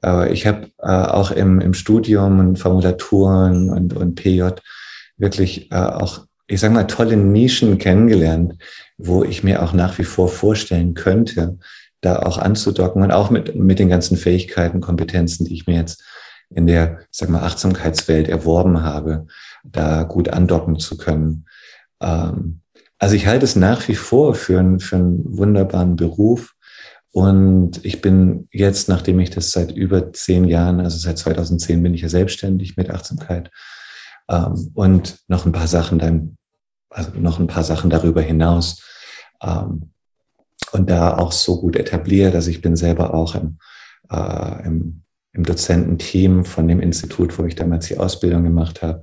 Aber 0.00 0.30
ich 0.30 0.46
habe 0.46 0.68
äh, 0.78 0.86
auch 0.86 1.30
im, 1.30 1.60
im 1.60 1.74
Studium 1.74 2.38
und 2.38 2.58
Formulaturen 2.58 3.70
und, 3.70 3.94
und 3.94 4.14
PJ 4.14 4.50
wirklich 5.16 5.70
äh, 5.72 5.76
auch, 5.76 6.26
ich 6.46 6.60
sage 6.60 6.74
mal, 6.74 6.86
tolle 6.86 7.16
Nischen 7.16 7.78
kennengelernt, 7.78 8.54
wo 8.96 9.24
ich 9.24 9.42
mir 9.42 9.62
auch 9.62 9.72
nach 9.72 9.98
wie 9.98 10.04
vor 10.04 10.28
vorstellen 10.28 10.94
könnte, 10.94 11.58
da 12.00 12.20
auch 12.20 12.38
anzudocken 12.38 13.02
und 13.02 13.10
auch 13.10 13.30
mit, 13.30 13.54
mit 13.56 13.78
den 13.78 13.88
ganzen 13.88 14.16
Fähigkeiten, 14.16 14.80
Kompetenzen, 14.80 15.44
die 15.44 15.54
ich 15.54 15.66
mir 15.66 15.76
jetzt 15.76 16.02
in 16.50 16.66
der, 16.66 17.00
sag 17.10 17.28
mal, 17.28 17.42
Achtsamkeitswelt 17.42 18.28
erworben 18.28 18.82
habe, 18.82 19.26
da 19.64 20.04
gut 20.04 20.28
andocken 20.28 20.78
zu 20.78 20.96
können. 20.96 21.46
Ähm, 22.00 22.60
also 22.98 23.14
ich 23.14 23.26
halte 23.26 23.44
es 23.44 23.56
nach 23.56 23.86
wie 23.88 23.94
vor 23.94 24.34
für, 24.34 24.58
einen 24.58 24.80
für 24.80 24.96
einen 24.96 25.36
wunderbaren 25.36 25.96
Beruf, 25.96 26.54
und 27.12 27.84
ich 27.84 28.00
bin 28.00 28.48
jetzt, 28.52 28.88
nachdem 28.88 29.18
ich 29.20 29.30
das 29.30 29.50
seit 29.50 29.72
über 29.72 30.12
zehn 30.12 30.44
Jahren, 30.44 30.80
also 30.80 30.98
seit 30.98 31.18
2010 31.18 31.82
bin 31.82 31.94
ich 31.94 32.02
ja 32.02 32.08
selbstständig 32.08 32.76
mit 32.76 32.90
Achtsamkeit 32.90 33.50
ähm, 34.28 34.70
und 34.74 35.18
noch 35.26 35.46
ein 35.46 35.52
paar 35.52 35.68
Sachen 35.68 35.98
dann, 35.98 36.36
also 36.90 37.10
noch 37.18 37.38
ein 37.38 37.46
paar 37.46 37.64
Sachen 37.64 37.88
darüber 37.88 38.20
hinaus 38.20 38.82
ähm, 39.42 39.90
und 40.72 40.90
da 40.90 41.16
auch 41.16 41.32
so 41.32 41.60
gut 41.60 41.76
etabliert, 41.76 42.34
dass 42.34 42.46
ich 42.46 42.60
bin 42.60 42.76
selber 42.76 43.14
auch 43.14 43.34
im, 43.34 43.58
äh, 44.10 44.66
im, 44.66 45.02
im 45.32 45.44
Dozententeam 45.44 46.44
von 46.44 46.68
dem 46.68 46.80
Institut, 46.80 47.38
wo 47.38 47.44
ich 47.44 47.54
damals 47.54 47.88
die 47.88 47.98
Ausbildung 47.98 48.44
gemacht 48.44 48.82
habe. 48.82 49.02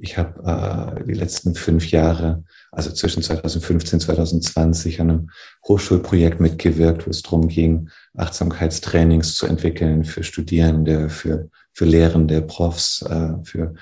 Ich 0.00 0.16
habe 0.16 0.98
äh, 1.00 1.04
die 1.04 1.14
letzten 1.14 1.54
fünf 1.54 1.90
Jahre 1.90 2.44
also 2.70 2.90
zwischen 2.92 3.22
2015 3.22 3.96
und 3.96 4.00
2020 4.00 5.00
an 5.00 5.10
einem 5.10 5.30
Hochschulprojekt 5.66 6.40
mitgewirkt, 6.40 7.06
wo 7.06 7.10
es 7.10 7.22
darum 7.22 7.48
ging, 7.48 7.88
Achtsamkeitstrainings 8.16 9.34
zu 9.34 9.46
entwickeln 9.46 10.04
für 10.04 10.22
Studierende, 10.22 11.08
für, 11.08 11.48
für 11.72 11.84
Lehrende, 11.84 12.42
Profs, 12.42 13.02
äh, 13.02 13.34
für, 13.44 13.74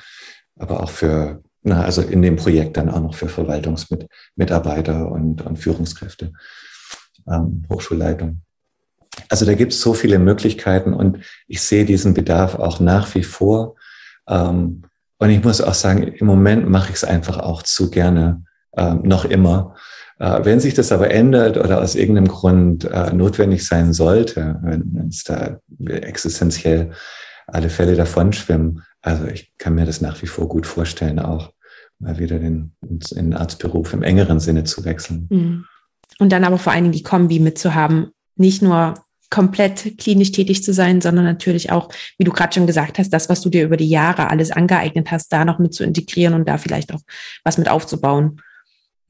aber 0.57 0.83
auch 0.83 0.91
für, 0.91 1.43
na, 1.63 1.83
also 1.83 2.03
in 2.03 2.23
dem 2.23 2.37
Projekt 2.37 2.77
dann 2.77 2.89
auch 2.89 3.01
noch 3.01 3.15
für 3.15 3.29
Verwaltungsmitarbeiter 3.29 5.11
und, 5.11 5.43
und 5.43 5.57
Führungskräfte, 5.57 6.33
ähm, 7.29 7.65
Hochschulleitung. 7.71 8.43
Also 9.29 9.45
da 9.45 9.55
gibt 9.55 9.73
es 9.73 9.81
so 9.81 9.95
viele 9.95 10.19
Möglichkeiten 10.19 10.93
und 10.93 11.19
ich 11.49 11.61
sehe 11.61 11.85
diesen 11.85 12.15
Bedarf 12.15 12.55
auch 12.55 12.81
nach 12.81 13.15
wie 13.15 13.25
vor. 13.25 13.75
Ähm, 14.29 14.83
und 15.19 15.31
ich 15.31 15.43
muss 15.43 15.61
auch 15.61 15.75
sagen, 15.75 16.03
im 16.03 16.27
Moment 16.27 16.69
mache 16.69 16.91
ich 16.91 16.97
es 16.97 17.05
einfach 17.05 17.39
auch 17.39 17.63
zu 17.63 17.91
gerne, 17.91 18.45
äh, 18.73 18.95
noch 18.95 19.25
immer. 19.25 19.75
Äh, 20.19 20.45
wenn 20.45 20.61
sich 20.61 20.75
das 20.75 20.93
aber 20.93 21.11
ändert 21.11 21.57
oder 21.57 21.81
aus 21.81 21.95
irgendeinem 21.95 22.29
Grund 22.29 22.85
äh, 22.85 23.13
notwendig 23.13 23.67
sein 23.67 23.93
sollte, 23.93 24.59
wenn 24.63 25.09
es 25.09 25.25
da 25.25 25.59
existenziell 25.87 26.93
alle 27.47 27.71
Fälle 27.71 27.95
davon 27.95 28.33
schwimmen, 28.33 28.83
also 29.03 29.27
ich 29.27 29.53
kann 29.59 29.75
mir 29.75 29.87
das 29.87 30.01
nach 30.01 30.21
wie 30.23 30.27
vor 30.27 30.49
gut 30.49 30.67
vorstellen, 30.67 31.19
auch 31.19 31.53
mal 31.99 32.19
wieder 32.19 32.39
den, 32.39 32.73
in 32.83 33.01
den 33.31 33.35
Arztberuf 33.35 33.93
im 33.93 34.03
engeren 34.03 34.41
Sinne 34.41 34.65
zu 34.65 34.85
wechseln. 34.85 35.29
Mhm. 35.31 35.65
Und 36.19 36.33
dann 36.33 36.45
aber 36.45 36.59
vor 36.59 36.73
allen 36.73 36.85
Dingen 36.85 36.93
die 36.93 37.03
Kombi 37.03 37.39
mitzuhaben, 37.39 38.11
nicht 38.37 38.63
nur 38.63 38.95
komplett 39.31 39.99
klinisch 39.99 40.33
tätig 40.33 40.63
zu 40.63 40.73
sein, 40.73 41.01
sondern 41.01 41.25
natürlich 41.25 41.73
auch, 41.73 41.89
wie 42.19 42.25
du 42.25 42.33
gerade 42.33 42.55
schon 42.55 42.67
gesagt 42.67 42.99
hast, 42.99 43.11
das, 43.11 43.29
was 43.29 43.41
du 43.41 43.51
dir 43.51 43.65
über 43.65 43.77
die 43.77 43.89
Jahre 43.89 44.31
alles 44.31 44.51
angeeignet 44.51 45.11
hast, 45.11 45.33
da 45.33 45.45
noch 45.45 45.59
mit 45.59 45.75
zu 45.75 45.85
integrieren 45.85 46.35
und 46.35 46.49
da 46.49 46.59
vielleicht 46.59 46.93
auch 46.93 47.01
was 47.45 47.59
mit 47.59 47.69
aufzubauen. 47.69 48.41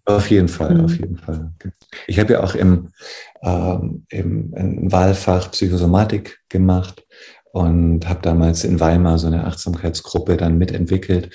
Auf 0.04 0.30
jeden 0.30 0.48
Fall, 0.48 0.74
mhm. 0.74 0.84
auf 0.84 0.98
jeden 0.98 1.18
Fall. 1.18 1.52
Ich 2.06 2.18
habe 2.20 2.34
ja 2.34 2.42
auch 2.42 2.54
im, 2.54 2.90
ähm, 3.42 4.06
im, 4.08 4.54
im 4.54 4.92
Wahlfach 4.92 5.50
Psychosomatik 5.50 6.38
gemacht 6.48 7.04
und 7.52 8.08
habe 8.08 8.20
damals 8.22 8.64
in 8.64 8.78
Weimar 8.78 9.18
so 9.18 9.26
eine 9.26 9.44
Achtsamkeitsgruppe 9.44 10.36
dann 10.36 10.58
mitentwickelt. 10.58 11.34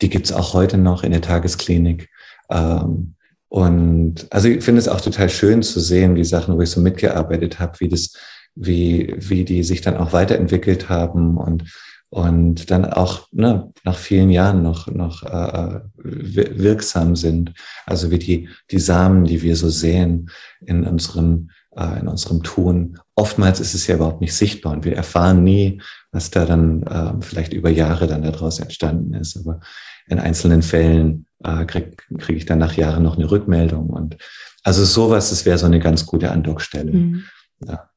Die 0.00 0.08
gibt's 0.08 0.32
auch 0.32 0.54
heute 0.54 0.78
noch 0.78 1.02
in 1.02 1.12
der 1.12 1.20
Tagesklinik. 1.20 2.08
Ähm, 2.50 3.16
und 3.48 4.26
also 4.30 4.48
ich 4.48 4.64
finde 4.64 4.80
es 4.80 4.88
auch 4.88 5.00
total 5.00 5.28
schön 5.28 5.62
zu 5.62 5.80
sehen, 5.80 6.14
die 6.14 6.24
Sachen, 6.24 6.56
wo 6.56 6.62
ich 6.62 6.70
so 6.70 6.80
mitgearbeitet 6.80 7.60
habe, 7.60 7.78
wie 7.80 7.88
das, 7.88 8.12
wie, 8.54 9.14
wie 9.18 9.44
die 9.44 9.62
sich 9.62 9.80
dann 9.80 9.96
auch 9.96 10.12
weiterentwickelt 10.12 10.88
haben 10.88 11.36
und 11.36 11.64
und 12.08 12.70
dann 12.70 12.84
auch 12.84 13.26
ne, 13.32 13.72
nach 13.84 13.98
vielen 13.98 14.30
Jahren 14.30 14.62
noch, 14.62 14.86
noch 14.86 15.22
äh, 15.24 15.80
wirksam 15.96 17.16
sind. 17.16 17.52
Also 17.84 18.10
wie 18.10 18.18
die, 18.18 18.48
die 18.70 18.78
Samen, 18.78 19.24
die 19.24 19.42
wir 19.42 19.56
so 19.56 19.68
sehen 19.68 20.30
in 20.64 20.86
unserem, 20.86 21.50
äh, 21.76 21.98
in 22.00 22.06
unserem 22.08 22.42
Tun. 22.42 22.98
Oftmals 23.16 23.60
ist 23.60 23.74
es 23.74 23.86
ja 23.88 23.96
überhaupt 23.96 24.20
nicht 24.20 24.34
sichtbar 24.34 24.72
und 24.72 24.84
wir 24.84 24.94
erfahren 24.94 25.42
nie, 25.42 25.82
was 26.12 26.30
da 26.30 26.46
dann 26.46 26.84
äh, 26.84 27.12
vielleicht 27.20 27.52
über 27.52 27.70
Jahre 27.70 28.06
dann 28.06 28.22
daraus 28.22 28.60
entstanden 28.60 29.14
ist. 29.14 29.36
Aber 29.36 29.60
in 30.08 30.18
einzelnen 30.18 30.62
Fällen 30.62 31.26
äh, 31.42 31.64
kriege 31.64 31.92
krieg 32.18 32.36
ich 32.36 32.46
dann 32.46 32.58
nach 32.58 32.74
Jahren 32.74 33.02
noch 33.02 33.16
eine 33.16 33.30
Rückmeldung. 33.30 33.90
Und 33.90 34.16
also 34.62 34.84
sowas, 34.84 35.30
das 35.30 35.44
wäre 35.44 35.58
so 35.58 35.66
eine 35.66 35.78
ganz 35.78 36.06
gute 36.06 36.30
Andockstelle. 36.30 36.92
Mhm. 36.92 37.24
Ja. 37.66 37.90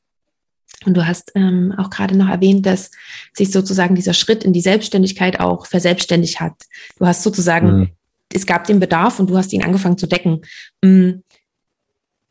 Und 0.86 0.96
du 0.96 1.06
hast 1.06 1.32
ähm, 1.36 1.74
auch 1.78 1.90
gerade 1.90 2.16
noch 2.16 2.30
erwähnt, 2.30 2.66
dass 2.66 2.92
sich 3.34 3.52
sozusagen 3.52 3.96
dieser 3.96 4.14
Schritt 4.14 4.44
in 4.44 4.54
die 4.54 4.62
Selbstständigkeit 4.62 5.40
auch 5.40 5.66
verselbstständigt 5.66 6.40
hat. 6.40 6.54
Du 6.98 7.06
hast 7.06 7.24
sozusagen, 7.24 7.80
mhm. 7.80 7.90
es 8.34 8.46
gab 8.46 8.66
den 8.66 8.80
Bedarf 8.80 9.20
und 9.20 9.30
du 9.30 9.38
hast 9.38 9.52
ihn 9.52 9.64
angefangen 9.64 9.98
zu 9.98 10.08
decken. 10.08 10.42
Mhm. 10.82 11.24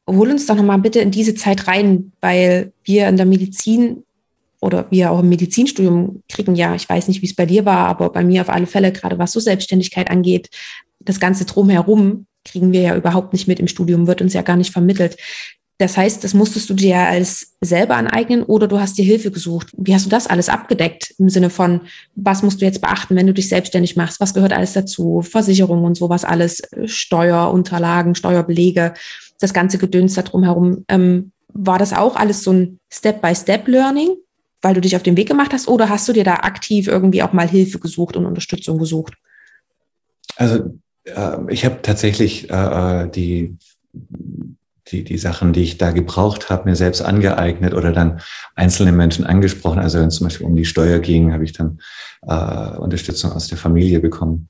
Hol 0.09 0.31
uns 0.31 0.47
doch 0.47 0.57
nochmal 0.57 0.79
bitte 0.79 1.01
in 1.01 1.11
diese 1.11 1.35
Zeit 1.35 1.69
rein, 1.69 2.13
weil 2.23 2.73
wir 2.85 3.09
in 3.09 3.19
der 3.19 3.27
Medizin 3.27 4.05
oder 4.61 4.87
wir 4.91 5.11
auch 5.11 5.21
im 5.21 5.29
Medizinstudium 5.29 6.23
kriegen 6.29 6.55
ja, 6.55 6.75
ich 6.75 6.89
weiß 6.89 7.09
nicht, 7.09 7.23
wie 7.23 7.27
es 7.27 7.37
bei 7.37 7.47
dir 7.47 7.65
war, 7.65 7.87
aber 7.87 8.11
bei 8.11 8.25
mir 8.25 8.43
auf 8.43 8.49
alle 8.49 8.67
Fälle, 8.67 8.93
gerade 8.93 9.19
was 9.19 9.33
so 9.33 9.41
Selbstständigkeit 9.41 10.11
angeht, 10.11 10.51
das 11.01 11.21
Ganze 11.21 11.45
drumherum 11.45 12.27
kriegen 12.45 12.73
wir 12.73 12.81
ja 12.81 12.97
überhaupt 12.97 13.33
nicht 13.33 13.49
mit 13.49 13.61
im 13.61 13.69
Studium, 13.69 14.07
wird 14.07 14.23
uns 14.23 14.33
ja 14.33 14.43
gar 14.43 14.57
nicht 14.57 14.73
vermittelt. 14.73 15.17
Das 15.81 15.97
heißt, 15.97 16.25
das 16.25 16.35
musstest 16.35 16.69
du 16.69 16.75
dir 16.75 16.89
ja 16.89 17.07
als 17.07 17.55
selber 17.61 17.95
aneignen 17.95 18.43
oder 18.43 18.67
du 18.67 18.81
hast 18.81 18.99
dir 18.99 19.05
Hilfe 19.05 19.31
gesucht. 19.31 19.69
Wie 19.77 19.95
hast 19.95 20.07
du 20.07 20.11
das 20.11 20.27
alles 20.27 20.49
abgedeckt 20.49 21.15
im 21.19 21.29
Sinne 21.29 21.51
von, 21.51 21.83
was 22.17 22.43
musst 22.43 22.61
du 22.61 22.65
jetzt 22.65 22.81
beachten, 22.81 23.15
wenn 23.15 23.29
du 23.29 23.35
dich 23.35 23.49
selbstständig 23.49 23.95
machst? 23.95 24.19
Was 24.19 24.35
gehört 24.35 24.53
alles 24.53 24.73
dazu? 24.73 25.23
Versicherung 25.23 25.85
und 25.85 25.97
sowas 25.97 26.25
alles, 26.25 26.63
Steuerunterlagen, 26.87 28.17
Steuerbelege, 28.17 28.95
das 29.39 29.55
ganze 29.55 29.79
Gedöns 29.79 30.15
da 30.15 30.23
drumherum. 30.23 30.85
Ähm, 30.89 31.31
war 31.55 31.79
das 31.79 31.93
auch 31.93 32.17
alles 32.17 32.43
so 32.43 32.53
ein 32.53 32.81
Step-by-Step-Learning, 32.93 34.17
weil 34.63 34.75
du 34.75 34.81
dich 34.81 34.97
auf 34.97 35.03
den 35.03 35.17
Weg 35.17 35.29
gemacht 35.29 35.53
hast 35.53 35.69
oder 35.69 35.89
hast 35.89 36.09
du 36.09 36.13
dir 36.13 36.25
da 36.25 36.37
aktiv 36.37 36.89
irgendwie 36.89 37.23
auch 37.23 37.33
mal 37.33 37.49
Hilfe 37.49 37.79
gesucht 37.79 38.17
und 38.17 38.27
Unterstützung 38.27 38.79
gesucht? 38.79 39.15
Also 40.37 40.79
äh, 41.05 41.37
ich 41.49 41.65
habe 41.65 41.83
tatsächlich 41.83 42.51
äh, 42.51 43.03
äh 43.05 43.11
die 43.11 43.57
die, 44.93 45.05
die 45.05 45.19
Sachen, 45.19 45.53
die 45.53 45.63
ich 45.63 45.79
da 45.79 45.91
gebraucht 45.91 46.51
habe, 46.51 46.69
mir 46.69 46.77
selbst 46.77 47.03
angeeignet 47.03 47.75
oder 47.75 47.93
dann 47.93 48.21
einzelne 48.55 48.93
Menschen 48.93 49.27
angesprochen. 49.27 49.79
Also 49.79 49.99
wenn 49.99 50.09
es 50.09 50.17
zum 50.17 50.27
Beispiel 50.27 50.47
um 50.47 50.57
die 50.57 50.65
Steuer 50.65 50.99
ging, 50.99 51.33
habe 51.33 51.45
ich 51.45 51.53
dann 51.53 51.81
äh, 52.23 52.77
Unterstützung 52.79 53.33
aus 53.33 53.49
der 53.49 53.59
Familie 53.59 54.01
bekommen 54.01 54.49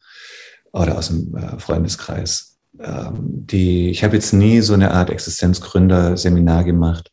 oder 0.73 0.99
aus 0.99 1.09
dem 1.09 1.37
äh, 1.37 1.59
Freundeskreis. 1.59 2.59
Ähm, 2.81 3.17
die, 3.21 3.91
ich 3.91 4.05
habe 4.05 4.17
jetzt 4.17 4.33
nie 4.33 4.61
so 4.61 4.75
eine 4.75 4.93
Art 4.93 5.11
Existenzgründer-Seminar 5.11 6.65
gemacht, 6.65 7.11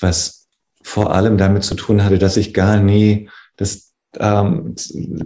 was 0.00 0.37
vor 0.88 1.14
allem 1.14 1.36
damit 1.36 1.64
zu 1.64 1.74
tun 1.74 2.02
hatte, 2.02 2.18
dass 2.18 2.38
ich 2.38 2.54
gar 2.54 2.78
nie 2.78 3.28
das 3.56 3.92
ähm, 4.18 4.74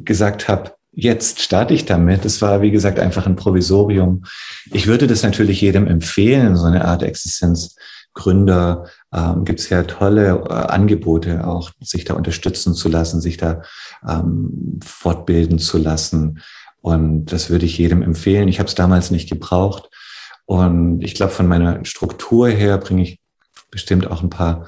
gesagt 0.04 0.48
habe, 0.48 0.72
jetzt 0.90 1.40
starte 1.40 1.72
ich 1.72 1.84
damit. 1.84 2.24
Es 2.24 2.42
war, 2.42 2.62
wie 2.62 2.72
gesagt, 2.72 2.98
einfach 2.98 3.26
ein 3.26 3.36
Provisorium. 3.36 4.24
Ich 4.72 4.88
würde 4.88 5.06
das 5.06 5.22
natürlich 5.22 5.60
jedem 5.60 5.86
empfehlen, 5.86 6.56
so 6.56 6.64
eine 6.66 6.84
Art 6.84 7.04
Existenzgründer. 7.04 8.86
Ähm, 9.14 9.44
Gibt 9.44 9.60
es 9.60 9.68
ja 9.68 9.84
tolle 9.84 10.42
äh, 10.48 10.52
Angebote, 10.52 11.46
auch 11.46 11.70
sich 11.80 12.04
da 12.04 12.14
unterstützen 12.14 12.74
zu 12.74 12.88
lassen, 12.88 13.20
sich 13.20 13.36
da 13.36 13.62
ähm, 14.06 14.80
fortbilden 14.84 15.60
zu 15.60 15.78
lassen. 15.78 16.40
Und 16.80 17.26
das 17.26 17.50
würde 17.50 17.66
ich 17.66 17.78
jedem 17.78 18.02
empfehlen. 18.02 18.48
Ich 18.48 18.58
habe 18.58 18.68
es 18.68 18.74
damals 18.74 19.12
nicht 19.12 19.30
gebraucht. 19.30 19.90
Und 20.44 21.02
ich 21.02 21.14
glaube, 21.14 21.32
von 21.32 21.46
meiner 21.46 21.84
Struktur 21.84 22.48
her 22.48 22.78
bringe 22.78 23.02
ich 23.02 23.20
bestimmt 23.70 24.10
auch 24.10 24.22
ein 24.22 24.30
paar 24.30 24.66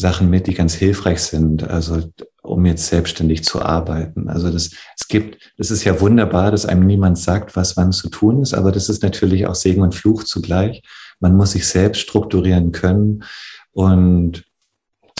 Sachen 0.00 0.30
mit, 0.30 0.46
die 0.46 0.54
ganz 0.54 0.74
hilfreich 0.74 1.20
sind. 1.20 1.68
Also 1.68 2.02
um 2.42 2.64
jetzt 2.66 2.86
selbstständig 2.86 3.44
zu 3.44 3.62
arbeiten. 3.62 4.28
Also 4.28 4.50
das, 4.50 4.70
es 4.98 5.08
gibt, 5.08 5.52
das 5.56 5.70
ist 5.70 5.84
ja 5.84 6.00
wunderbar, 6.00 6.50
dass 6.50 6.66
einem 6.66 6.86
niemand 6.86 7.18
sagt, 7.18 7.54
was 7.54 7.76
wann 7.76 7.92
zu 7.92 8.08
tun 8.08 8.42
ist, 8.42 8.54
aber 8.54 8.72
das 8.72 8.88
ist 8.88 9.02
natürlich 9.02 9.46
auch 9.46 9.54
Segen 9.54 9.82
und 9.82 9.94
Fluch 9.94 10.24
zugleich. 10.24 10.82
Man 11.20 11.36
muss 11.36 11.52
sich 11.52 11.66
selbst 11.66 12.00
strukturieren 12.00 12.72
können 12.72 13.24
und 13.72 14.44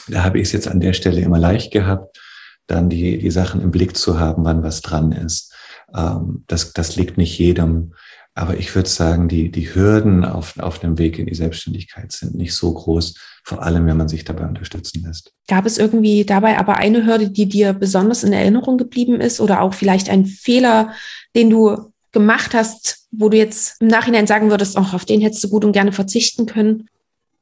da 0.09 0.24
habe 0.24 0.39
ich 0.39 0.49
es 0.49 0.53
jetzt 0.53 0.66
an 0.66 0.81
der 0.81 0.95
Stelle 0.95 1.20
immer 1.20 1.39
leicht 1.39 1.72
gehabt, 1.72 2.18
dann 2.66 2.89
die, 2.89 3.18
die 3.18 3.31
Sachen 3.31 3.61
im 3.61 3.70
Blick 3.70 3.97
zu 3.97 4.18
haben, 4.18 4.45
wann 4.45 4.62
was 4.62 4.81
dran 4.81 5.12
ist. 5.12 5.53
Ähm, 5.95 6.45
das, 6.47 6.72
das 6.72 6.97
liegt 6.97 7.18
nicht 7.18 7.39
jedem. 7.39 7.95
Aber 8.35 8.57
ich 8.57 8.74
würde 8.74 8.89
sagen, 8.89 9.28
die, 9.28 9.51
die 9.51 9.74
Hürden 9.74 10.24
auf, 10.24 10.59
auf 10.59 10.78
dem 10.78 10.99
Weg 10.99 11.18
in 11.18 11.26
die 11.26 11.35
Selbstständigkeit 11.35 12.12
sind 12.12 12.35
nicht 12.35 12.55
so 12.55 12.72
groß, 12.72 13.14
vor 13.45 13.62
allem 13.62 13.87
wenn 13.87 13.97
man 13.97 14.09
sich 14.09 14.24
dabei 14.24 14.47
unterstützen 14.47 15.03
lässt. 15.05 15.33
Gab 15.49 15.66
es 15.66 15.78
irgendwie 15.78 16.24
dabei 16.24 16.59
aber 16.59 16.76
eine 16.76 17.05
Hürde, 17.05 17.31
die 17.31 17.49
dir 17.49 17.72
besonders 17.72 18.22
in 18.22 18.33
Erinnerung 18.33 18.78
geblieben 18.78 19.20
ist 19.20 19.41
oder 19.41 19.61
auch 19.61 19.74
vielleicht 19.74 20.09
ein 20.09 20.26
Fehler, 20.26 20.95
den 21.35 21.51
du 21.51 21.93
gemacht 22.12 22.55
hast, 22.55 23.07
wo 23.11 23.28
du 23.28 23.37
jetzt 23.37 23.81
im 23.81 23.89
Nachhinein 23.89 24.26
sagen 24.26 24.51
würdest, 24.51 24.76
auch 24.76 24.95
auf 24.95 25.05
den 25.05 25.20
hättest 25.20 25.45
du 25.45 25.49
gut 25.49 25.64
und 25.64 25.72
gerne 25.72 25.93
verzichten 25.93 26.47
können? 26.47 26.89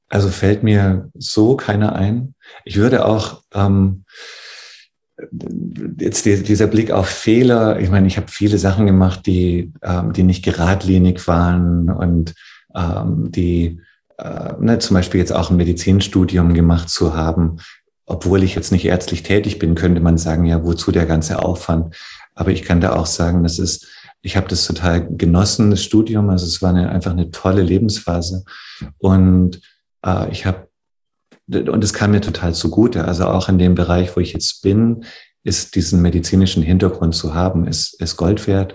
Also 0.09 0.29
fällt 0.29 0.63
mir 0.63 1.11
so 1.15 1.57
keiner 1.57 1.95
ein. 1.95 2.35
Ich 2.65 2.77
würde 2.77 3.05
auch 3.05 3.43
ähm, 3.53 4.05
jetzt 5.99 6.25
die, 6.25 6.43
dieser 6.43 6.67
Blick 6.67 6.91
auf 6.91 7.09
Fehler, 7.09 7.81
ich 7.81 7.91
meine, 7.91 8.07
ich 8.07 8.17
habe 8.17 8.29
viele 8.29 8.59
Sachen 8.59 8.87
gemacht, 8.87 9.27
die, 9.27 9.73
ähm, 9.83 10.13
die 10.13 10.23
nicht 10.23 10.45
geradlinig 10.45 11.27
waren 11.27 11.91
und 11.91 12.35
ähm, 12.75 13.31
die 13.31 13.81
äh, 14.19 14.53
ne, 14.61 14.79
zum 14.79 14.95
Beispiel 14.95 15.21
jetzt 15.21 15.33
auch 15.33 15.51
ein 15.51 15.57
Medizinstudium 15.57 16.55
gemacht 16.55 16.89
zu 16.89 17.15
haben, 17.15 17.59
obwohl 18.07 18.43
ich 18.43 18.55
jetzt 18.55 18.73
nicht 18.73 18.85
ärztlich 18.85 19.23
tätig 19.23 19.59
bin, 19.59 19.75
könnte 19.75 20.01
man 20.01 20.19
sagen, 20.19 20.45
ja, 20.45 20.65
wozu 20.65 20.93
der 20.93 21.07
ganze 21.07 21.43
Aufwand? 21.43 21.95
Aber 22.35 22.51
ich 22.51 22.63
kann 22.63 22.81
da 22.81 22.95
auch 22.95 23.07
sagen, 23.07 23.43
das 23.43 23.59
ist, 23.59 23.87
ich 24.23 24.37
habe 24.37 24.49
das 24.49 24.67
total 24.67 25.07
genossen, 25.09 25.71
das 25.71 25.83
Studium. 25.83 26.31
Also 26.31 26.47
es 26.47 26.63
war 26.63 26.71
eine, 26.71 26.91
einfach 26.91 27.11
eine 27.11 27.31
tolle 27.31 27.63
Lebensphase. 27.63 28.45
Und 28.99 29.61
äh, 30.05 30.31
ich 30.31 30.47
habe 30.47 30.68
und 31.49 31.83
es 31.83 31.93
kam 31.93 32.11
mir 32.11 32.21
total 32.21 32.55
zugute. 32.55 33.05
Also 33.05 33.27
auch 33.27 33.49
in 33.49 33.59
dem 33.59 33.75
Bereich, 33.75 34.15
wo 34.17 34.21
ich 34.21 34.33
jetzt 34.33 34.63
bin, 34.63 35.05
ist 35.45 35.75
diesen 35.75 36.03
medizinischen 36.03 36.63
Hintergrund 36.63 37.15
zu 37.15 37.35
haben, 37.35 37.67
ist, 37.67 38.01
ist 38.01 38.17
Gold 38.17 38.47
wert. 38.47 38.75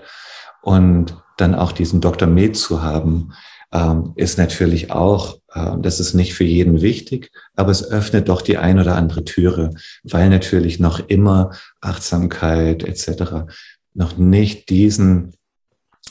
Und 0.62 1.16
dann 1.36 1.54
auch 1.54 1.72
diesen 1.72 2.00
Dr. 2.00 2.28
Med 2.28 2.56
zu 2.56 2.82
haben, 2.82 3.32
ähm, 3.72 4.12
ist 4.16 4.38
natürlich 4.38 4.90
auch, 4.90 5.38
äh, 5.52 5.76
das 5.78 6.00
ist 6.00 6.14
nicht 6.14 6.34
für 6.34 6.44
jeden 6.44 6.80
wichtig, 6.80 7.30
aber 7.54 7.70
es 7.70 7.88
öffnet 7.88 8.28
doch 8.28 8.40
die 8.40 8.56
ein 8.56 8.78
oder 8.78 8.96
andere 8.96 9.24
Türe, 9.24 9.70
weil 10.04 10.30
natürlich 10.30 10.78
noch 10.78 11.00
immer 11.08 11.50
Achtsamkeit 11.80 12.84
etc. 12.84 13.52
noch 13.92 14.16
nicht 14.16 14.70
diesen, 14.70 15.34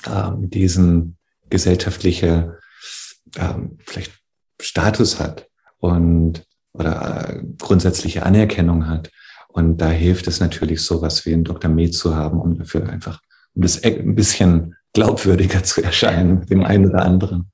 ähm, 0.06 0.50
diesen 0.50 1.18
gesellschaftliche 1.50 2.58
ähm, 3.38 3.78
vielleicht 3.86 4.12
Status 4.62 5.20
hat. 5.20 5.48
Und 5.78 6.46
oder 6.74 7.30
äh, 7.30 7.44
grundsätzliche 7.60 8.24
Anerkennung 8.26 8.88
hat. 8.88 9.12
Und 9.48 9.78
da 9.78 9.90
hilft 9.90 10.28
es 10.28 10.40
natürlich, 10.40 10.82
sowas 10.82 11.26
wie 11.26 11.34
einen 11.34 11.44
Dr. 11.44 11.70
Med 11.70 11.94
zu 11.94 12.16
haben, 12.16 12.40
um 12.42 12.58
dafür 12.58 12.90
einfach, 12.90 13.22
das 13.54 13.84
ein 13.84 14.16
bisschen 14.16 14.76
glaubwürdiger 14.94 15.64
zu 15.64 15.84
erscheinen, 15.84 16.46
dem 16.48 16.64
einen 16.64 16.90
oder 16.90 17.04
anderen. 17.04 17.52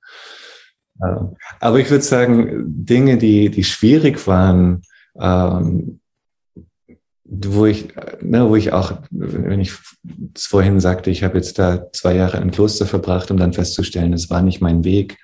Aber 1.60 1.80
ich 1.80 1.90
würde 1.90 2.04
sagen, 2.04 2.64
Dinge, 2.66 3.18
die, 3.18 3.50
die 3.50 3.64
schwierig 3.64 4.28
waren, 4.28 4.82
ähm, 5.20 6.02
wo 7.24 7.66
ich, 7.66 7.90
ne, 8.22 8.50
wo 8.50 8.56
ich 8.56 8.74
auch, 8.74 9.02
wenn 9.12 9.60
ich 9.60 9.74
vorhin 10.38 10.80
sagte, 10.80 11.10
ich 11.12 11.24
habe 11.24 11.38
jetzt 11.38 11.60
da 11.60 11.92
zwei 11.92 12.16
Jahre 12.16 12.38
im 12.38 12.52
Kloster 12.52 12.86
verbracht, 12.86 13.32
um 13.32 13.38
dann 13.38 13.54
festzustellen, 13.54 14.14
es 14.14 14.30
war 14.30 14.42
nicht 14.42 14.62
mein 14.62 14.84
Weg. 14.84 15.18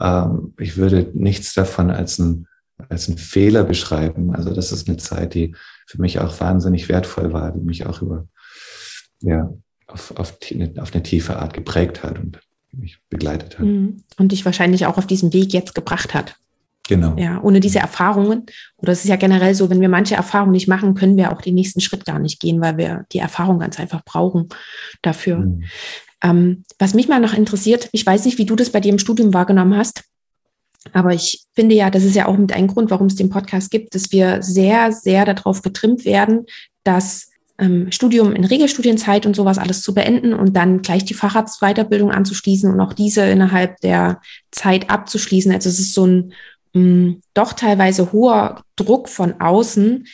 Ähm, 0.00 0.54
ich 0.58 0.76
würde 0.76 1.10
nichts 1.14 1.54
davon 1.54 1.90
als 1.90 2.18
ein 2.18 2.46
als 2.88 3.08
einen 3.08 3.18
Fehler 3.18 3.64
beschreiben. 3.64 4.34
Also 4.34 4.54
das 4.54 4.72
ist 4.72 4.88
eine 4.88 4.96
Zeit, 4.96 5.34
die 5.34 5.54
für 5.86 6.00
mich 6.00 6.18
auch 6.18 6.40
wahnsinnig 6.40 6.88
wertvoll 6.88 7.32
war, 7.32 7.52
die 7.52 7.60
mich 7.60 7.86
auch 7.86 8.02
über, 8.02 8.26
ja, 9.20 9.50
auf, 9.86 10.12
auf, 10.16 10.38
auf 10.78 10.94
eine 10.94 11.02
tiefe 11.02 11.36
Art 11.36 11.54
geprägt 11.54 12.02
hat 12.02 12.18
und 12.18 12.40
mich 12.72 12.98
begleitet 13.08 13.58
hat. 13.58 13.66
Mhm. 13.66 14.02
Und 14.18 14.32
dich 14.32 14.44
wahrscheinlich 14.44 14.86
auch 14.86 14.98
auf 14.98 15.06
diesem 15.06 15.32
Weg 15.32 15.52
jetzt 15.52 15.74
gebracht 15.74 16.14
hat. 16.14 16.36
Genau. 16.88 17.16
Ja, 17.18 17.40
ohne 17.42 17.58
diese 17.58 17.80
Erfahrungen, 17.80 18.46
oder 18.76 18.92
es 18.92 19.02
ist 19.02 19.08
ja 19.08 19.16
generell 19.16 19.54
so, 19.54 19.70
wenn 19.70 19.80
wir 19.80 19.88
manche 19.88 20.14
Erfahrungen 20.14 20.52
nicht 20.52 20.68
machen, 20.68 20.94
können 20.94 21.16
wir 21.16 21.32
auch 21.32 21.42
den 21.42 21.54
nächsten 21.54 21.80
Schritt 21.80 22.04
gar 22.04 22.20
nicht 22.20 22.38
gehen, 22.38 22.60
weil 22.60 22.76
wir 22.76 23.06
die 23.12 23.18
Erfahrung 23.18 23.58
ganz 23.58 23.80
einfach 23.80 24.04
brauchen 24.04 24.48
dafür. 25.02 25.38
Mhm. 25.38 25.64
Ähm, 26.22 26.64
was 26.78 26.94
mich 26.94 27.08
mal 27.08 27.20
noch 27.20 27.34
interessiert, 27.34 27.88
ich 27.92 28.06
weiß 28.06 28.24
nicht, 28.24 28.38
wie 28.38 28.46
du 28.46 28.56
das 28.56 28.70
bei 28.70 28.80
dir 28.80 28.92
im 28.92 28.98
Studium 28.98 29.34
wahrgenommen 29.34 29.76
hast, 29.76 30.04
aber 30.92 31.14
ich 31.14 31.44
finde 31.54 31.74
ja, 31.74 31.90
das 31.90 32.04
ist 32.04 32.16
ja 32.16 32.26
auch 32.26 32.36
mit 32.36 32.52
ein 32.52 32.66
Grund, 32.66 32.90
warum 32.90 33.06
es 33.06 33.16
den 33.16 33.30
Podcast 33.30 33.70
gibt, 33.70 33.94
dass 33.94 34.12
wir 34.12 34.42
sehr, 34.42 34.92
sehr 34.92 35.24
darauf 35.24 35.62
getrimmt 35.62 36.04
werden, 36.04 36.46
dass 36.84 37.30
ähm, 37.58 37.90
Studium 37.90 38.32
in 38.32 38.44
Regelstudienzeit 38.44 39.26
und 39.26 39.34
sowas 39.34 39.58
alles 39.58 39.82
zu 39.82 39.94
beenden 39.94 40.34
und 40.34 40.54
dann 40.56 40.82
gleich 40.82 41.04
die 41.04 41.14
Facharztweiterbildung 41.14 42.10
anzuschließen 42.10 42.72
und 42.72 42.80
auch 42.80 42.92
diese 42.92 43.22
innerhalb 43.22 43.80
der 43.80 44.20
Zeit 44.50 44.90
abzuschließen. 44.90 45.52
Also 45.52 45.68
es 45.68 45.78
ist 45.78 45.94
so 45.94 46.06
ein 46.06 46.32
mh, 46.74 46.80
mm, 46.82 47.22
doch 47.34 47.52
teilweise 47.52 48.12
hoher 48.12 48.62
Druck 48.76 49.08
von 49.08 49.40
außen, 49.40 50.06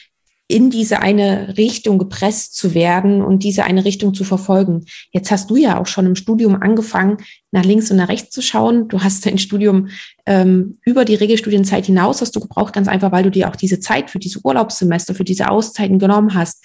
in 0.52 0.68
diese 0.68 1.00
eine 1.00 1.56
Richtung 1.56 1.98
gepresst 1.98 2.54
zu 2.54 2.74
werden 2.74 3.22
und 3.22 3.42
diese 3.42 3.64
eine 3.64 3.86
Richtung 3.86 4.12
zu 4.12 4.22
verfolgen. 4.22 4.84
Jetzt 5.10 5.30
hast 5.30 5.48
du 5.48 5.56
ja 5.56 5.80
auch 5.80 5.86
schon 5.86 6.04
im 6.04 6.14
Studium 6.14 6.60
angefangen, 6.60 7.16
nach 7.52 7.64
links 7.64 7.90
und 7.90 7.96
nach 7.96 8.08
rechts 8.08 8.30
zu 8.34 8.42
schauen. 8.42 8.88
Du 8.88 9.02
hast 9.02 9.24
dein 9.24 9.38
Studium 9.38 9.88
ähm, 10.26 10.78
über 10.84 11.06
die 11.06 11.14
Regelstudienzeit 11.14 11.86
hinaus 11.86 12.20
hast 12.20 12.36
du 12.36 12.40
gebraucht, 12.40 12.74
ganz 12.74 12.86
einfach, 12.86 13.12
weil 13.12 13.24
du 13.24 13.30
dir 13.30 13.48
auch 13.48 13.56
diese 13.56 13.80
Zeit 13.80 14.10
für 14.10 14.18
diese 14.18 14.40
Urlaubssemester, 14.44 15.14
für 15.14 15.24
diese 15.24 15.48
Auszeiten 15.48 15.98
genommen 15.98 16.34
hast. 16.34 16.64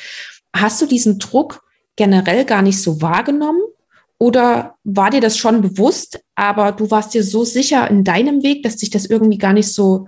Hast 0.53 0.81
du 0.81 0.85
diesen 0.85 1.17
Druck 1.17 1.63
generell 1.95 2.43
gar 2.43 2.61
nicht 2.61 2.81
so 2.81 3.01
wahrgenommen? 3.01 3.61
Oder 4.19 4.75
war 4.83 5.11
dir 5.11 5.21
das 5.21 5.38
schon 5.38 5.61
bewusst, 5.61 6.19
aber 6.35 6.73
du 6.73 6.91
warst 6.91 7.13
dir 7.13 7.23
so 7.23 7.45
sicher 7.45 7.89
in 7.89 8.03
deinem 8.03 8.43
Weg, 8.43 8.63
dass 8.63 8.75
dich 8.75 8.89
das 8.89 9.05
irgendwie 9.05 9.38
gar 9.38 9.53
nicht 9.53 9.71
so 9.71 10.07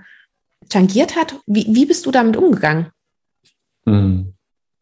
tangiert 0.68 1.16
hat? 1.16 1.40
Wie, 1.46 1.66
wie 1.70 1.86
bist 1.86 2.06
du 2.06 2.12
damit 2.12 2.36
umgegangen? 2.36 2.88
Hm. 3.86 4.34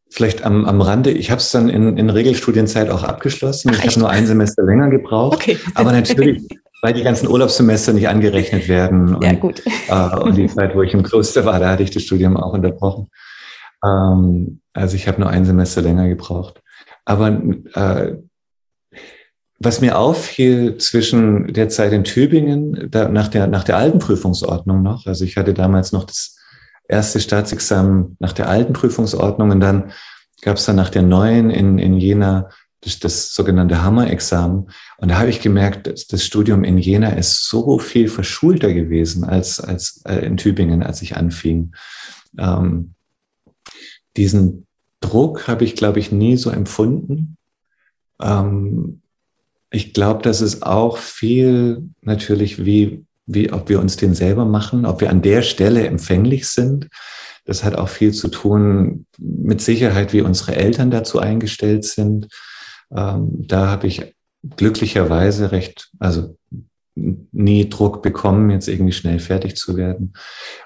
Vielleicht 0.09 0.43
am, 0.43 0.65
am 0.65 0.81
Rande, 0.81 1.11
ich 1.11 1.31
habe 1.31 1.39
es 1.39 1.51
dann 1.51 1.67
in, 1.67 1.97
in 1.97 2.09
Regelstudienzeit 2.09 2.89
auch 2.89 3.03
abgeschlossen. 3.03 3.71
Ach, 3.73 3.83
ich 3.83 3.91
habe 3.91 3.99
nur 3.99 4.09
ein 4.09 4.25
Semester 4.25 4.63
länger 4.63 4.89
gebraucht. 4.89 5.35
Okay. 5.35 5.57
Aber 5.75 5.91
natürlich, 5.91 6.47
weil 6.81 6.93
die 6.93 7.03
ganzen 7.03 7.27
Urlaubssemester 7.27 7.91
nicht 7.91 8.07
angerechnet 8.07 8.69
werden. 8.69 9.15
Und, 9.15 9.23
ja, 9.23 9.33
gut. 9.33 9.61
Äh, 9.89 10.17
und 10.19 10.37
die 10.37 10.47
Zeit, 10.55 10.75
wo 10.75 10.81
ich 10.81 10.93
im 10.93 11.03
Kloster 11.03 11.43
war, 11.43 11.59
da 11.59 11.71
hatte 11.71 11.83
ich 11.83 11.91
das 11.91 12.03
Studium 12.03 12.37
auch 12.37 12.53
unterbrochen. 12.53 13.09
Ähm, 13.83 14.61
also 14.73 14.95
ich 14.95 15.07
habe 15.07 15.19
nur 15.19 15.29
ein 15.29 15.45
Semester 15.45 15.81
länger 15.81 16.07
gebraucht. 16.07 16.61
Aber 17.03 17.41
äh, 17.73 18.15
was 19.59 19.81
mir 19.81 19.97
auffiel 19.97 20.77
zwischen 20.77 21.51
der 21.51 21.67
Zeit 21.69 21.91
in 21.91 22.03
Tübingen, 22.03 22.89
da, 22.91 23.09
nach, 23.09 23.27
der, 23.27 23.47
nach 23.47 23.63
der 23.63 23.77
alten 23.77 23.99
Prüfungsordnung 23.99 24.83
noch, 24.83 25.05
also 25.07 25.25
ich 25.25 25.35
hatte 25.35 25.53
damals 25.53 25.91
noch 25.91 26.03
das 26.03 26.36
erste 26.87 27.19
Staatsexamen 27.19 28.17
nach 28.19 28.33
der 28.33 28.49
alten 28.49 28.73
Prüfungsordnung 28.73 29.51
und 29.51 29.59
dann 29.59 29.91
gab 30.41 30.57
es 30.57 30.65
dann 30.65 30.75
nach 30.75 30.89
der 30.89 31.01
neuen 31.01 31.49
in, 31.49 31.79
in 31.79 31.97
Jena 31.97 32.49
das, 32.81 32.99
das 32.99 33.33
sogenannte 33.33 33.83
Hammer-Examen. 33.83 34.69
Und 34.97 35.07
da 35.09 35.17
habe 35.17 35.29
ich 35.29 35.41
gemerkt, 35.41 35.87
dass 35.87 36.07
das 36.07 36.23
Studium 36.23 36.63
in 36.63 36.77
Jena 36.77 37.09
ist 37.09 37.47
so 37.47 37.79
viel 37.79 38.07
verschulter 38.07 38.73
gewesen 38.73 39.23
als, 39.23 39.59
als 39.59 40.01
äh, 40.05 40.25
in 40.25 40.37
Tübingen, 40.37 40.83
als 40.83 41.01
ich 41.01 41.17
anfing. 41.17 41.73
Ähm, 42.37 42.93
diesen 44.15 44.67
Druck 44.99 45.47
habe 45.47 45.65
ich, 45.65 45.75
glaube 45.75 45.99
ich, 45.99 46.11
nie 46.11 46.37
so 46.37 46.49
empfunden. 46.49 47.37
Ähm, 48.21 49.01
ich 49.69 49.93
glaube, 49.93 50.21
dass 50.21 50.41
es 50.41 50.61
auch 50.61 50.97
viel 50.97 51.89
natürlich 52.01 52.63
wie 52.65 53.06
wie, 53.27 53.51
ob 53.51 53.69
wir 53.69 53.79
uns 53.79 53.97
den 53.97 54.15
selber 54.15 54.45
machen, 54.45 54.85
ob 54.85 55.01
wir 55.01 55.09
an 55.09 55.21
der 55.21 55.41
Stelle 55.41 55.85
empfänglich 55.85 56.47
sind. 56.47 56.87
Das 57.45 57.63
hat 57.63 57.75
auch 57.75 57.89
viel 57.89 58.13
zu 58.13 58.29
tun 58.29 59.05
mit 59.17 59.61
Sicherheit, 59.61 60.13
wie 60.13 60.21
unsere 60.21 60.55
Eltern 60.55 60.91
dazu 60.91 61.19
eingestellt 61.19 61.85
sind. 61.85 62.27
Ähm, 62.95 63.29
da 63.47 63.67
habe 63.67 63.87
ich 63.87 64.15
glücklicherweise 64.55 65.51
recht, 65.51 65.91
also 65.99 66.37
nie 66.95 67.69
Druck 67.69 68.01
bekommen, 68.01 68.49
jetzt 68.49 68.67
irgendwie 68.67 68.93
schnell 68.93 69.19
fertig 69.19 69.55
zu 69.55 69.77
werden. 69.77 70.13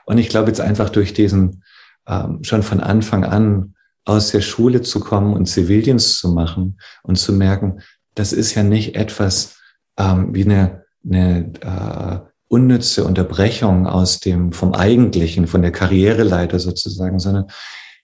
Und 0.06 0.18
ich 0.18 0.30
glaube 0.30 0.48
jetzt 0.48 0.62
einfach 0.62 0.90
durch 0.90 1.14
diesen 1.14 1.64
ähm, 2.08 2.44
schon 2.44 2.64
von 2.64 2.80
Anfang 2.80 3.26
an 3.26 3.76
aus 4.06 4.32
der 4.32 4.42
Schule 4.42 4.82
zu 4.82 5.00
kommen 5.00 5.34
und 5.34 5.46
Zivildienst 5.46 6.18
zu 6.18 6.32
machen 6.32 6.80
und 7.04 7.18
zu 7.18 7.34
merken, 7.34 7.82
das 8.16 8.34
ist 8.34 8.56
ja 8.56 8.64
nicht 8.64 8.96
etwas 8.96 9.58
ähm, 9.98 10.34
wie 10.34 10.46
eine, 10.46 10.86
eine 11.06 11.54
äh, 11.62 12.31
unnütze 12.52 13.06
Unterbrechung 13.06 13.88
aus 13.88 14.20
dem, 14.20 14.52
vom 14.52 14.74
Eigentlichen, 14.74 15.48
von 15.48 15.62
der 15.62 15.72
Karriereleiter 15.72 16.60
sozusagen, 16.60 17.18
sondern 17.18 17.46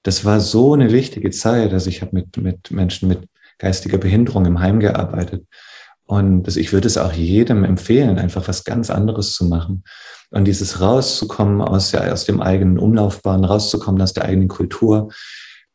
das 0.04 0.24
war 0.24 0.40
so 0.40 0.74
eine 0.74 0.94
wichtige 0.94 1.32
Zeit. 1.32 1.74
Also 1.74 1.90
ich 1.90 2.02
habe 2.02 2.16
mit, 2.16 2.38
mit 2.38 2.72
Menschen 2.72 3.10
mit 3.10 3.28
geistiger 3.58 3.98
Behinderung 3.98 4.46
im 4.46 4.62
Heim 4.62 4.80
gearbeitet. 4.80 5.46
Und 6.06 6.44
das, 6.44 6.56
ich 6.56 6.72
würde 6.72 6.88
es 6.88 6.98
auch 6.98 7.12
jedem 7.12 7.66
empfehlen, 7.66 8.18
einfach 8.18 8.48
was 8.48 8.64
ganz 8.64 8.90
anderes 8.90 9.34
zu 9.34 9.44
machen. 9.44 9.84
Und 10.30 10.46
dieses 10.46 10.80
rauszukommen 10.80 11.62
aus, 11.62 11.92
der, 11.92 12.14
aus 12.14 12.24
dem 12.24 12.42
eigenen 12.42 12.80
Umlaufbahn, 12.80 13.44
rauszukommen 13.44 14.02
aus 14.02 14.14
der 14.14 14.24
eigenen 14.24 14.48
Kultur. 14.48 15.10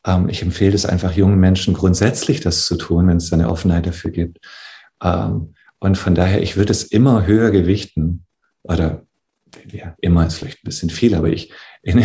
Ähm, 0.06 0.30
ich 0.30 0.40
empfehle 0.40 0.74
es 0.74 0.86
einfach 0.86 1.12
jungen 1.12 1.38
Menschen 1.38 1.74
grundsätzlich, 1.74 2.40
das 2.40 2.64
zu 2.64 2.76
tun, 2.76 3.06
wenn 3.08 3.18
es 3.18 3.30
eine 3.34 3.50
Offenheit 3.50 3.84
dafür 3.84 4.12
gibt. 4.12 4.38
Ähm, 5.04 5.52
und 5.78 5.98
von 5.98 6.14
daher, 6.14 6.42
ich 6.42 6.56
würde 6.56 6.70
es 6.70 6.84
immer 6.84 7.26
höher 7.26 7.50
gewichten 7.50 8.24
oder 8.62 9.02
ja, 9.70 9.94
immer 10.00 10.26
ist 10.26 10.36
vielleicht 10.36 10.58
ein 10.58 10.66
bisschen 10.66 10.90
viel, 10.90 11.14
aber 11.14 11.28
ich, 11.28 11.52
in, 11.82 12.04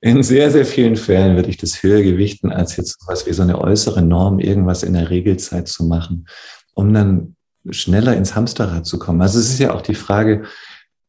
in 0.00 0.22
sehr, 0.22 0.50
sehr 0.50 0.66
vielen 0.66 0.96
Fällen 0.96 1.36
würde 1.36 1.50
ich 1.50 1.56
das 1.56 1.82
höher 1.82 2.02
gewichten, 2.02 2.50
als 2.50 2.76
jetzt 2.76 2.98
was 3.06 3.26
wie 3.26 3.32
so 3.32 3.42
eine 3.42 3.60
äußere 3.60 4.02
Norm, 4.02 4.40
irgendwas 4.40 4.82
in 4.82 4.94
der 4.94 5.10
Regelzeit 5.10 5.68
zu 5.68 5.84
machen, 5.84 6.26
um 6.74 6.92
dann 6.92 7.36
schneller 7.70 8.16
ins 8.16 8.34
Hamsterrad 8.34 8.86
zu 8.86 8.98
kommen. 8.98 9.22
Also 9.22 9.38
es 9.38 9.50
ist 9.50 9.60
ja 9.60 9.72
auch 9.72 9.82
die 9.82 9.94
Frage, 9.94 10.44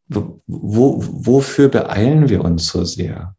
wo, 0.07 0.41
wofür 0.45 1.69
beeilen 1.69 2.29
wir 2.29 2.43
uns 2.43 2.67
so 2.67 2.83
sehr? 2.83 3.35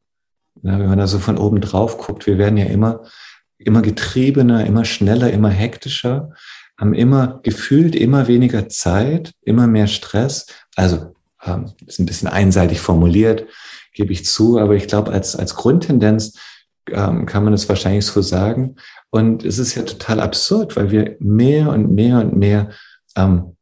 Ja, 0.63 0.79
wenn 0.79 0.89
man 0.89 0.99
da 0.99 1.07
so 1.07 1.19
von 1.19 1.39
oben 1.39 1.61
drauf 1.61 1.99
guckt, 1.99 2.27
wir 2.27 2.39
werden 2.39 2.57
ja 2.57 2.67
immer, 2.67 3.03
immer 3.59 3.83
getriebener, 3.83 4.67
immer 4.67 4.85
schneller, 4.85 5.31
immer 5.31 5.51
hektischer 5.51 6.33
haben 6.79 6.95
immer 6.95 7.41
gefühlt 7.43 7.95
immer 7.95 8.27
weniger 8.27 8.69
Zeit, 8.69 9.33
immer 9.43 9.67
mehr 9.67 9.87
Stress. 9.87 10.47
Also 10.75 11.15
ähm, 11.45 11.73
ist 11.87 12.01
ein 12.01 12.07
bisschen 12.07 12.29
einseitig 12.29 12.81
formuliert, 12.81 13.47
gebe 13.93 14.13
ich 14.13 14.25
zu, 14.25 14.59
aber 14.59 14.75
ich 14.75 14.89
glaube, 14.89 15.13
als, 15.13 15.37
als 15.37 15.55
Grundtendenz 15.55 16.39
ähm, 16.91 17.27
kann 17.27 17.45
man 17.45 17.53
es 17.53 17.69
wahrscheinlich 17.69 18.07
so 18.07 18.23
sagen. 18.23 18.77
Und 19.11 19.45
es 19.45 19.59
ist 19.59 19.75
ja 19.75 19.83
total 19.83 20.21
absurd, 20.21 20.77
weil 20.77 20.91
wir 20.91 21.17
mehr 21.21 21.71
und 21.71 21.95
mehr 21.95 22.19
und 22.19 22.37
mehr 22.37 22.71
ähm, 23.17 23.57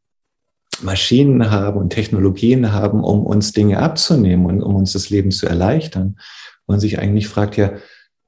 Maschinen 0.81 1.51
haben 1.51 1.79
und 1.79 1.91
Technologien 1.91 2.73
haben, 2.73 3.03
um 3.03 3.25
uns 3.25 3.53
Dinge 3.53 3.79
abzunehmen 3.79 4.45
und 4.47 4.63
um 4.63 4.75
uns 4.75 4.93
das 4.93 5.09
Leben 5.11 5.31
zu 5.31 5.45
erleichtern. 5.45 6.17
Und 6.65 6.79
sich 6.79 6.97
eigentlich 6.97 7.27
fragt 7.27 7.57
ja, 7.57 7.73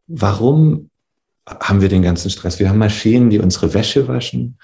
warum 0.07 0.89
haben 1.47 1.81
wir 1.81 1.89
den 1.89 2.03
ganzen 2.03 2.29
Stress? 2.29 2.59
Wir 2.59 2.69
haben 2.69 2.77
Maschinen, 2.77 3.29
die 3.29 3.39
unsere 3.39 3.73
Wäsche 3.73 4.07
waschen 4.07 4.57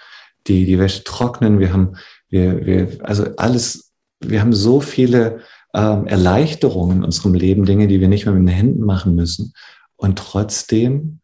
die 0.48 0.66
die 0.66 0.80
Wäsche 0.80 1.04
trocknen. 1.04 1.60
Wir 1.60 1.74
haben, 1.74 1.96
wir, 2.30 2.66
wir, 2.66 2.98
also 3.04 3.36
alles, 3.38 3.94
wir 4.20 4.42
haben 4.42 4.54
so 4.54 4.82
viele 4.82 5.40
ähm, 5.74 6.08
Erleichterungen 6.08 6.98
in 6.98 7.04
unserem 7.04 7.34
Leben, 7.34 7.66
Dinge, 7.66 7.88
die 7.88 8.00
wir 8.00 8.08
nicht 8.08 8.26
mehr 8.26 8.36
mit 8.36 8.48
den 8.48 8.56
Händen 8.56 8.84
machen 8.84 9.16
müssen. 9.16 9.54
Und 9.96 10.18
trotzdem 10.18 11.20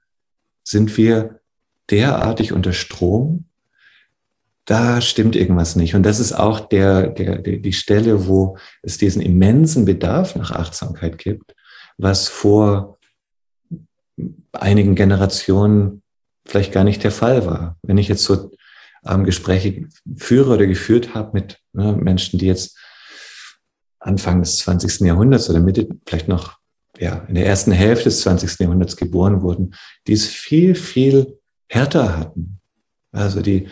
sind 0.64 0.98
wir 0.98 1.40
derartig 1.90 2.54
unter 2.54 2.74
Strom, 2.74 3.46
da 4.66 5.00
stimmt 5.00 5.38
irgendwas 5.38 5.78
nicht. 5.78 5.96
Und 5.96 6.04
das 6.04 6.20
ist 6.20 6.34
auch 6.34 6.60
der, 6.60 7.08
der, 7.08 7.38
die 7.38 7.74
Stelle, 7.74 8.28
wo 8.28 8.58
es 8.84 8.98
diesen 8.98 9.22
immensen 9.22 9.86
Bedarf 9.86 10.36
nach 10.36 10.52
Achtsamkeit 10.52 11.18
gibt, 11.18 11.56
was 11.98 12.28
vor 12.28 12.98
einigen 14.52 14.96
Generationen 14.96 16.04
vielleicht 16.46 16.74
gar 16.74 16.84
nicht 16.84 17.04
der 17.04 17.12
Fall 17.12 17.46
war. 17.46 17.78
Wenn 17.82 17.98
ich 17.98 18.10
jetzt 18.10 18.24
so 18.24 18.52
ähm, 19.10 19.24
Gespräche 19.24 19.88
führe 20.16 20.54
oder 20.54 20.68
geführt 20.68 21.14
habe 21.14 21.32
mit 21.34 21.60
ne, 21.74 21.94
Menschen, 21.94 22.40
die 22.40 22.48
jetzt 22.48 22.78
Anfang 24.00 24.42
des 24.42 24.58
20. 24.58 25.02
Jahrhunderts 25.02 25.50
oder 25.50 25.60
Mitte, 25.60 25.88
vielleicht 26.06 26.28
noch 26.28 26.58
ja, 27.00 27.26
in 27.28 27.36
der 27.36 27.46
ersten 27.46 27.72
Hälfte 27.72 28.06
des 28.06 28.22
20. 28.22 28.60
Jahrhunderts 28.60 28.96
geboren 28.96 29.42
wurden, 29.42 29.76
die 30.08 30.14
es 30.14 30.28
viel, 30.28 30.76
viel 30.76 31.40
härter 31.68 32.18
hatten. 32.18 32.60
Also 33.12 33.42
die, 33.42 33.68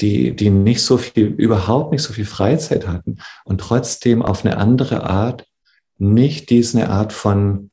die, 0.00 0.34
die 0.34 0.50
nicht 0.50 0.82
so 0.82 0.98
viel, 0.98 1.26
überhaupt 1.26 1.92
nicht 1.92 2.02
so 2.02 2.12
viel 2.12 2.24
Freizeit 2.24 2.86
hatten 2.86 3.18
und 3.44 3.60
trotzdem 3.60 4.22
auf 4.22 4.44
eine 4.44 4.56
andere 4.56 5.04
Art 5.04 5.46
nicht 5.98 6.50
diese 6.50 6.88
Art 6.88 7.12
von 7.12 7.70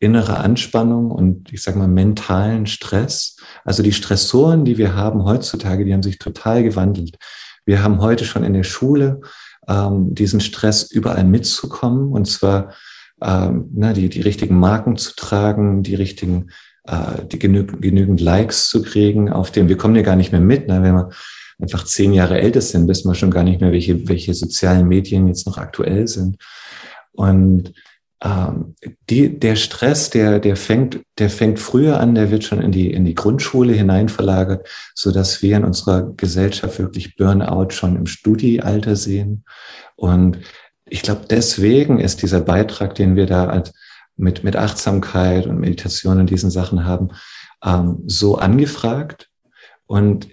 innere 0.00 0.38
Anspannung 0.38 1.10
und 1.10 1.52
ich 1.52 1.62
sage 1.62 1.78
mal 1.78 1.86
mentalen 1.86 2.66
Stress. 2.66 3.36
Also 3.64 3.82
die 3.82 3.92
Stressoren, 3.92 4.64
die 4.64 4.78
wir 4.78 4.96
haben 4.96 5.24
heutzutage, 5.24 5.84
die 5.84 5.92
haben 5.92 6.02
sich 6.02 6.18
total 6.18 6.62
gewandelt. 6.62 7.18
Wir 7.66 7.82
haben 7.82 8.00
heute 8.00 8.24
schon 8.24 8.42
in 8.42 8.54
der 8.54 8.64
Schule 8.64 9.20
ähm, 9.68 10.14
diesen 10.14 10.40
Stress 10.40 10.90
überall 10.90 11.24
mitzukommen 11.24 12.12
und 12.12 12.24
zwar 12.24 12.72
ähm, 13.22 13.68
na, 13.74 13.92
die, 13.92 14.08
die 14.08 14.22
richtigen 14.22 14.58
Marken 14.58 14.96
zu 14.96 15.14
tragen, 15.14 15.82
die 15.82 15.94
richtigen, 15.94 16.48
äh, 16.84 17.26
die 17.30 17.38
genü 17.38 17.66
genügend 17.66 18.22
Likes 18.22 18.70
zu 18.70 18.82
kriegen 18.82 19.30
auf 19.30 19.50
dem, 19.50 19.68
wir 19.68 19.76
kommen 19.76 19.96
ja 19.96 20.02
gar 20.02 20.16
nicht 20.16 20.32
mehr 20.32 20.40
mit, 20.40 20.66
ne, 20.66 20.82
wenn 20.82 20.94
wir 20.94 21.10
einfach 21.60 21.84
zehn 21.84 22.14
Jahre 22.14 22.40
älter 22.40 22.62
sind, 22.62 22.88
wissen 22.88 23.10
wir 23.10 23.14
schon 23.14 23.30
gar 23.30 23.44
nicht 23.44 23.60
mehr, 23.60 23.72
welche, 23.72 24.08
welche 24.08 24.32
sozialen 24.32 24.88
Medien 24.88 25.28
jetzt 25.28 25.46
noch 25.46 25.58
aktuell 25.58 26.08
sind. 26.08 26.38
Und 27.12 27.74
ähm, 28.22 28.74
die, 29.08 29.38
der 29.38 29.56
Stress, 29.56 30.10
der, 30.10 30.40
der 30.40 30.56
fängt, 30.56 31.00
der 31.18 31.30
fängt 31.30 31.58
früher 31.58 32.00
an, 32.00 32.14
der 32.14 32.30
wird 32.30 32.44
schon 32.44 32.60
in 32.60 32.70
die, 32.70 32.92
in 32.92 33.04
die 33.04 33.14
Grundschule 33.14 33.72
hinein 33.72 34.08
verlagert, 34.08 34.68
so 34.94 35.10
dass 35.10 35.42
wir 35.42 35.56
in 35.56 35.64
unserer 35.64 36.12
Gesellschaft 36.14 36.78
wirklich 36.78 37.16
Burnout 37.16 37.70
schon 37.70 37.96
im 37.96 38.06
Studiealter 38.06 38.96
sehen. 38.96 39.44
Und 39.96 40.38
ich 40.84 41.02
glaube, 41.02 41.22
deswegen 41.30 41.98
ist 41.98 42.22
dieser 42.22 42.40
Beitrag, 42.40 42.94
den 42.94 43.16
wir 43.16 43.26
da 43.26 43.46
als, 43.46 43.72
mit, 44.16 44.44
mit 44.44 44.56
Achtsamkeit 44.56 45.46
und 45.46 45.58
Meditation 45.58 46.20
und 46.20 46.28
diesen 46.28 46.50
Sachen 46.50 46.84
haben, 46.84 47.08
ähm, 47.64 48.02
so 48.06 48.36
angefragt. 48.36 49.28
Und 49.86 50.28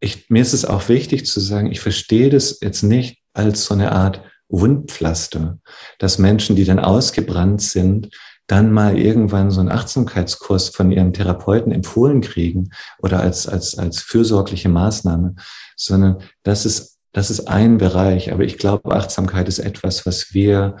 ich, 0.00 0.28
mir 0.28 0.42
ist 0.42 0.54
es 0.54 0.64
auch 0.64 0.88
wichtig 0.88 1.26
zu 1.26 1.40
sagen, 1.40 1.70
ich 1.70 1.80
verstehe 1.80 2.30
das 2.30 2.58
jetzt 2.60 2.82
nicht 2.82 3.18
als 3.32 3.64
so 3.64 3.74
eine 3.74 3.92
Art 3.92 4.22
Wundpflaster, 4.48 5.58
dass 5.98 6.18
Menschen, 6.18 6.56
die 6.56 6.64
dann 6.64 6.78
ausgebrannt 6.78 7.60
sind, 7.62 8.10
dann 8.46 8.72
mal 8.72 8.98
irgendwann 8.98 9.50
so 9.50 9.60
einen 9.60 9.70
Achtsamkeitskurs 9.70 10.70
von 10.70 10.90
ihrem 10.90 11.12
Therapeuten 11.12 11.70
empfohlen 11.70 12.22
kriegen 12.22 12.70
oder 12.98 13.20
als, 13.20 13.46
als, 13.46 13.76
als 13.78 14.00
fürsorgliche 14.00 14.70
Maßnahme, 14.70 15.34
sondern 15.76 16.22
das 16.44 16.64
ist, 16.64 16.98
das 17.12 17.30
ist 17.30 17.46
ein 17.46 17.76
Bereich. 17.76 18.32
Aber 18.32 18.44
ich 18.44 18.56
glaube, 18.56 18.94
Achtsamkeit 18.94 19.48
ist 19.48 19.58
etwas, 19.58 20.06
was 20.06 20.32
wir 20.32 20.78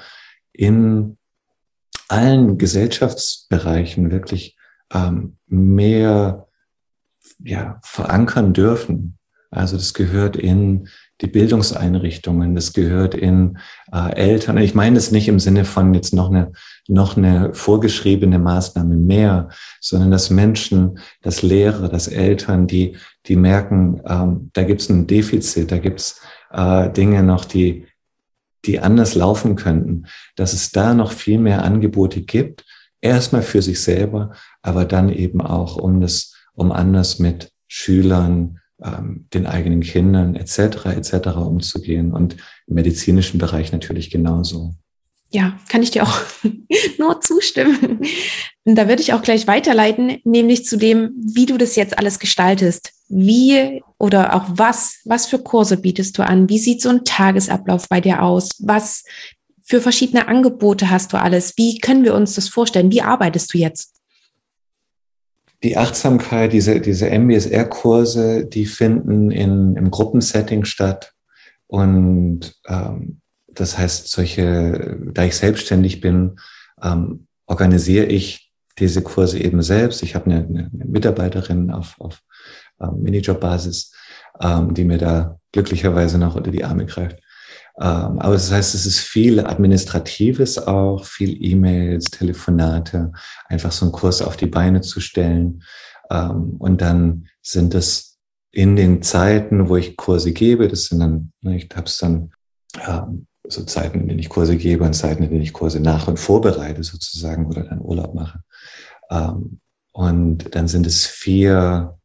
in 0.52 1.18
allen 2.08 2.56
Gesellschaftsbereichen 2.56 4.10
wirklich 4.10 4.56
ähm, 4.90 5.36
mehr 5.46 6.48
ja, 7.40 7.78
verankern 7.82 8.54
dürfen. 8.54 9.18
Also 9.50 9.76
das 9.76 9.92
gehört 9.92 10.36
in 10.36 10.88
die 11.20 11.26
Bildungseinrichtungen, 11.26 12.54
das 12.54 12.72
gehört 12.72 13.14
in 13.14 13.58
äh, 13.92 14.14
Eltern. 14.14 14.56
Ich 14.58 14.74
meine 14.74 14.98
es 14.98 15.10
nicht 15.10 15.28
im 15.28 15.40
Sinne 15.40 15.64
von 15.64 15.92
jetzt 15.94 16.14
noch 16.14 16.30
eine, 16.30 16.52
noch 16.86 17.16
eine 17.16 17.54
vorgeschriebene 17.54 18.38
Maßnahme 18.38 18.96
mehr, 18.96 19.48
sondern 19.80 20.10
dass 20.10 20.30
Menschen, 20.30 20.98
dass 21.22 21.42
Lehrer, 21.42 21.88
dass 21.88 22.06
Eltern, 22.06 22.66
die, 22.66 22.96
die 23.26 23.36
merken, 23.36 24.00
ähm, 24.06 24.50
da 24.52 24.62
gibt 24.62 24.80
es 24.80 24.88
ein 24.88 25.06
Defizit, 25.06 25.72
da 25.72 25.78
gibt 25.78 26.00
es 26.00 26.20
äh, 26.52 26.90
Dinge 26.90 27.24
noch, 27.24 27.44
die, 27.44 27.86
die 28.64 28.78
anders 28.78 29.14
laufen 29.16 29.56
könnten, 29.56 30.06
dass 30.36 30.52
es 30.52 30.70
da 30.70 30.94
noch 30.94 31.10
viel 31.10 31.38
mehr 31.38 31.64
Angebote 31.64 32.20
gibt, 32.20 32.64
erstmal 33.00 33.42
für 33.42 33.62
sich 33.62 33.82
selber, 33.82 34.32
aber 34.62 34.84
dann 34.84 35.08
eben 35.08 35.40
auch, 35.40 35.76
um 35.76 36.00
das, 36.00 36.34
um 36.54 36.70
anders 36.70 37.18
mit 37.18 37.50
Schülern, 37.66 38.57
ähm, 38.82 39.26
den 39.34 39.46
eigenen 39.46 39.80
Kindern 39.80 40.36
etc. 40.36 40.86
etc. 40.86 41.36
umzugehen 41.36 42.12
und 42.12 42.36
im 42.66 42.74
medizinischen 42.74 43.38
Bereich 43.38 43.72
natürlich 43.72 44.10
genauso. 44.10 44.74
Ja, 45.30 45.58
kann 45.68 45.82
ich 45.82 45.90
dir 45.90 46.04
auch 46.04 46.20
nur 46.98 47.20
zustimmen. 47.20 48.00
Und 48.64 48.74
da 48.74 48.88
würde 48.88 49.02
ich 49.02 49.12
auch 49.12 49.22
gleich 49.22 49.46
weiterleiten, 49.46 50.18
nämlich 50.24 50.64
zu 50.64 50.78
dem, 50.78 51.12
wie 51.18 51.46
du 51.46 51.58
das 51.58 51.76
jetzt 51.76 51.98
alles 51.98 52.18
gestaltest. 52.18 52.92
Wie 53.08 53.82
oder 53.98 54.34
auch 54.34 54.44
was, 54.48 55.00
was 55.04 55.26
für 55.26 55.38
Kurse 55.38 55.76
bietest 55.76 56.16
du 56.16 56.22
an? 56.22 56.48
Wie 56.48 56.58
sieht 56.58 56.80
so 56.80 56.88
ein 56.88 57.04
Tagesablauf 57.04 57.88
bei 57.88 58.00
dir 58.00 58.22
aus? 58.22 58.50
Was 58.60 59.04
für 59.64 59.82
verschiedene 59.82 60.28
Angebote 60.28 60.88
hast 60.88 61.12
du 61.12 61.18
alles? 61.18 61.52
Wie 61.56 61.78
können 61.78 62.04
wir 62.04 62.14
uns 62.14 62.34
das 62.34 62.48
vorstellen? 62.48 62.90
Wie 62.90 63.02
arbeitest 63.02 63.52
du 63.52 63.58
jetzt? 63.58 63.97
Die 65.62 65.76
Achtsamkeit, 65.76 66.52
diese, 66.52 66.80
diese 66.80 67.10
MBSR-Kurse, 67.10 68.46
die 68.46 68.66
finden 68.66 69.30
in, 69.30 69.76
im 69.76 69.90
Gruppensetting 69.90 70.64
statt. 70.64 71.12
Und 71.66 72.54
ähm, 72.66 73.20
das 73.48 73.76
heißt, 73.76 74.08
solche, 74.08 74.98
da 75.12 75.24
ich 75.24 75.36
selbstständig 75.36 76.00
bin, 76.00 76.36
ähm, 76.82 77.26
organisiere 77.46 78.06
ich 78.06 78.52
diese 78.78 79.02
Kurse 79.02 79.40
eben 79.40 79.62
selbst. 79.62 80.02
Ich 80.02 80.14
habe 80.14 80.26
eine, 80.26 80.46
eine 80.46 80.70
Mitarbeiterin 80.72 81.70
auf, 81.70 81.96
auf 81.98 82.22
ähm, 82.80 83.02
Minijob-Basis, 83.02 83.92
ähm, 84.40 84.74
die 84.74 84.84
mir 84.84 84.98
da 84.98 85.40
glücklicherweise 85.52 86.18
noch 86.18 86.36
unter 86.36 86.52
die 86.52 86.64
Arme 86.64 86.86
greift. 86.86 87.18
Ähm, 87.80 88.18
aber 88.18 88.34
das 88.34 88.50
heißt, 88.50 88.74
es 88.74 88.86
ist 88.86 88.98
viel 88.98 89.40
Administratives 89.40 90.58
auch, 90.58 91.04
viel 91.04 91.40
E-Mails, 91.40 92.06
Telefonate, 92.06 93.12
einfach 93.46 93.70
so 93.70 93.86
einen 93.86 93.92
Kurs 93.92 94.20
auf 94.20 94.36
die 94.36 94.46
Beine 94.46 94.80
zu 94.80 95.00
stellen. 95.00 95.62
Ähm, 96.10 96.56
und 96.58 96.80
dann 96.80 97.28
sind 97.40 97.74
es 97.74 98.18
in 98.50 98.74
den 98.74 99.02
Zeiten, 99.02 99.68
wo 99.68 99.76
ich 99.76 99.96
Kurse 99.96 100.32
gebe, 100.32 100.66
das 100.68 100.86
sind 100.86 101.00
dann, 101.00 101.32
ne, 101.40 101.56
ich 101.56 101.68
habe 101.74 101.86
es 101.86 101.98
dann 101.98 102.32
ähm, 102.84 103.26
so 103.46 103.62
Zeiten, 103.64 104.00
in 104.00 104.08
denen 104.08 104.18
ich 104.18 104.28
Kurse 104.28 104.56
gebe 104.56 104.84
und 104.84 104.94
Zeiten, 104.94 105.22
in 105.22 105.30
denen 105.30 105.42
ich 105.42 105.52
Kurse 105.52 105.80
nach 105.80 106.08
und 106.08 106.18
vorbereite 106.18 106.82
sozusagen 106.82 107.46
oder 107.46 107.62
dann 107.62 107.80
Urlaub 107.80 108.14
mache. 108.14 108.42
Und 109.92 110.54
dann 110.54 110.68
sind 110.68 110.86
es 110.86 111.06
vier 111.06 111.98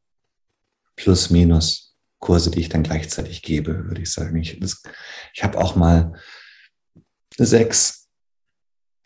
plus 0.96 1.30
minus 1.30 1.83
Kurse, 2.24 2.52
die 2.52 2.62
ich 2.62 2.70
dann 2.70 2.84
gleichzeitig 2.84 3.42
gebe, 3.42 3.86
würde 3.86 4.02
ich 4.02 4.14
sagen. 4.14 4.38
Ich, 4.38 4.58
ich 4.62 5.44
habe 5.44 5.58
auch 5.58 5.76
mal 5.76 6.14
sechs 7.38 8.08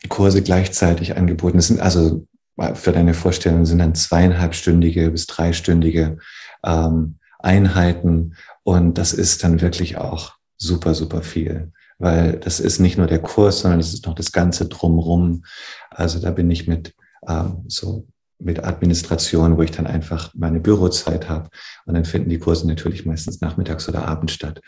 Kurse 0.08 0.40
gleichzeitig 0.40 1.16
angeboten. 1.16 1.56
Das 1.56 1.66
sind 1.66 1.80
also 1.80 2.28
für 2.74 2.92
deine 2.92 3.14
Vorstellung 3.14 3.66
sind 3.66 3.80
dann 3.80 3.96
zweieinhalbstündige 3.96 5.10
bis 5.10 5.26
dreistündige 5.26 6.18
ähm, 6.64 7.18
Einheiten 7.40 8.36
und 8.62 8.98
das 8.98 9.12
ist 9.12 9.42
dann 9.42 9.60
wirklich 9.60 9.96
auch 9.96 10.34
super, 10.56 10.94
super 10.94 11.22
viel, 11.22 11.72
weil 11.98 12.38
das 12.38 12.60
ist 12.60 12.78
nicht 12.78 12.98
nur 12.98 13.08
der 13.08 13.20
Kurs, 13.20 13.60
sondern 13.60 13.80
das 13.80 13.94
ist 13.94 14.06
noch 14.06 14.14
das 14.14 14.30
Ganze 14.30 14.66
drumrum. 14.66 15.44
Also 15.90 16.20
da 16.20 16.30
bin 16.30 16.48
ich 16.52 16.68
mit 16.68 16.94
ähm, 17.28 17.64
so 17.66 18.06
mit 18.38 18.64
Administration, 18.64 19.56
wo 19.56 19.62
ich 19.62 19.70
dann 19.70 19.86
einfach 19.86 20.32
meine 20.34 20.60
Bürozeit 20.60 21.28
habe. 21.28 21.48
Und 21.86 21.94
dann 21.94 22.04
finden 22.04 22.30
die 22.30 22.38
Kurse 22.38 22.66
natürlich 22.66 23.04
meistens 23.04 23.40
nachmittags 23.40 23.88
oder 23.88 24.06
abends 24.06 24.34
statt. 24.34 24.60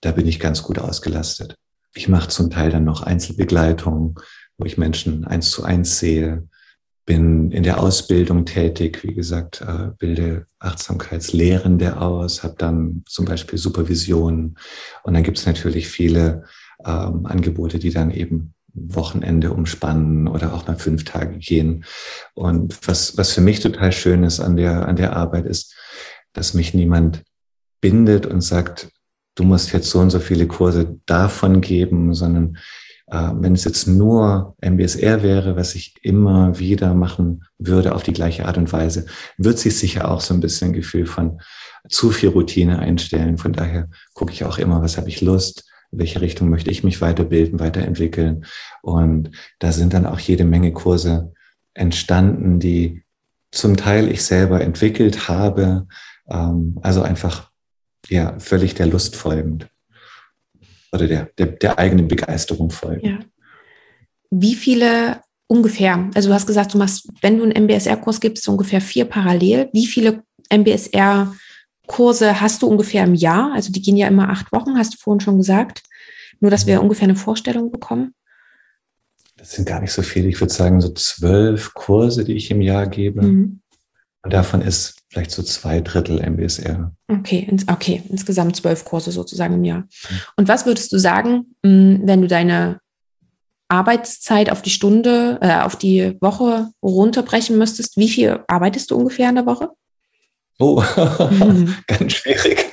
Da 0.00 0.12
bin 0.12 0.26
ich 0.26 0.40
ganz 0.40 0.62
gut 0.62 0.78
ausgelastet. 0.78 1.56
Ich 1.94 2.08
mache 2.08 2.28
zum 2.28 2.50
Teil 2.50 2.70
dann 2.70 2.84
noch 2.84 3.02
Einzelbegleitungen, 3.02 4.14
wo 4.58 4.64
ich 4.64 4.78
Menschen 4.78 5.24
eins 5.24 5.50
zu 5.50 5.64
eins 5.64 5.98
sehe, 5.98 6.48
bin 7.04 7.50
in 7.50 7.64
der 7.64 7.80
Ausbildung 7.80 8.44
tätig, 8.44 9.02
wie 9.02 9.14
gesagt, 9.14 9.60
äh, 9.60 9.90
bilde 9.98 10.46
Achtsamkeitslehrende 10.60 12.00
aus, 12.00 12.44
habe 12.44 12.54
dann 12.56 13.02
zum 13.06 13.24
Beispiel 13.24 13.58
Supervision 13.58 14.56
und 15.02 15.14
dann 15.14 15.24
gibt 15.24 15.38
es 15.38 15.46
natürlich 15.46 15.88
viele 15.88 16.44
ähm, 16.84 17.26
Angebote, 17.26 17.78
die 17.78 17.90
dann 17.90 18.12
eben 18.12 18.54
Wochenende 18.74 19.52
umspannen 19.52 20.28
oder 20.28 20.54
auch 20.54 20.66
mal 20.66 20.76
fünf 20.76 21.04
Tage 21.04 21.38
gehen. 21.38 21.84
Und 22.34 22.78
was, 22.86 23.16
was 23.16 23.32
für 23.32 23.40
mich 23.40 23.60
total 23.60 23.92
schön 23.92 24.24
ist 24.24 24.40
an 24.40 24.56
der, 24.56 24.88
an 24.88 24.96
der 24.96 25.14
Arbeit 25.16 25.46
ist, 25.46 25.74
dass 26.32 26.54
mich 26.54 26.74
niemand 26.74 27.22
bindet 27.80 28.26
und 28.26 28.40
sagt, 28.40 28.88
du 29.34 29.44
musst 29.44 29.72
jetzt 29.72 29.90
so 29.90 29.98
und 29.98 30.10
so 30.10 30.20
viele 30.20 30.46
Kurse 30.46 30.98
davon 31.06 31.60
geben, 31.60 32.14
sondern 32.14 32.56
äh, 33.08 33.30
wenn 33.34 33.54
es 33.54 33.64
jetzt 33.64 33.86
nur 33.86 34.56
MBSR 34.60 35.22
wäre, 35.22 35.56
was 35.56 35.74
ich 35.74 35.94
immer 36.02 36.58
wieder 36.58 36.94
machen 36.94 37.44
würde 37.58 37.94
auf 37.94 38.02
die 38.02 38.12
gleiche 38.12 38.46
Art 38.46 38.56
und 38.56 38.72
Weise, 38.72 39.06
wird 39.36 39.58
sich 39.58 39.76
sicher 39.76 40.10
auch 40.10 40.20
so 40.20 40.32
ein 40.32 40.40
bisschen 40.40 40.72
Gefühl 40.72 41.06
von 41.06 41.40
zu 41.88 42.10
viel 42.10 42.30
Routine 42.30 42.78
einstellen. 42.78 43.38
Von 43.38 43.52
daher 43.52 43.88
gucke 44.14 44.32
ich 44.32 44.44
auch 44.44 44.58
immer, 44.58 44.82
was 44.82 44.96
habe 44.96 45.08
ich 45.08 45.20
Lust, 45.20 45.64
in 45.92 45.98
welche 45.98 46.20
Richtung 46.20 46.48
möchte 46.48 46.70
ich 46.70 46.82
mich 46.82 47.00
weiterbilden, 47.00 47.60
weiterentwickeln. 47.60 48.46
Und 48.82 49.30
da 49.58 49.72
sind 49.72 49.92
dann 49.92 50.06
auch 50.06 50.18
jede 50.18 50.44
Menge 50.44 50.72
Kurse 50.72 51.32
entstanden, 51.74 52.58
die 52.58 53.02
zum 53.50 53.76
Teil 53.76 54.10
ich 54.10 54.24
selber 54.24 54.60
entwickelt 54.62 55.28
habe. 55.28 55.86
Ähm, 56.28 56.78
also 56.82 57.02
einfach 57.02 57.50
ja 58.08 58.38
völlig 58.38 58.74
der 58.74 58.86
Lust 58.86 59.14
folgend 59.16 59.68
oder 60.92 61.06
der, 61.06 61.30
der, 61.38 61.46
der 61.46 61.78
eigenen 61.78 62.08
Begeisterung 62.08 62.70
folgend. 62.70 63.04
Ja. 63.04 63.18
Wie 64.30 64.54
viele 64.54 65.20
ungefähr, 65.46 66.10
also 66.14 66.30
du 66.30 66.34
hast 66.34 66.46
gesagt, 66.46 66.74
du 66.74 66.78
machst, 66.78 67.08
wenn 67.20 67.38
du 67.38 67.44
einen 67.44 67.64
MBSR-Kurs 67.64 68.20
gibst, 68.20 68.48
ungefähr 68.48 68.80
vier 68.80 69.04
parallel. 69.04 69.68
Wie 69.72 69.86
viele 69.86 70.22
MBSR 70.50 71.34
Kurse 71.92 72.40
hast 72.40 72.62
du 72.62 72.68
ungefähr 72.68 73.04
im 73.04 73.14
Jahr? 73.14 73.52
Also 73.52 73.70
die 73.70 73.82
gehen 73.82 73.98
ja 73.98 74.08
immer 74.08 74.30
acht 74.30 74.50
Wochen, 74.50 74.78
hast 74.78 74.94
du 74.94 74.98
vorhin 74.98 75.20
schon 75.20 75.36
gesagt. 75.36 75.82
Nur, 76.40 76.50
dass 76.50 76.66
wir 76.66 76.76
mhm. 76.76 76.84
ungefähr 76.84 77.04
eine 77.04 77.16
Vorstellung 77.16 77.70
bekommen. 77.70 78.14
Das 79.36 79.52
sind 79.52 79.68
gar 79.68 79.78
nicht 79.78 79.92
so 79.92 80.00
viele. 80.00 80.28
Ich 80.28 80.40
würde 80.40 80.54
sagen, 80.54 80.80
so 80.80 80.88
zwölf 80.94 81.74
Kurse, 81.74 82.24
die 82.24 82.32
ich 82.32 82.50
im 82.50 82.62
Jahr 82.62 82.86
gebe. 82.86 83.20
Mhm. 83.20 83.60
Und 84.22 84.32
davon 84.32 84.62
ist 84.62 85.02
vielleicht 85.10 85.32
so 85.32 85.42
zwei 85.42 85.82
Drittel 85.82 86.18
MBSR. 86.18 86.92
Okay, 87.08 87.46
ins, 87.50 87.68
okay, 87.68 88.02
insgesamt 88.08 88.56
zwölf 88.56 88.86
Kurse 88.86 89.12
sozusagen 89.12 89.54
im 89.54 89.64
Jahr. 89.64 89.80
Mhm. 89.80 90.20
Und 90.36 90.48
was 90.48 90.64
würdest 90.64 90.92
du 90.92 90.98
sagen, 90.98 91.54
mm, 91.62 92.06
wenn 92.06 92.22
du 92.22 92.26
deine 92.26 92.80
Arbeitszeit 93.68 94.50
auf 94.50 94.62
die 94.62 94.70
Stunde, 94.70 95.38
äh, 95.42 95.60
auf 95.60 95.76
die 95.76 96.16
Woche 96.22 96.70
runterbrechen 96.82 97.58
müsstest? 97.58 97.98
Wie 97.98 98.08
viel 98.08 98.40
arbeitest 98.48 98.90
du 98.90 98.96
ungefähr 98.96 99.28
in 99.28 99.34
der 99.34 99.46
Woche? 99.46 99.68
Oh, 100.62 100.80
mhm. 101.30 101.74
ganz 101.88 102.12
schwierig. 102.12 102.66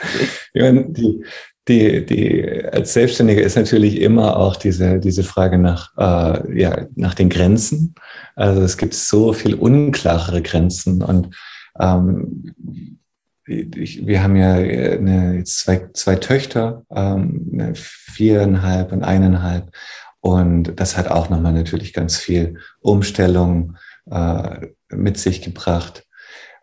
Meine, 0.53 0.85
die, 0.91 1.25
die, 1.67 2.05
die 2.05 2.63
als 2.71 2.93
Selbstständiger 2.93 3.41
ist 3.41 3.55
natürlich 3.55 3.99
immer 3.99 4.37
auch 4.37 4.55
diese, 4.55 4.99
diese 4.99 5.23
Frage 5.23 5.57
nach, 5.57 5.97
äh, 5.97 6.61
ja, 6.61 6.85
nach 6.95 7.15
den 7.15 7.29
Grenzen. 7.29 7.95
Also 8.35 8.61
es 8.61 8.77
gibt 8.77 8.93
so 8.93 9.33
viel 9.33 9.55
unklarere 9.55 10.43
Grenzen 10.43 11.01
und 11.01 11.35
ähm, 11.79 12.53
ich, 13.47 14.05
wir 14.05 14.21
haben 14.21 14.35
ja 14.35 14.53
eine, 14.53 15.37
jetzt 15.37 15.61
zwei, 15.61 15.89
zwei 15.93 16.17
Töchter, 16.17 16.83
ähm, 16.91 17.73
viereinhalb 17.73 18.91
und 18.91 19.03
eineinhalb. 19.03 19.71
Und 20.19 20.79
das 20.79 20.95
hat 20.95 21.07
auch 21.07 21.31
nochmal 21.31 21.53
natürlich 21.53 21.93
ganz 21.93 22.17
viel 22.17 22.59
Umstellung 22.81 23.77
äh, 24.11 24.67
mit 24.91 25.17
sich 25.17 25.41
gebracht. 25.41 26.05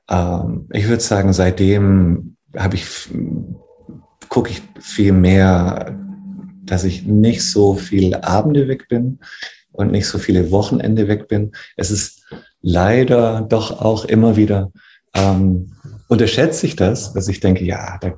Ähm, 0.09 0.69
ich 0.73 0.89
würde 0.89 1.03
sagen, 1.03 1.33
seitdem 1.33 2.37
habe 2.57 2.77
ich 2.77 3.09
gucke 4.29 4.51
ich 4.51 4.63
viel 4.81 5.13
mehr, 5.13 5.97
dass 6.65 6.85
ich 6.85 7.05
nicht 7.05 7.43
so 7.43 7.75
viele 7.75 8.25
Abende 8.25 8.69
weg 8.69 8.89
bin 8.89 9.21
und 9.73 9.93
nicht 9.93 10.07
so 10.07 10.19
viele 10.19 10.51
Wochenende 10.51 11.09
weg 11.09 11.29
bin. 11.29 11.53
Es 11.77 11.91
ist 11.91 12.25
leider 12.61 13.43
doch 13.43 13.81
auch 13.81 14.05
immer 14.05 14.37
wieder, 14.37 14.73
ähm, 15.15 15.73
unterschätze 16.09 16.67
ich 16.67 16.77
das, 16.77 17.13
dass 17.13 17.29
ich 17.29 17.41
denke, 17.41 17.65
ja, 17.65 17.99
da, 18.01 18.15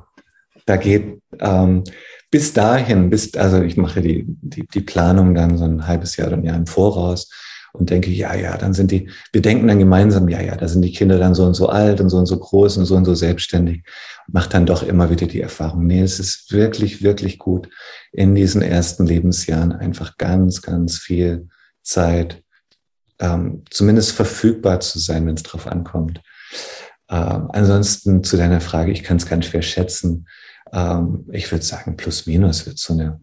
da 0.67 0.77
geht 0.77 1.21
ähm, 1.41 1.85
bis 2.31 2.53
dahin, 2.53 3.11
bis, 3.11 3.35
also 3.35 3.63
ich 3.63 3.77
mache 3.77 4.03
die, 4.03 4.25
die, 4.27 4.67
die 4.67 4.81
Planung 4.81 5.35
dann 5.35 5.57
so 5.57 5.65
ein 5.65 5.87
halbes 5.87 6.17
Jahr 6.17 6.29
oder 6.29 6.37
ein 6.37 6.45
Jahr 6.45 6.57
im 6.57 6.67
Voraus 6.67 7.31
und 7.79 7.91
denke, 7.91 8.11
ja, 8.11 8.35
ja, 8.35 8.57
dann 8.57 8.75
sind 8.75 8.91
die, 8.91 9.11
wir 9.33 9.43
denken 9.43 9.69
dann 9.69 9.79
gemeinsam, 9.79 10.29
ja, 10.29 10.41
ja, 10.41 10.57
da 10.57 10.69
sind 10.69 10.83
die 10.83 10.93
Kinder 10.93 11.19
dann 11.19 11.35
so 11.35 11.45
und 11.45 11.55
so 11.55 11.69
alt 11.69 12.01
und 12.01 12.11
so 12.11 12.19
und 12.19 12.27
so 12.27 12.39
groß 12.39 12.77
und 12.79 12.85
so 12.87 12.97
und 12.97 13.05
so 13.05 13.15
selbstständig. 13.15 13.83
Macht 14.27 14.55
dann 14.55 14.67
doch 14.67 14.83
immer 14.83 15.11
wieder 15.11 15.27
die 15.27 15.41
Erfahrung, 15.41 15.87
nee, 15.87 16.03
es 16.03 16.19
ist 16.19 16.53
wirklich, 16.53 17.03
wirklich 17.03 17.39
gut, 17.39 17.69
in 18.13 18.35
diesen 18.35 18.63
ersten 18.63 19.07
Lebensjahren 19.07 19.73
einfach 19.73 20.17
ganz, 20.17 20.63
ganz 20.63 20.99
viel 20.99 21.49
Zeit, 21.83 22.43
ähm, 23.21 23.65
zumindest 23.71 24.13
verfügbar 24.13 24.81
zu 24.81 24.99
sein, 24.99 25.27
wenn 25.27 25.35
es 25.35 25.43
drauf 25.43 25.67
ankommt. 25.67 26.21
Ähm, 27.11 27.49
ansonsten 27.53 28.23
zu 28.23 28.37
deiner 28.37 28.61
Frage, 28.61 28.93
ich 28.93 29.03
kann 29.03 29.17
es 29.17 29.27
ganz 29.27 29.47
schwer 29.47 29.63
schätzen. 29.63 30.29
Ähm, 30.73 31.27
ich 31.33 31.51
würde 31.51 31.65
sagen, 31.65 31.97
plus 31.97 32.27
minus 32.27 32.67
wird 32.67 32.79
so 32.79 32.93
eine 32.93 33.21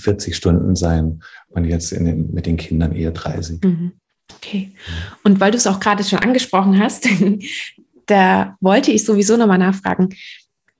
40 0.00 0.34
Stunden 0.34 0.76
sein 0.76 1.22
und 1.50 1.64
jetzt 1.64 1.92
den, 1.92 2.32
mit 2.32 2.46
den 2.46 2.56
Kindern 2.56 2.94
eher 2.94 3.10
30. 3.10 3.62
Mhm. 3.62 3.92
Okay. 4.36 4.72
Und 5.24 5.40
weil 5.40 5.50
du 5.50 5.56
es 5.56 5.66
auch 5.66 5.80
gerade 5.80 6.04
schon 6.04 6.20
angesprochen 6.20 6.78
hast, 6.78 7.08
da 8.06 8.56
wollte 8.60 8.92
ich 8.92 9.04
sowieso 9.04 9.36
nochmal 9.36 9.58
nachfragen. 9.58 10.10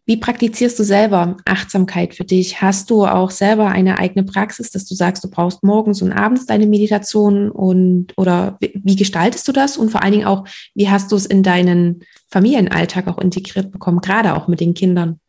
Wie 0.06 0.16
praktizierst 0.16 0.76
du 0.78 0.82
selber 0.82 1.36
Achtsamkeit 1.44 2.14
für 2.14 2.24
dich? 2.24 2.60
Hast 2.60 2.90
du 2.90 3.06
auch 3.06 3.30
selber 3.30 3.68
eine 3.68 3.98
eigene 3.98 4.24
Praxis, 4.24 4.72
dass 4.72 4.84
du 4.84 4.94
sagst, 4.96 5.22
du 5.22 5.30
brauchst 5.30 5.62
morgens 5.62 6.02
und 6.02 6.10
abends 6.10 6.46
deine 6.46 6.66
Meditation 6.66 7.48
und 7.50 8.12
oder 8.16 8.58
wie 8.60 8.96
gestaltest 8.96 9.46
du 9.46 9.52
das? 9.52 9.76
Und 9.76 9.90
vor 9.90 10.02
allen 10.02 10.12
Dingen 10.12 10.26
auch, 10.26 10.48
wie 10.74 10.88
hast 10.88 11.12
du 11.12 11.16
es 11.16 11.26
in 11.26 11.44
deinen 11.44 12.02
Familienalltag 12.28 13.06
auch 13.06 13.18
integriert 13.18 13.70
bekommen, 13.70 14.00
gerade 14.00 14.34
auch 14.34 14.48
mit 14.48 14.58
den 14.58 14.74
Kindern? 14.74 15.20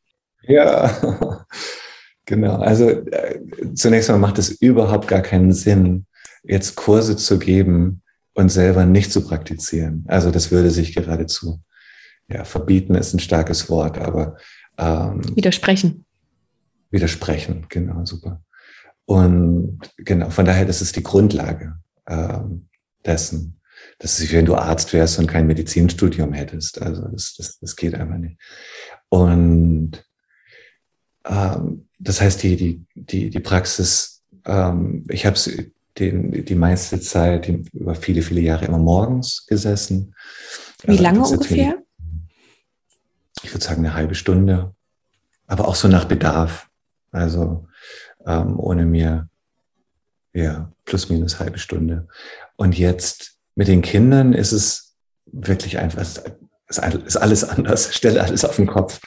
Ja, 0.47 0.89
Genau, 2.31 2.59
also 2.59 2.89
äh, 2.89 3.41
zunächst 3.75 4.07
mal 4.07 4.17
macht 4.17 4.37
es 4.37 4.51
überhaupt 4.51 5.09
gar 5.09 5.19
keinen 5.19 5.51
Sinn, 5.51 6.05
jetzt 6.43 6.77
Kurse 6.77 7.17
zu 7.17 7.37
geben 7.37 8.03
und 8.33 8.47
selber 8.47 8.85
nicht 8.85 9.11
zu 9.11 9.27
praktizieren. 9.27 10.05
Also 10.07 10.31
das 10.31 10.49
würde 10.49 10.71
sich 10.71 10.95
geradezu, 10.95 11.61
ja, 12.29 12.45
verbieten 12.45 12.95
ist 12.95 13.13
ein 13.13 13.19
starkes 13.19 13.69
Wort, 13.69 13.97
aber 13.97 14.37
ähm, 14.77 15.35
widersprechen. 15.35 16.05
Widersprechen, 16.89 17.65
genau, 17.67 18.05
super. 18.05 18.41
Und 19.03 19.81
genau, 19.97 20.29
von 20.29 20.45
daher, 20.45 20.63
das 20.63 20.81
ist 20.81 20.95
die 20.95 21.03
Grundlage 21.03 21.79
ähm, 22.07 22.69
dessen. 23.05 23.59
Das 23.99 24.21
ist, 24.21 24.31
wenn 24.31 24.45
du 24.45 24.55
Arzt 24.55 24.93
wärst 24.93 25.19
und 25.19 25.27
kein 25.27 25.47
Medizinstudium 25.47 26.31
hättest. 26.31 26.81
Also 26.81 27.09
das, 27.09 27.35
das, 27.37 27.59
das 27.59 27.75
geht 27.75 27.93
einfach 27.93 28.19
nicht. 28.19 28.39
Und 29.09 30.01
ähm, 31.25 31.89
das 32.03 32.19
heißt, 32.19 32.41
die, 32.43 32.55
die, 32.55 32.85
die, 32.95 33.29
die 33.29 33.39
Praxis, 33.39 34.23
ähm, 34.45 35.05
ich 35.09 35.25
habe 35.25 35.37
die, 35.97 36.43
die 36.43 36.55
meiste 36.55 36.99
Zeit 36.99 37.47
die, 37.47 37.63
über 37.73 37.95
viele, 37.95 38.21
viele 38.23 38.41
Jahre 38.41 38.65
immer 38.65 38.79
morgens 38.79 39.45
gesessen. 39.45 40.15
Wie 40.83 40.91
also, 40.91 41.03
lange 41.03 41.21
ungefähr? 41.21 41.77
Ich 43.43 43.53
würde 43.53 43.63
sagen 43.63 43.85
eine 43.85 43.93
halbe 43.93 44.15
Stunde, 44.15 44.73
aber 45.47 45.67
auch 45.67 45.75
so 45.75 45.87
nach 45.87 46.05
Bedarf. 46.05 46.69
Also 47.11 47.67
ähm, 48.25 48.59
ohne 48.59 48.85
mir, 48.85 49.29
ja, 50.33 50.71
plus 50.85 51.09
minus 51.09 51.39
halbe 51.39 51.59
Stunde. 51.59 52.07
Und 52.55 52.77
jetzt 52.77 53.37
mit 53.55 53.67
den 53.67 53.81
Kindern 53.81 54.33
ist 54.33 54.53
es 54.53 54.95
wirklich 55.25 55.77
einfach, 55.77 56.01
ist 56.01 57.17
alles 57.17 57.43
anders, 57.43 57.93
stelle 57.95 58.23
alles 58.23 58.45
auf 58.45 58.55
den 58.55 58.67
Kopf. 58.67 58.99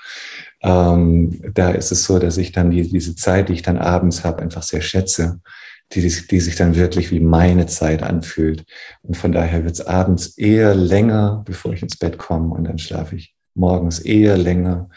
Ähm, 0.65 1.41
da 1.53 1.71
ist 1.71 1.93
es 1.93 2.05
so, 2.05 2.19
dass 2.19 2.39
ich 2.39 2.51
dann 2.53 2.71
die, 2.71 2.89
diese 2.89 3.15
Zeit, 3.15 3.51
die 3.51 3.53
ich 3.53 3.63
dann 3.63 3.77
abends 3.77 4.25
habe, 4.25 4.41
einfach 4.43 4.63
sehr 4.63 4.81
schätze, 4.81 5.41
die, 5.93 6.01
die 6.01 6.41
sich 6.41 6.57
dann 6.57 6.75
wirklich 6.75 7.11
wie 7.11 7.21
meine 7.21 7.67
Zeit 7.67 8.03
anfühlt. 8.03 8.65
Und 9.03 9.17
von 9.17 9.31
daher 9.31 9.63
wird 9.65 9.75
es 9.75 9.87
abends 9.87 10.39
eher 10.39 10.75
länger, 10.75 11.43
bevor 11.45 11.75
ich 11.75 11.83
ins 11.83 11.97
Bett 11.97 12.17
komme 12.17 12.55
und 12.55 12.65
dann 12.65 12.79
schlafe 12.79 13.15
ich 13.17 13.35
morgens 13.55 13.99
eher 13.99 14.39
länger, 14.39 14.89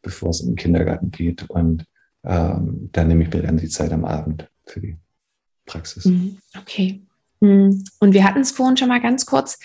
bevor 0.00 0.30
es 0.30 0.40
in 0.40 0.50
den 0.50 0.56
Kindergarten 0.56 1.10
geht. 1.10 1.50
Und 1.50 1.84
ähm, 2.24 2.88
dann 2.92 3.08
nehme 3.08 3.24
ich 3.24 3.32
mir 3.32 3.42
dann 3.42 3.56
die 3.56 3.68
Zeit 3.68 3.92
am 3.92 4.04
Abend 4.04 4.48
für 4.64 4.80
die 4.80 4.96
Praxis. 5.66 6.04
Mhm. 6.04 6.38
Okay. 6.56 7.02
Mhm. 7.40 7.82
Und 7.98 8.14
wir 8.14 8.22
hatten 8.22 8.40
es 8.40 8.52
vorhin 8.52 8.76
schon 8.76 8.88
mal 8.88 9.00
ganz 9.00 9.26
kurz. 9.26 9.58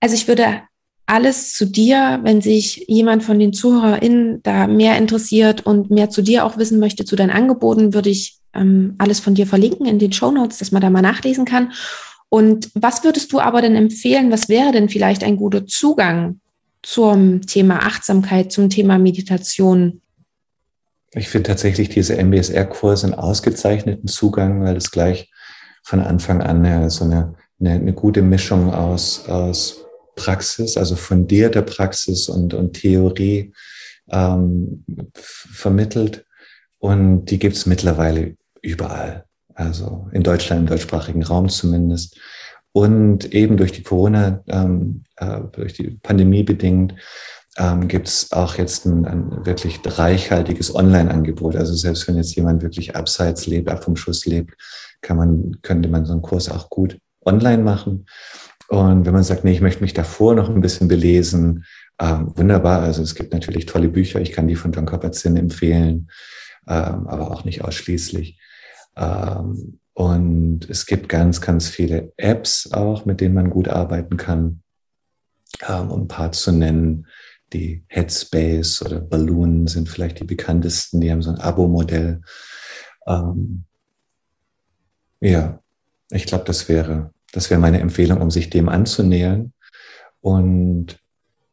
Also 0.00 0.16
ich 0.16 0.26
würde 0.26 0.62
alles 1.06 1.52
zu 1.52 1.66
dir, 1.66 2.20
wenn 2.22 2.40
sich 2.40 2.84
jemand 2.88 3.22
von 3.22 3.38
den 3.38 3.52
ZuhörerInnen 3.52 4.42
da 4.42 4.66
mehr 4.66 4.96
interessiert 4.96 5.66
und 5.66 5.90
mehr 5.90 6.10
zu 6.10 6.22
dir 6.22 6.44
auch 6.44 6.56
wissen 6.56 6.78
möchte, 6.78 7.04
zu 7.04 7.16
deinen 7.16 7.30
Angeboten, 7.30 7.92
würde 7.92 8.10
ich 8.10 8.38
ähm, 8.54 8.94
alles 8.98 9.20
von 9.20 9.34
dir 9.34 9.46
verlinken 9.46 9.86
in 9.86 9.98
den 9.98 10.12
Show 10.12 10.30
Notes, 10.30 10.58
dass 10.58 10.72
man 10.72 10.80
da 10.80 10.90
mal 10.90 11.02
nachlesen 11.02 11.44
kann. 11.44 11.72
Und 12.28 12.70
was 12.74 13.04
würdest 13.04 13.32
du 13.32 13.40
aber 13.40 13.60
denn 13.60 13.76
empfehlen? 13.76 14.32
Was 14.32 14.48
wäre 14.48 14.72
denn 14.72 14.88
vielleicht 14.88 15.22
ein 15.22 15.36
guter 15.36 15.66
Zugang 15.66 16.40
zum 16.82 17.42
Thema 17.42 17.80
Achtsamkeit, 17.80 18.50
zum 18.50 18.70
Thema 18.70 18.98
Meditation? 18.98 20.00
Ich 21.12 21.28
finde 21.28 21.48
tatsächlich 21.48 21.90
diese 21.90 22.16
MBSR-Kurse 22.16 23.06
einen 23.06 23.14
ausgezeichneten 23.14 24.08
Zugang, 24.08 24.62
weil 24.64 24.76
es 24.76 24.90
gleich 24.90 25.30
von 25.82 26.00
Anfang 26.00 26.42
an 26.42 26.90
so 26.90 27.04
eine, 27.04 27.34
eine, 27.60 27.70
eine 27.70 27.92
gute 27.92 28.22
Mischung 28.22 28.72
aus, 28.72 29.28
aus 29.28 29.83
Praxis, 30.16 30.76
also 30.76 30.96
fundierte 30.96 31.62
Praxis 31.62 32.28
und, 32.28 32.54
und 32.54 32.74
Theorie 32.74 33.52
ähm, 34.10 34.84
vermittelt. 35.14 36.24
Und 36.78 37.26
die 37.26 37.38
gibt 37.38 37.56
es 37.56 37.66
mittlerweile 37.66 38.36
überall. 38.60 39.24
Also 39.54 40.08
in 40.12 40.22
Deutschland, 40.22 40.62
im 40.62 40.66
deutschsprachigen 40.66 41.22
Raum 41.22 41.48
zumindest. 41.48 42.18
Und 42.72 43.32
eben 43.32 43.56
durch 43.56 43.72
die 43.72 43.82
Corona, 43.82 44.42
ähm, 44.48 45.04
äh, 45.16 45.40
durch 45.52 45.74
die 45.74 45.98
Pandemie 46.02 46.42
bedingt, 46.42 46.94
ähm, 47.56 47.86
gibt 47.86 48.08
es 48.08 48.32
auch 48.32 48.56
jetzt 48.56 48.84
ein, 48.84 49.06
ein 49.06 49.46
wirklich 49.46 49.80
reichhaltiges 49.84 50.74
Online-Angebot. 50.74 51.54
Also 51.54 51.74
selbst 51.74 52.08
wenn 52.08 52.16
jetzt 52.16 52.34
jemand 52.34 52.62
wirklich 52.62 52.96
abseits 52.96 53.46
lebt, 53.46 53.68
ab 53.68 53.84
vom 53.84 53.94
Schuss 53.94 54.26
lebt, 54.26 54.54
kann 55.02 55.16
man, 55.16 55.58
könnte 55.62 55.88
man 55.88 56.04
so 56.04 56.12
einen 56.12 56.22
Kurs 56.22 56.50
auch 56.50 56.68
gut 56.68 56.98
online 57.26 57.62
machen. 57.62 58.06
Und 58.68 59.06
wenn 59.06 59.12
man 59.12 59.24
sagt, 59.24 59.44
nee, 59.44 59.52
ich 59.52 59.60
möchte 59.60 59.82
mich 59.82 59.94
davor 59.94 60.34
noch 60.34 60.48
ein 60.48 60.60
bisschen 60.60 60.88
belesen, 60.88 61.64
ähm, 62.00 62.32
wunderbar. 62.36 62.82
Also 62.82 63.02
es 63.02 63.14
gibt 63.14 63.32
natürlich 63.32 63.66
tolle 63.66 63.88
Bücher. 63.88 64.20
Ich 64.20 64.32
kann 64.32 64.48
die 64.48 64.56
von 64.56 64.72
John 64.72 64.86
Kabat-Zinn 64.86 65.36
empfehlen, 65.36 66.10
ähm, 66.66 67.06
aber 67.06 67.30
auch 67.30 67.44
nicht 67.44 67.62
ausschließlich. 67.62 68.38
Ähm, 68.96 69.78
und 69.92 70.68
es 70.68 70.86
gibt 70.86 71.08
ganz, 71.08 71.40
ganz 71.40 71.68
viele 71.68 72.12
Apps 72.16 72.72
auch, 72.72 73.04
mit 73.04 73.20
denen 73.20 73.34
man 73.34 73.50
gut 73.50 73.68
arbeiten 73.68 74.16
kann. 74.16 74.62
Ähm, 75.68 75.90
um 75.90 76.02
ein 76.02 76.08
paar 76.08 76.32
zu 76.32 76.50
nennen, 76.50 77.06
die 77.52 77.84
Headspace 77.86 78.82
oder 78.82 79.00
Balloon 79.00 79.68
sind 79.68 79.88
vielleicht 79.88 80.18
die 80.18 80.24
bekanntesten. 80.24 81.00
Die 81.00 81.12
haben 81.12 81.22
so 81.22 81.30
ein 81.30 81.38
Abo-Modell. 81.38 82.22
Ähm, 83.06 83.64
ja, 85.20 85.60
ich 86.10 86.26
glaube, 86.26 86.44
das 86.44 86.68
wäre 86.68 87.13
das 87.34 87.50
wäre 87.50 87.60
meine 87.60 87.80
Empfehlung, 87.80 88.20
um 88.20 88.30
sich 88.30 88.48
dem 88.48 88.68
anzunähern. 88.68 89.52
Und 90.20 90.98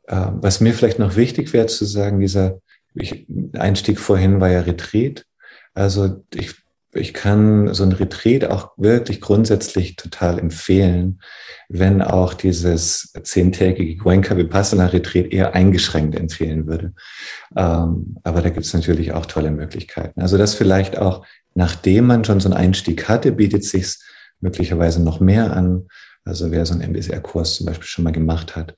äh, 0.07 0.27
was 0.31 0.61
mir 0.61 0.73
vielleicht 0.73 0.99
noch 0.99 1.15
wichtig 1.15 1.53
wäre 1.53 1.65
zu 1.65 1.85
sagen, 1.85 2.19
dieser 2.19 2.59
ich, 2.93 3.25
Einstieg 3.53 3.99
vorhin 3.99 4.39
war 4.39 4.49
ja 4.49 4.61
Retreat. 4.61 5.25
Also 5.73 6.23
ich 6.35 6.55
ich 6.93 7.13
kann 7.13 7.73
so 7.73 7.83
ein 7.83 7.93
Retreat 7.93 8.45
auch 8.45 8.71
wirklich 8.75 9.21
grundsätzlich 9.21 9.95
total 9.95 10.39
empfehlen, 10.39 11.21
wenn 11.69 12.01
auch 12.01 12.33
dieses 12.33 13.13
zehntägige 13.23 13.95
Goenka 13.95 14.35
Vipassana 14.35 14.87
Retreat 14.87 15.31
eher 15.31 15.55
eingeschränkt 15.55 16.19
empfehlen 16.19 16.67
würde. 16.67 16.93
Ähm, 17.55 18.17
aber 18.23 18.41
da 18.41 18.49
gibt 18.49 18.65
es 18.65 18.73
natürlich 18.73 19.13
auch 19.13 19.25
tolle 19.25 19.51
Möglichkeiten. 19.51 20.21
Also 20.21 20.37
das 20.37 20.53
vielleicht 20.53 20.97
auch, 20.97 21.25
nachdem 21.55 22.07
man 22.07 22.25
schon 22.25 22.41
so 22.41 22.49
einen 22.49 22.57
Einstieg 22.57 23.07
hatte, 23.07 23.31
bietet 23.31 23.63
sich 23.63 23.97
möglicherweise 24.41 25.01
noch 25.01 25.19
mehr 25.19 25.55
an. 25.55 25.87
Also 26.23 26.51
wer 26.51 26.65
so 26.65 26.73
einen 26.73 26.93
MBSR-Kurs 26.93 27.55
zum 27.55 27.65
Beispiel 27.65 27.87
schon 27.87 28.03
mal 28.03 28.11
gemacht 28.11 28.55
hat. 28.55 28.75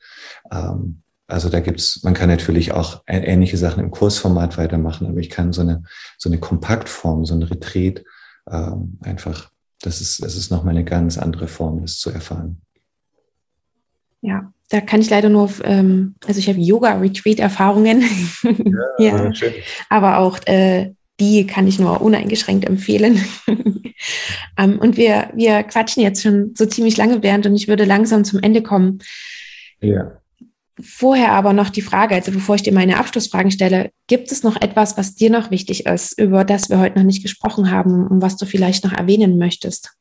Ähm, 0.51 1.01
also 1.27 1.49
da 1.49 1.59
gibt's, 1.61 2.03
man 2.03 2.13
kann 2.13 2.29
natürlich 2.29 2.73
auch 2.73 3.03
ähnliche 3.07 3.57
Sachen 3.57 3.83
im 3.83 3.91
Kursformat 3.91 4.57
weitermachen, 4.57 5.07
aber 5.07 5.19
ich 5.19 5.29
kann 5.29 5.53
so 5.53 5.61
eine, 5.61 5.83
so 6.17 6.29
eine 6.29 6.39
Kompaktform, 6.39 7.25
so 7.25 7.33
ein 7.33 7.43
Retreat 7.43 8.03
ähm, 8.49 8.99
einfach, 9.01 9.49
das 9.81 10.01
ist, 10.01 10.23
das 10.23 10.35
ist 10.35 10.51
nochmal 10.51 10.75
eine 10.75 10.83
ganz 10.83 11.17
andere 11.17 11.47
Form, 11.47 11.81
das 11.81 11.97
zu 11.97 12.09
erfahren. 12.09 12.61
Ja, 14.21 14.53
da 14.69 14.81
kann 14.81 15.01
ich 15.01 15.09
leider 15.09 15.29
nur, 15.29 15.49
ähm, 15.63 16.15
also 16.25 16.39
ich 16.39 16.47
habe 16.47 16.59
Yoga-Retreat-Erfahrungen, 16.59 18.03
ja, 18.97 19.17
ja. 19.31 19.31
aber 19.89 20.19
auch 20.19 20.39
äh, 20.45 20.93
die 21.19 21.45
kann 21.45 21.67
ich 21.67 21.79
nur 21.79 22.01
uneingeschränkt 22.01 22.65
empfehlen. 22.65 23.23
um, 24.59 24.79
und 24.79 24.97
wir, 24.97 25.29
wir 25.33 25.63
quatschen 25.63 26.03
jetzt 26.03 26.21
schon 26.21 26.53
so 26.55 26.65
ziemlich 26.65 26.97
lange 26.97 27.23
während 27.23 27.45
und 27.45 27.55
ich 27.55 27.67
würde 27.67 27.85
langsam 27.85 28.23
zum 28.23 28.39
Ende 28.41 28.61
kommen. 28.61 28.99
Ja. 29.81 30.17
Vorher 30.81 31.33
aber 31.33 31.53
noch 31.53 31.69
die 31.69 31.83
Frage, 31.83 32.15
also 32.15 32.31
bevor 32.31 32.55
ich 32.55 32.63
dir 32.63 32.73
meine 32.73 32.97
Abschlussfragen 32.97 33.51
stelle, 33.51 33.91
gibt 34.07 34.31
es 34.31 34.43
noch 34.43 34.59
etwas, 34.59 34.97
was 34.97 35.13
dir 35.13 35.29
noch 35.29 35.51
wichtig 35.51 35.85
ist, 35.85 36.19
über 36.19 36.43
das 36.43 36.69
wir 36.69 36.79
heute 36.79 36.97
noch 36.97 37.05
nicht 37.05 37.21
gesprochen 37.21 37.69
haben 37.69 38.07
und 38.07 38.21
was 38.21 38.37
du 38.37 38.45
vielleicht 38.45 38.83
noch 38.83 38.93
erwähnen 38.93 39.37
möchtest? 39.37 39.91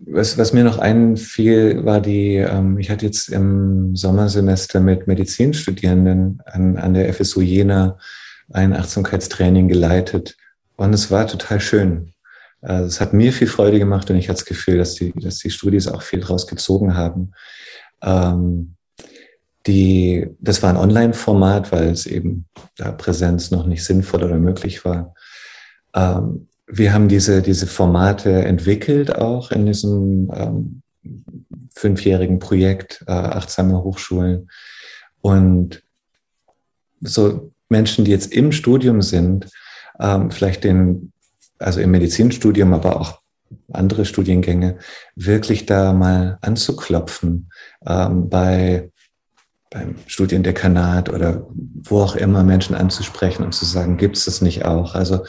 Was, 0.00 0.36
was 0.36 0.52
mir 0.52 0.64
noch 0.64 0.78
einfiel, 0.78 1.84
war 1.84 2.00
die, 2.00 2.36
ähm, 2.36 2.78
ich 2.78 2.90
hatte 2.90 3.06
jetzt 3.06 3.28
im 3.28 3.94
Sommersemester 3.94 4.80
mit 4.80 5.06
Medizinstudierenden 5.06 6.42
an, 6.44 6.76
an 6.76 6.94
der 6.94 7.12
FSU 7.14 7.40
Jena 7.40 7.98
ein 8.52 8.72
Achtsamkeitstraining 8.72 9.68
geleitet 9.68 10.36
und 10.76 10.92
es 10.92 11.10
war 11.10 11.26
total 11.26 11.60
schön. 11.60 12.12
Also 12.66 12.86
es 12.86 13.00
hat 13.00 13.12
mir 13.12 13.32
viel 13.32 13.46
Freude 13.46 13.78
gemacht 13.78 14.10
und 14.10 14.16
ich 14.16 14.28
hatte 14.28 14.40
das 14.40 14.44
Gefühl, 14.44 14.78
dass 14.78 14.94
die, 14.94 15.12
dass 15.12 15.38
die 15.38 15.50
Studis 15.50 15.86
auch 15.86 16.02
viel 16.02 16.20
draus 16.20 16.46
gezogen 16.46 16.96
haben. 16.96 17.32
Ähm, 18.02 18.74
die, 19.66 20.26
das 20.40 20.62
war 20.62 20.70
ein 20.70 20.76
Online-Format, 20.76 21.70
weil 21.70 21.88
es 21.88 22.06
eben 22.06 22.46
da 22.76 22.92
Präsenz 22.92 23.50
noch 23.50 23.66
nicht 23.66 23.84
sinnvoll 23.84 24.24
oder 24.24 24.38
möglich 24.38 24.84
war. 24.84 25.14
Ähm, 25.94 26.48
wir 26.66 26.92
haben 26.92 27.08
diese, 27.08 27.42
diese 27.42 27.68
Formate 27.68 28.44
entwickelt 28.44 29.14
auch 29.14 29.52
in 29.52 29.66
diesem 29.66 30.30
ähm, 30.34 30.82
fünfjährigen 31.72 32.40
Projekt 32.40 33.04
äh, 33.06 33.12
Achtsame 33.12 33.82
Hochschulen. 33.82 34.50
Und 35.20 35.82
so 37.00 37.52
Menschen, 37.68 38.04
die 38.04 38.10
jetzt 38.10 38.32
im 38.32 38.50
Studium 38.50 39.02
sind, 39.02 39.50
ähm, 40.00 40.30
vielleicht 40.30 40.64
den, 40.64 41.12
also 41.58 41.80
im 41.80 41.90
Medizinstudium, 41.90 42.72
aber 42.72 43.00
auch 43.00 43.20
andere 43.72 44.04
Studiengänge, 44.04 44.78
wirklich 45.14 45.66
da 45.66 45.92
mal 45.92 46.38
anzuklopfen 46.40 47.50
ähm, 47.86 48.28
bei 48.28 48.90
beim 49.70 49.96
Studiendekanat 50.06 51.10
oder 51.10 51.44
wo 51.82 52.00
auch 52.00 52.14
immer 52.14 52.44
Menschen 52.44 52.76
anzusprechen 52.76 53.44
und 53.44 53.52
zu 53.52 53.64
sagen, 53.64 53.96
gibt 53.96 54.16
es 54.16 54.24
das 54.24 54.40
nicht 54.40 54.64
auch? 54.64 54.94
Also 54.94 55.24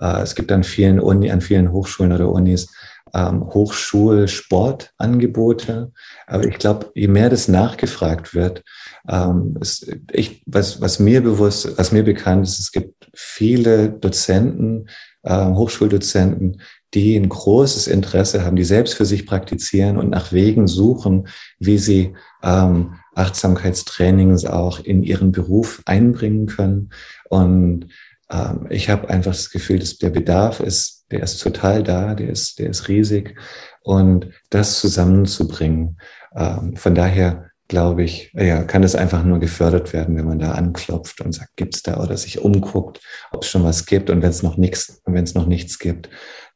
äh, 0.00 0.22
es 0.22 0.34
gibt 0.34 0.50
an 0.50 0.64
vielen 0.64 0.98
Uni, 0.98 1.30
an 1.30 1.40
vielen 1.40 1.70
Hochschulen 1.70 2.12
oder 2.12 2.28
Unis 2.28 2.68
ähm, 3.14 3.46
Hochschulsportangebote. 3.46 5.92
Aber 6.26 6.46
ich 6.46 6.58
glaube, 6.58 6.90
je 6.94 7.08
mehr 7.08 7.30
das 7.30 7.48
nachgefragt 7.48 8.34
wird, 8.34 8.62
ähm, 9.08 9.56
es, 9.60 9.88
ich, 10.12 10.42
was, 10.46 10.80
was 10.80 10.98
mir 10.98 11.22
bewusst, 11.22 11.78
was 11.78 11.92
mir 11.92 12.02
bekannt 12.02 12.46
ist, 12.46 12.58
es 12.58 12.72
gibt 12.72 13.08
viele 13.14 13.90
Dozenten, 13.90 14.88
äh, 15.26 15.46
Hochschuldozenten, 15.46 16.62
die 16.94 17.16
ein 17.16 17.28
großes 17.28 17.88
Interesse 17.88 18.44
haben, 18.44 18.56
die 18.56 18.64
selbst 18.64 18.94
für 18.94 19.04
sich 19.04 19.26
praktizieren 19.26 19.98
und 19.98 20.10
nach 20.10 20.32
Wegen 20.32 20.66
suchen, 20.66 21.28
wie 21.58 21.78
sie 21.78 22.14
ähm, 22.42 22.94
Achtsamkeitstrainings 23.14 24.46
auch 24.46 24.80
in 24.80 25.02
ihren 25.02 25.32
Beruf 25.32 25.82
einbringen 25.84 26.46
können. 26.46 26.90
Und 27.28 27.88
ähm, 28.30 28.66
ich 28.70 28.88
habe 28.88 29.10
einfach 29.10 29.32
das 29.32 29.50
Gefühl, 29.50 29.78
dass 29.78 29.98
der 29.98 30.10
Bedarf 30.10 30.60
ist, 30.60 31.04
der 31.10 31.22
ist 31.22 31.42
total 31.42 31.82
da, 31.82 32.14
der 32.14 32.30
ist, 32.30 32.58
der 32.58 32.70
ist 32.70 32.88
riesig. 32.88 33.36
Und 33.82 34.28
das 34.50 34.80
zusammenzubringen, 34.80 35.98
ähm, 36.34 36.76
von 36.76 36.94
daher 36.94 37.50
glaube 37.68 38.04
ich, 38.04 38.32
ja, 38.34 38.62
kann 38.62 38.82
das 38.82 38.94
einfach 38.94 39.24
nur 39.24 39.40
gefördert 39.40 39.92
werden, 39.92 40.16
wenn 40.16 40.26
man 40.26 40.38
da 40.38 40.52
anklopft 40.52 41.20
und 41.20 41.32
sagt, 41.32 41.56
gibt's 41.56 41.82
da 41.82 42.02
oder 42.02 42.16
sich 42.16 42.40
umguckt, 42.40 43.00
ob 43.32 43.42
es 43.42 43.50
schon 43.50 43.64
was 43.64 43.86
gibt 43.86 44.10
und 44.10 44.22
wenn 44.22 44.30
es 44.30 44.42
noch 44.42 44.56
nichts, 44.56 45.02
wenn 45.04 45.24
es 45.24 45.34
noch 45.34 45.46
nichts 45.46 45.78
gibt, 45.78 46.08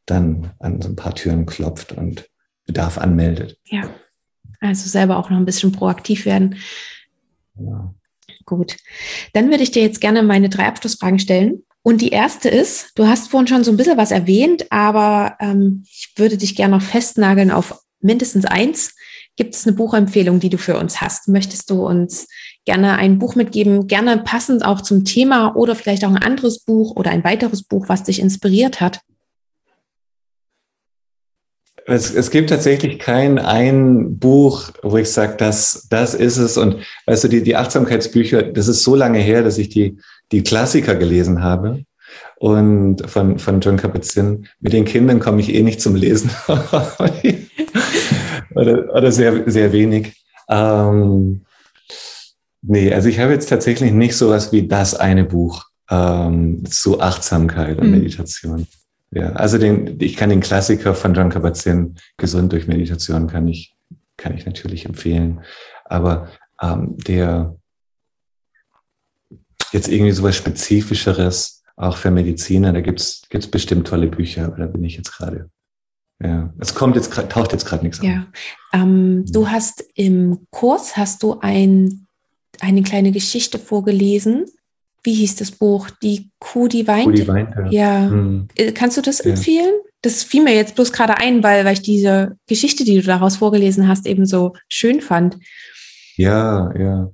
dann 0.06 0.52
an 0.58 0.80
so 0.80 0.88
ein 0.88 0.96
paar 0.96 1.14
Türen 1.14 1.46
klopft 1.46 1.92
und 1.92 2.28
Bedarf 2.66 2.98
anmeldet. 2.98 3.58
Ja, 3.64 3.90
also 4.60 4.88
selber 4.88 5.16
auch 5.16 5.30
noch 5.30 5.36
ein 5.36 5.44
bisschen 5.44 5.72
proaktiv 5.72 6.26
werden. 6.26 6.56
Ja. 7.56 7.94
Gut. 8.44 8.76
Dann 9.32 9.50
würde 9.50 9.62
ich 9.62 9.70
dir 9.70 9.82
jetzt 9.82 10.00
gerne 10.00 10.22
meine 10.22 10.48
drei 10.48 10.66
Abschlussfragen 10.66 11.18
stellen. 11.18 11.64
Und 11.82 12.00
die 12.00 12.10
erste 12.10 12.48
ist, 12.48 12.92
du 12.96 13.06
hast 13.06 13.30
vorhin 13.30 13.46
schon 13.46 13.64
so 13.64 13.70
ein 13.70 13.76
bisschen 13.76 13.96
was 13.96 14.10
erwähnt, 14.10 14.66
aber 14.70 15.36
ähm, 15.40 15.84
ich 15.84 16.12
würde 16.16 16.36
dich 16.36 16.54
gerne 16.54 16.76
noch 16.76 16.82
festnageln 16.82 17.50
auf 17.50 17.80
mindestens 18.00 18.44
eins. 18.44 18.94
Gibt 19.36 19.54
es 19.54 19.66
eine 19.66 19.76
Buchempfehlung, 19.76 20.40
die 20.40 20.50
du 20.50 20.58
für 20.58 20.76
uns 20.78 21.00
hast? 21.00 21.28
Möchtest 21.28 21.70
du 21.70 21.86
uns 21.86 22.26
gerne 22.64 22.96
ein 22.96 23.18
Buch 23.18 23.36
mitgeben, 23.36 23.86
gerne 23.86 24.18
passend 24.18 24.64
auch 24.64 24.80
zum 24.80 25.04
Thema 25.04 25.56
oder 25.56 25.74
vielleicht 25.74 26.04
auch 26.04 26.10
ein 26.10 26.18
anderes 26.18 26.60
Buch 26.60 26.96
oder 26.96 27.10
ein 27.10 27.24
weiteres 27.24 27.62
Buch, 27.62 27.88
was 27.88 28.04
dich 28.04 28.20
inspiriert 28.20 28.80
hat? 28.80 29.00
Es, 31.86 32.14
es 32.14 32.30
gibt 32.30 32.50
tatsächlich 32.50 32.98
kein 32.98 33.38
ein 33.38 34.18
Buch, 34.18 34.70
wo 34.82 34.96
ich 34.96 35.10
sage, 35.10 35.34
das, 35.38 35.88
das 35.90 36.14
ist 36.14 36.36
es. 36.36 36.56
Und 36.56 36.76
weißt 37.06 37.24
du, 37.24 37.28
die, 37.28 37.42
die 37.42 37.56
Achtsamkeitsbücher, 37.56 38.42
das 38.42 38.68
ist 38.68 38.84
so 38.84 38.94
lange 38.94 39.18
her, 39.18 39.42
dass 39.42 39.58
ich 39.58 39.70
die, 39.70 39.98
die 40.30 40.42
Klassiker 40.42 40.94
gelesen 40.94 41.42
habe. 41.42 41.84
Und 42.36 43.08
von, 43.10 43.38
von 43.38 43.60
John 43.60 43.76
Kabat-Zinn. 43.76 44.46
Mit 44.60 44.72
den 44.72 44.84
Kindern 44.84 45.20
komme 45.20 45.40
ich 45.40 45.52
eh 45.52 45.62
nicht 45.62 45.80
zum 45.80 45.94
Lesen. 45.94 46.30
oder, 48.60 48.94
oder 48.94 49.12
sehr, 49.12 49.50
sehr 49.50 49.72
wenig. 49.72 50.22
Ähm, 50.48 51.44
nee, 52.62 52.92
also 52.92 53.08
ich 53.08 53.18
habe 53.18 53.32
jetzt 53.32 53.48
tatsächlich 53.48 53.92
nicht 53.92 54.16
sowas 54.16 54.52
wie 54.52 54.68
das 54.68 54.94
eine 54.94 55.24
Buch 55.24 55.64
ähm, 55.90 56.64
zu 56.66 57.00
Achtsamkeit 57.00 57.78
und 57.78 57.86
mhm. 57.86 57.92
Meditation. 57.92 58.66
Ja, 59.12 59.32
also 59.32 59.58
den, 59.58 59.98
ich 60.00 60.16
kann 60.16 60.30
den 60.30 60.40
Klassiker 60.40 60.94
von 60.94 61.14
John 61.14 61.30
Kabat-Zinn, 61.30 61.96
Gesund 62.16 62.52
durch 62.52 62.68
Meditation, 62.68 63.26
kann 63.26 63.48
ich, 63.48 63.74
kann 64.16 64.36
ich 64.36 64.46
natürlich 64.46 64.84
empfehlen. 64.84 65.40
Aber 65.86 66.28
ähm, 66.62 66.96
der 66.98 67.56
jetzt 69.72 69.88
irgendwie 69.88 70.12
sowas 70.12 70.36
Spezifischeres, 70.36 71.62
auch 71.76 71.96
für 71.96 72.10
Mediziner, 72.10 72.72
da 72.72 72.82
gibt's 72.82 73.22
gibt's 73.30 73.46
bestimmt 73.46 73.86
tolle 73.86 74.08
Bücher, 74.08 74.44
aber 74.44 74.58
da 74.58 74.66
bin 74.66 74.84
ich 74.84 74.96
jetzt 74.96 75.12
gerade. 75.12 75.48
Ja, 76.22 76.52
es 76.58 76.74
kommt 76.74 76.96
jetzt 76.96 77.12
taucht 77.30 77.52
jetzt 77.52 77.64
gerade 77.64 77.82
nichts 77.82 78.00
ja. 78.02 78.26
Ähm, 78.74 79.24
du 79.26 79.48
hast 79.48 79.84
im 79.94 80.46
Kurs 80.50 80.96
hast 80.96 81.22
du 81.22 81.38
ein, 81.40 82.06
eine 82.60 82.82
kleine 82.82 83.10
Geschichte 83.10 83.58
vorgelesen 83.58 84.44
wie 85.02 85.14
hieß 85.14 85.36
das 85.36 85.50
Buch? 85.50 85.90
Die 86.02 86.30
Kuh, 86.38 86.68
die 86.68 86.86
weint. 86.86 87.04
Kuh, 87.04 87.12
die 87.12 87.28
weint 87.28 87.54
ja. 87.56 87.70
ja. 87.70 88.10
Hm. 88.10 88.48
Äh, 88.54 88.72
kannst 88.72 88.96
du 88.96 89.02
das 89.02 89.24
ja. 89.24 89.30
empfehlen? 89.30 89.72
Das 90.02 90.22
fiel 90.22 90.42
mir 90.42 90.54
jetzt 90.54 90.74
bloß 90.74 90.92
gerade 90.92 91.18
ein, 91.18 91.42
weil, 91.42 91.64
weil 91.64 91.74
ich 91.74 91.82
diese 91.82 92.36
Geschichte, 92.46 92.84
die 92.84 92.96
du 92.96 93.02
daraus 93.02 93.36
vorgelesen 93.36 93.88
hast, 93.88 94.06
eben 94.06 94.26
so 94.26 94.54
schön 94.68 95.00
fand. 95.00 95.38
Ja, 96.16 96.72
ja. 96.78 97.10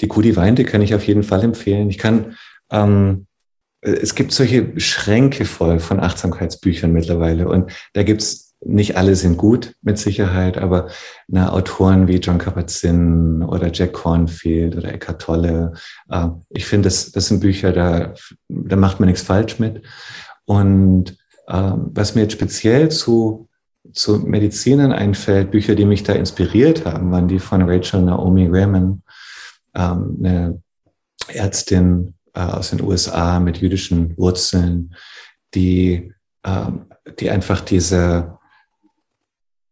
Die 0.00 0.08
Kuh, 0.08 0.22
die 0.22 0.36
weinte, 0.36 0.64
kann 0.64 0.82
ich 0.82 0.94
auf 0.94 1.06
jeden 1.06 1.22
Fall 1.22 1.42
empfehlen. 1.42 1.88
Ich 1.90 1.98
kann, 1.98 2.36
ähm, 2.70 3.26
äh, 3.26 3.31
es 3.82 4.14
gibt 4.14 4.32
solche 4.32 4.78
Schränke 4.80 5.44
voll 5.44 5.80
von 5.80 6.00
Achtsamkeitsbüchern 6.00 6.92
mittlerweile 6.92 7.48
und 7.48 7.72
da 7.92 8.02
gibt's 8.04 8.52
nicht 8.64 8.96
alle 8.96 9.16
sind 9.16 9.38
gut, 9.38 9.74
mit 9.82 9.98
Sicherheit, 9.98 10.56
aber 10.56 10.88
na, 11.26 11.52
Autoren 11.52 12.06
wie 12.06 12.18
John 12.18 12.38
Kabat-Zinn 12.38 13.42
oder 13.42 13.72
Jack 13.72 13.92
Cornfield 13.92 14.76
oder 14.76 14.92
Eckhart 14.92 15.20
Tolle, 15.20 15.72
äh, 16.08 16.28
ich 16.48 16.66
finde, 16.66 16.86
das, 16.86 17.10
das 17.10 17.26
sind 17.26 17.40
Bücher, 17.40 17.72
da, 17.72 18.14
da 18.48 18.76
macht 18.76 19.00
man 19.00 19.08
nichts 19.08 19.22
falsch 19.22 19.58
mit. 19.58 19.82
Und 20.44 21.16
äh, 21.48 21.72
was 21.74 22.14
mir 22.14 22.22
jetzt 22.22 22.34
speziell 22.34 22.88
zu, 22.90 23.48
zu 23.92 24.18
Medizinern 24.18 24.92
einfällt, 24.92 25.50
Bücher, 25.50 25.74
die 25.74 25.84
mich 25.84 26.04
da 26.04 26.12
inspiriert 26.12 26.84
haben, 26.84 27.10
waren 27.10 27.28
die 27.28 27.40
von 27.40 27.68
Rachel 27.68 28.02
Naomi 28.02 28.46
Remen, 28.46 29.02
ähm, 29.74 30.18
eine 30.20 30.62
Ärztin 31.28 32.14
äh, 32.34 32.40
aus 32.40 32.70
den 32.70 32.82
USA 32.82 33.40
mit 33.40 33.58
jüdischen 33.58 34.16
Wurzeln, 34.16 34.94
die 35.54 36.12
ähm, 36.44 36.86
die 37.18 37.30
einfach 37.30 37.60
diese, 37.60 38.38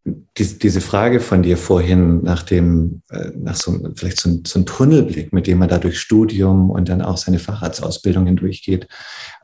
die, 0.04 0.58
diese 0.58 0.80
Frage 0.80 1.20
von 1.20 1.42
dir 1.42 1.56
vorhin 1.56 2.22
nach 2.22 2.42
dem, 2.42 3.02
äh, 3.10 3.30
nach 3.36 3.54
so, 3.54 3.78
vielleicht 3.94 4.18
so, 4.20 4.40
so 4.44 4.58
ein 4.58 4.66
Tunnelblick, 4.66 5.32
mit 5.32 5.46
dem 5.46 5.58
man 5.58 5.68
da 5.68 5.78
durch 5.78 6.00
Studium 6.00 6.70
und 6.70 6.88
dann 6.88 7.02
auch 7.02 7.16
seine 7.16 7.38
Facharztausbildung 7.38 8.26
hindurchgeht. 8.26 8.88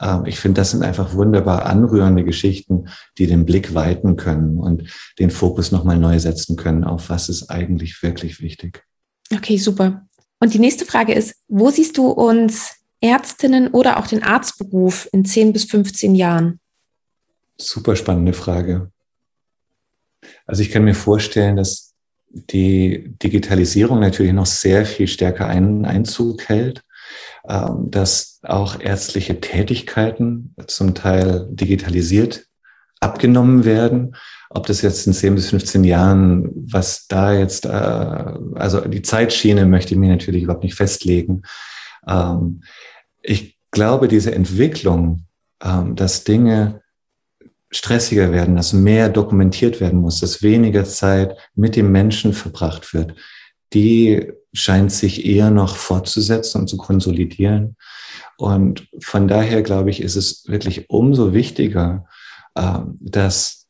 Ähm, 0.00 0.24
ich 0.26 0.40
finde, 0.40 0.60
das 0.60 0.72
sind 0.72 0.82
einfach 0.82 1.14
wunderbar 1.14 1.66
anrührende 1.66 2.24
Geschichten, 2.24 2.88
die 3.18 3.26
den 3.26 3.44
Blick 3.44 3.74
weiten 3.74 4.16
können 4.16 4.58
und 4.58 4.84
den 5.18 5.30
Fokus 5.30 5.72
nochmal 5.72 5.98
neu 5.98 6.18
setzen 6.18 6.56
können 6.56 6.84
auf 6.84 7.10
was 7.10 7.28
ist 7.28 7.50
eigentlich 7.50 8.02
wirklich 8.02 8.40
wichtig. 8.40 8.82
Okay, 9.32 9.58
super. 9.58 10.06
Und 10.40 10.54
die 10.54 10.58
nächste 10.58 10.84
Frage 10.84 11.14
ist, 11.14 11.34
wo 11.48 11.70
siehst 11.70 11.96
du 11.98 12.08
uns 12.08 12.76
Ärztinnen 13.00 13.68
oder 13.68 13.98
auch 13.98 14.06
den 14.06 14.22
Arztberuf 14.22 15.08
in 15.12 15.24
10 15.24 15.52
bis 15.52 15.64
15 15.64 16.14
Jahren? 16.14 16.60
Super 17.58 17.96
spannende 17.96 18.32
Frage. 18.32 18.90
Also 20.46 20.62
ich 20.62 20.70
kann 20.70 20.84
mir 20.84 20.94
vorstellen, 20.94 21.56
dass 21.56 21.94
die 22.28 23.14
Digitalisierung 23.22 24.00
natürlich 24.00 24.32
noch 24.32 24.46
sehr 24.46 24.84
viel 24.84 25.08
stärker 25.08 25.46
einen 25.46 25.84
Einzug 25.84 26.48
hält, 26.48 26.82
ähm, 27.48 27.90
dass 27.90 28.40
auch 28.42 28.80
ärztliche 28.80 29.40
Tätigkeiten 29.40 30.54
zum 30.66 30.94
Teil 30.94 31.46
digitalisiert 31.50 32.46
abgenommen 33.00 33.64
werden. 33.64 34.16
Ob 34.50 34.66
das 34.66 34.82
jetzt 34.82 35.06
in 35.06 35.12
10 35.12 35.34
bis 35.34 35.50
15 35.50 35.84
Jahren, 35.84 36.50
was 36.54 37.06
da 37.08 37.32
jetzt, 37.32 37.66
äh, 37.66 37.68
also 37.68 38.80
die 38.80 39.02
Zeitschiene 39.02 39.66
möchte 39.66 39.94
ich 39.94 40.00
mir 40.00 40.10
natürlich 40.10 40.44
überhaupt 40.44 40.64
nicht 40.64 40.74
festlegen. 40.74 41.42
Ähm, 42.06 42.62
ich 43.22 43.58
glaube, 43.70 44.08
diese 44.08 44.34
Entwicklung, 44.34 45.26
ähm, 45.62 45.96
dass 45.96 46.24
Dinge 46.24 46.82
stressiger 47.70 48.32
werden, 48.32 48.56
dass 48.56 48.72
mehr 48.72 49.08
dokumentiert 49.08 49.80
werden 49.80 50.00
muss, 50.00 50.20
dass 50.20 50.42
weniger 50.42 50.84
Zeit 50.84 51.36
mit 51.54 51.76
dem 51.76 51.92
Menschen 51.92 52.32
verbracht 52.32 52.94
wird, 52.94 53.14
die 53.72 54.32
scheint 54.52 54.92
sich 54.92 55.26
eher 55.26 55.50
noch 55.50 55.76
fortzusetzen 55.76 56.62
und 56.62 56.68
zu 56.68 56.76
konsolidieren. 56.76 57.76
Und 58.38 58.88
von 59.00 59.28
daher 59.28 59.62
glaube 59.62 59.90
ich, 59.90 60.00
ist 60.00 60.16
es 60.16 60.44
wirklich 60.46 60.88
umso 60.88 61.34
wichtiger, 61.34 62.06
ähm, 62.56 62.96
dass, 63.00 63.66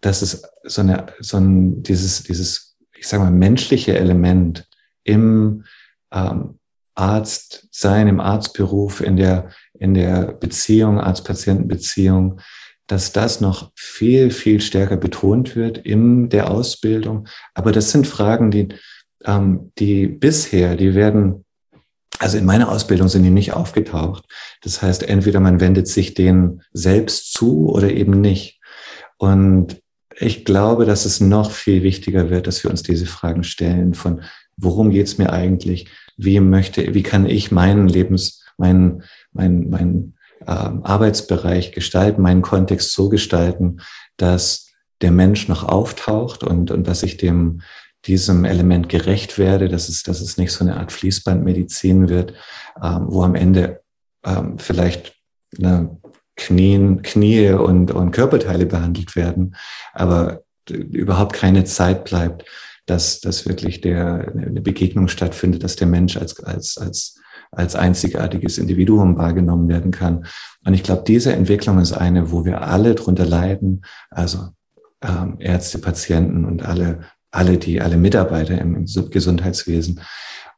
dass 0.00 0.22
es 0.22 0.42
so 0.64 0.80
eine, 0.80 1.06
so 1.20 1.36
ein, 1.36 1.82
dieses, 1.82 2.22
dieses, 2.24 2.76
ich 2.96 3.06
sage 3.06 3.22
mal, 3.22 3.30
menschliche 3.30 3.96
Element 3.98 4.68
im 5.04 5.64
ähm, 6.12 6.58
Arzt 6.94 7.68
sein, 7.70 8.08
im 8.08 8.20
Arztberuf, 8.20 9.00
in 9.00 9.16
der, 9.16 9.50
in 9.78 9.94
der 9.94 10.32
Beziehung, 10.32 11.00
Arzt-Patienten-Beziehung, 11.00 12.40
dass 12.86 13.12
das 13.12 13.40
noch 13.40 13.72
viel, 13.74 14.30
viel 14.30 14.60
stärker 14.60 14.96
betont 14.96 15.56
wird 15.56 15.78
in 15.78 16.28
der 16.28 16.50
Ausbildung. 16.50 17.28
Aber 17.54 17.72
das 17.72 17.90
sind 17.90 18.06
Fragen, 18.06 18.50
die, 18.50 18.68
ähm, 19.24 19.72
die 19.78 20.06
bisher, 20.06 20.76
die 20.76 20.94
werden, 20.94 21.44
also 22.18 22.36
in 22.36 22.44
meiner 22.44 22.70
Ausbildung 22.70 23.08
sind 23.08 23.22
die 23.22 23.30
nicht 23.30 23.54
aufgetaucht. 23.54 24.24
Das 24.62 24.82
heißt, 24.82 25.04
entweder 25.04 25.40
man 25.40 25.60
wendet 25.60 25.88
sich 25.88 26.14
denen 26.14 26.62
selbst 26.72 27.32
zu 27.32 27.70
oder 27.70 27.90
eben 27.90 28.20
nicht. 28.20 28.60
Und 29.16 29.80
ich 30.18 30.44
glaube, 30.44 30.84
dass 30.84 31.04
es 31.04 31.20
noch 31.20 31.50
viel 31.50 31.82
wichtiger 31.82 32.28
wird, 32.28 32.46
dass 32.46 32.62
wir 32.62 32.70
uns 32.70 32.82
diese 32.82 33.06
Fragen 33.06 33.44
stellen 33.44 33.94
von, 33.94 34.22
worum 34.56 34.90
geht's 34.90 35.18
mir 35.18 35.32
eigentlich? 35.32 35.88
Wie 36.16 36.40
möchte, 36.40 36.94
wie 36.94 37.02
kann 37.02 37.26
ich 37.26 37.50
meinen 37.50 37.88
Lebens, 37.88 38.44
meinen, 38.56 39.02
meinen, 39.32 39.70
meinen 39.70 40.14
ähm, 40.46 40.84
Arbeitsbereich 40.84 41.72
gestalten, 41.72 42.22
meinen 42.22 42.42
Kontext 42.42 42.92
so 42.92 43.08
gestalten, 43.08 43.80
dass 44.16 44.72
der 45.00 45.10
Mensch 45.10 45.48
noch 45.48 45.64
auftaucht 45.64 46.44
und, 46.44 46.70
und 46.70 46.86
dass 46.86 47.02
ich 47.02 47.16
dem, 47.16 47.62
diesem 48.06 48.44
Element 48.44 48.88
gerecht 48.88 49.38
werde, 49.38 49.68
dass 49.68 49.88
es, 49.88 50.02
dass 50.02 50.20
es 50.20 50.36
nicht 50.36 50.52
so 50.52 50.64
eine 50.64 50.76
Art 50.76 50.92
Fließbandmedizin 50.92 52.08
wird, 52.08 52.34
ähm, 52.82 53.06
wo 53.08 53.22
am 53.22 53.34
Ende 53.34 53.82
ähm, 54.24 54.58
vielleicht 54.58 55.14
eine 55.58 55.98
Knien, 56.36 57.02
Knie 57.02 57.50
und, 57.50 57.90
und 57.90 58.10
Körperteile 58.10 58.66
behandelt 58.66 59.14
werden, 59.16 59.54
aber 59.92 60.42
überhaupt 60.68 61.34
keine 61.34 61.64
Zeit 61.64 62.04
bleibt, 62.04 62.44
dass, 62.86 63.20
dass 63.20 63.46
wirklich 63.46 63.80
der, 63.80 64.32
eine 64.34 64.60
Begegnung 64.60 65.08
stattfindet, 65.08 65.62
dass 65.62 65.76
der 65.76 65.86
Mensch 65.86 66.16
als, 66.16 66.42
als, 66.42 66.78
als 66.78 67.18
als 67.52 67.76
einzigartiges 67.76 68.58
Individuum 68.58 69.18
wahrgenommen 69.18 69.68
werden 69.68 69.90
kann. 69.90 70.24
Und 70.64 70.74
ich 70.74 70.82
glaube, 70.82 71.04
diese 71.06 71.32
Entwicklung 71.34 71.78
ist 71.78 71.92
eine, 71.92 72.32
wo 72.32 72.44
wir 72.44 72.62
alle 72.62 72.94
drunter 72.94 73.26
leiden, 73.26 73.84
also 74.10 74.48
ähm, 75.02 75.36
Ärzte, 75.38 75.78
Patienten 75.78 76.44
und 76.46 76.64
alle, 76.64 77.00
alle 77.30 77.58
die, 77.58 77.80
alle 77.80 77.98
Mitarbeiter 77.98 78.58
im 78.58 78.86
Gesundheitswesen. 78.86 80.00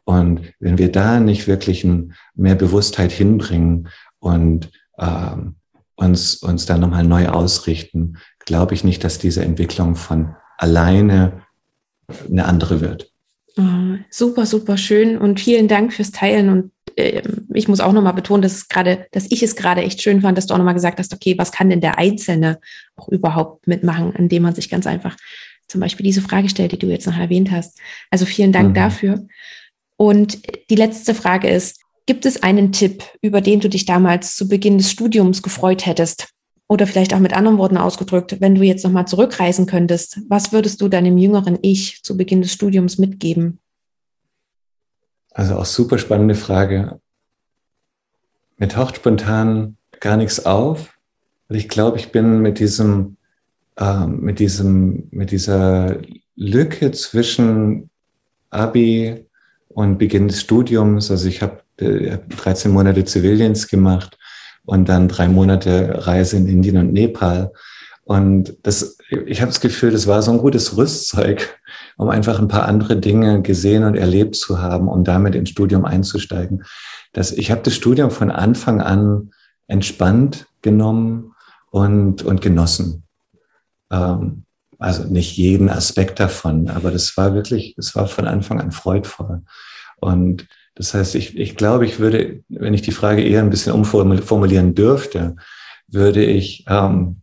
Und 0.04 0.42
wenn 0.60 0.78
wir 0.78 0.92
da 0.92 1.18
nicht 1.18 1.48
wirklich 1.48 1.82
ein, 1.82 2.14
mehr 2.34 2.54
Bewusstheit 2.54 3.10
hinbringen 3.10 3.88
und 4.20 4.70
ähm, 4.98 5.56
uns, 5.96 6.36
uns 6.36 6.66
dann 6.66 6.80
nochmal 6.80 7.04
neu 7.04 7.28
ausrichten, 7.28 8.18
glaube 8.44 8.74
ich 8.74 8.84
nicht, 8.84 9.02
dass 9.02 9.18
diese 9.18 9.44
Entwicklung 9.44 9.96
von 9.96 10.36
alleine 10.58 11.43
eine 12.28 12.44
andere 12.44 12.80
wird. 12.80 13.10
Oh, 13.56 13.96
super, 14.10 14.46
super 14.46 14.76
schön 14.76 15.16
und 15.16 15.40
vielen 15.40 15.68
Dank 15.68 15.92
fürs 15.92 16.10
Teilen 16.10 16.48
und 16.48 16.72
äh, 16.96 17.22
ich 17.52 17.68
muss 17.68 17.80
auch 17.80 17.92
nochmal 17.92 18.14
betonen, 18.14 18.42
dass 18.42 18.52
es 18.52 18.68
gerade, 18.68 19.06
dass 19.12 19.30
ich 19.30 19.42
es 19.42 19.56
gerade 19.56 19.82
echt 19.82 20.02
schön 20.02 20.22
fand, 20.22 20.36
dass 20.36 20.46
du 20.46 20.54
auch 20.54 20.58
nochmal 20.58 20.74
gesagt 20.74 20.98
hast, 20.98 21.12
okay, 21.12 21.36
was 21.38 21.52
kann 21.52 21.70
denn 21.70 21.80
der 21.80 21.98
Einzelne 21.98 22.58
auch 22.96 23.08
überhaupt 23.08 23.66
mitmachen, 23.66 24.12
indem 24.14 24.42
man 24.42 24.54
sich 24.54 24.68
ganz 24.70 24.86
einfach 24.86 25.16
zum 25.68 25.80
Beispiel 25.80 26.04
diese 26.04 26.20
Frage 26.20 26.48
stellt, 26.48 26.72
die 26.72 26.78
du 26.78 26.88
jetzt 26.88 27.06
noch 27.06 27.16
erwähnt 27.16 27.50
hast. 27.50 27.78
Also 28.10 28.26
vielen 28.26 28.52
Dank 28.52 28.70
mhm. 28.70 28.74
dafür. 28.74 29.26
Und 29.96 30.40
die 30.70 30.74
letzte 30.74 31.14
Frage 31.14 31.48
ist, 31.48 31.80
gibt 32.06 32.26
es 32.26 32.42
einen 32.42 32.72
Tipp, 32.72 33.04
über 33.22 33.40
den 33.40 33.60
du 33.60 33.68
dich 33.68 33.86
damals 33.86 34.36
zu 34.36 34.48
Beginn 34.48 34.78
des 34.78 34.90
Studiums 34.90 35.42
gefreut 35.42 35.86
hättest? 35.86 36.33
Oder 36.66 36.86
vielleicht 36.86 37.12
auch 37.12 37.18
mit 37.18 37.34
anderen 37.34 37.58
Worten 37.58 37.76
ausgedrückt, 37.76 38.40
wenn 38.40 38.54
du 38.54 38.62
jetzt 38.62 38.84
nochmal 38.84 39.06
zurückreisen 39.06 39.66
könntest, 39.66 40.20
was 40.28 40.52
würdest 40.52 40.80
du 40.80 40.88
deinem 40.88 41.18
jüngeren 41.18 41.58
Ich 41.60 42.02
zu 42.02 42.16
Beginn 42.16 42.40
des 42.40 42.52
Studiums 42.52 42.98
mitgeben? 42.98 43.58
Also 45.32 45.56
auch 45.56 45.66
super 45.66 45.98
spannende 45.98 46.34
Frage. 46.34 47.00
Mir 48.56 48.68
taucht 48.68 48.96
spontan 48.96 49.76
gar 50.00 50.16
nichts 50.16 50.46
auf, 50.46 50.96
weil 51.48 51.58
ich 51.58 51.68
glaube, 51.68 51.98
ich 51.98 52.12
bin 52.12 52.40
mit 52.40 52.58
diesem, 52.60 53.16
äh, 53.76 54.06
mit 54.06 54.38
diesem, 54.38 55.08
mit 55.10 55.32
dieser 55.32 55.98
Lücke 56.36 56.92
zwischen 56.92 57.90
Abi 58.50 59.26
und 59.68 59.98
Beginn 59.98 60.28
des 60.28 60.40
Studiums. 60.40 61.10
Also 61.10 61.28
ich 61.28 61.42
habe 61.42 61.62
äh, 61.76 62.18
13 62.28 62.70
Monate 62.70 63.04
Zivildienst 63.04 63.68
gemacht 63.68 64.16
und 64.64 64.88
dann 64.88 65.08
drei 65.08 65.28
Monate 65.28 66.06
Reise 66.06 66.36
in 66.36 66.48
Indien 66.48 66.76
und 66.76 66.92
Nepal. 66.92 67.52
Und 68.04 68.56
das, 68.62 68.98
ich 69.26 69.40
habe 69.40 69.50
das 69.50 69.60
Gefühl, 69.60 69.90
das 69.90 70.06
war 70.06 70.20
so 70.20 70.30
ein 70.30 70.38
gutes 70.38 70.76
Rüstzeug, 70.76 71.58
um 71.96 72.10
einfach 72.10 72.38
ein 72.38 72.48
paar 72.48 72.66
andere 72.66 72.96
Dinge 72.96 73.40
gesehen 73.40 73.84
und 73.84 73.96
erlebt 73.96 74.36
zu 74.36 74.60
haben, 74.60 74.88
um 74.88 75.04
damit 75.04 75.34
ins 75.34 75.50
Studium 75.50 75.84
einzusteigen. 75.84 76.64
Das, 77.12 77.32
ich 77.32 77.50
habe 77.50 77.62
das 77.62 77.74
Studium 77.74 78.10
von 78.10 78.30
Anfang 78.30 78.80
an 78.80 79.30
entspannt 79.68 80.46
genommen 80.60 81.32
und, 81.70 82.22
und 82.22 82.42
genossen. 82.42 83.04
Ähm, 83.90 84.44
also 84.78 85.04
nicht 85.04 85.36
jeden 85.36 85.70
Aspekt 85.70 86.20
davon, 86.20 86.68
aber 86.68 86.90
das 86.90 87.16
war 87.16 87.34
wirklich, 87.34 87.74
es 87.78 87.94
war 87.94 88.06
von 88.06 88.26
Anfang 88.26 88.60
an 88.60 88.70
freudvoll. 88.70 89.42
Und 89.96 90.46
das 90.74 90.94
heißt, 90.94 91.14
ich, 91.14 91.38
ich 91.38 91.56
glaube, 91.56 91.86
ich 91.86 92.00
würde, 92.00 92.42
wenn 92.48 92.74
ich 92.74 92.82
die 92.82 92.92
Frage 92.92 93.22
eher 93.22 93.42
ein 93.42 93.50
bisschen 93.50 93.72
umformulieren 93.72 94.74
dürfte, 94.74 95.36
würde 95.88 96.24
ich 96.24 96.64
ähm, 96.68 97.20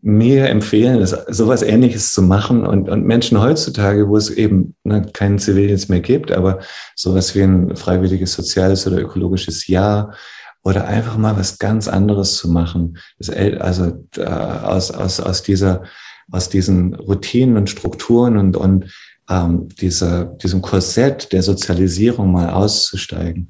mir 0.00 0.48
empfehlen, 0.48 1.04
sowas 1.04 1.62
Ähnliches 1.62 2.12
zu 2.12 2.22
machen 2.22 2.64
und, 2.64 2.88
und 2.88 3.04
Menschen 3.04 3.40
heutzutage, 3.40 4.08
wo 4.08 4.16
es 4.16 4.30
eben 4.30 4.76
ne, 4.84 5.02
keinen 5.12 5.38
Zivildienst 5.38 5.90
mehr 5.90 6.00
gibt, 6.00 6.30
aber 6.30 6.60
sowas 6.94 7.34
wie 7.34 7.42
ein 7.42 7.74
freiwilliges 7.74 8.32
soziales 8.32 8.86
oder 8.86 9.00
ökologisches 9.00 9.66
Jahr 9.66 10.14
oder 10.62 10.86
einfach 10.86 11.16
mal 11.16 11.36
was 11.36 11.58
ganz 11.58 11.88
anderes 11.88 12.36
zu 12.36 12.48
machen. 12.48 12.98
Das, 13.18 13.30
also 13.30 14.04
äh, 14.16 14.24
aus, 14.24 14.92
aus, 14.92 15.18
aus 15.18 15.42
dieser, 15.42 15.82
aus 16.30 16.48
diesen 16.48 16.94
Routinen 16.94 17.56
und 17.56 17.70
Strukturen 17.70 18.36
und, 18.36 18.56
und 18.56 18.92
ähm, 19.28 19.68
dieser, 19.80 20.24
diesem 20.24 20.62
Korsett 20.62 21.32
der 21.32 21.42
Sozialisierung 21.42 22.32
mal 22.32 22.50
auszusteigen 22.50 23.48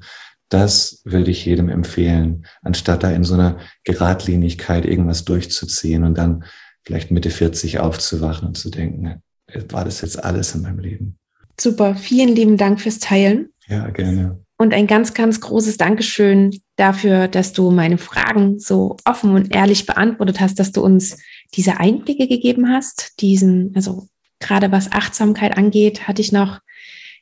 das 0.49 1.01
würde 1.05 1.29
ich 1.29 1.45
jedem 1.45 1.69
empfehlen, 1.69 2.45
anstatt 2.61 3.03
da 3.03 3.11
in 3.11 3.23
so 3.23 3.35
einer 3.35 3.59
Geradlinigkeit 3.83 4.85
irgendwas 4.85 5.23
durchzuziehen 5.23 6.03
und 6.03 6.17
dann 6.17 6.43
vielleicht 6.83 7.11
Mitte 7.11 7.29
40 7.29 7.79
aufzuwachen 7.79 8.47
und 8.47 8.57
zu 8.57 8.69
denken, 8.69 9.21
war 9.69 9.85
das 9.85 10.01
jetzt 10.01 10.23
alles 10.23 10.55
in 10.55 10.63
meinem 10.63 10.79
Leben? 10.79 11.17
Super, 11.59 11.95
vielen 11.95 12.35
lieben 12.35 12.57
Dank 12.57 12.81
fürs 12.81 12.99
Teilen. 12.99 13.49
Ja, 13.67 13.89
gerne. 13.89 14.39
Und 14.57 14.73
ein 14.73 14.87
ganz, 14.87 15.13
ganz 15.13 15.39
großes 15.39 15.77
Dankeschön 15.77 16.59
dafür, 16.75 17.27
dass 17.27 17.53
du 17.53 17.71
meine 17.71 17.97
Fragen 17.97 18.59
so 18.59 18.97
offen 19.05 19.31
und 19.31 19.55
ehrlich 19.55 19.85
beantwortet 19.85 20.39
hast, 20.39 20.59
dass 20.59 20.71
du 20.71 20.81
uns 20.81 21.17
diese 21.53 21.79
Einblicke 21.79 22.27
gegeben 22.27 22.69
hast. 22.69 23.13
Diesen, 23.21 23.71
also 23.75 24.07
gerade 24.39 24.71
was 24.71 24.91
Achtsamkeit 24.91 25.57
angeht, 25.57 26.07
hatte 26.07 26.21
ich 26.21 26.31
noch 26.31 26.59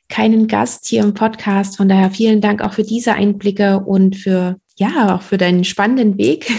keinen 0.08 0.48
Gast 0.48 0.86
hier 0.86 1.02
im 1.02 1.14
Podcast. 1.14 1.76
Von 1.76 1.88
daher 1.88 2.10
vielen 2.10 2.40
Dank 2.40 2.62
auch 2.62 2.72
für 2.72 2.82
diese 2.82 3.14
Einblicke 3.14 3.80
und 3.80 4.16
für, 4.16 4.58
ja, 4.76 5.14
auch 5.14 5.22
für 5.22 5.36
deinen 5.36 5.64
spannenden 5.64 6.18
Weg. 6.18 6.50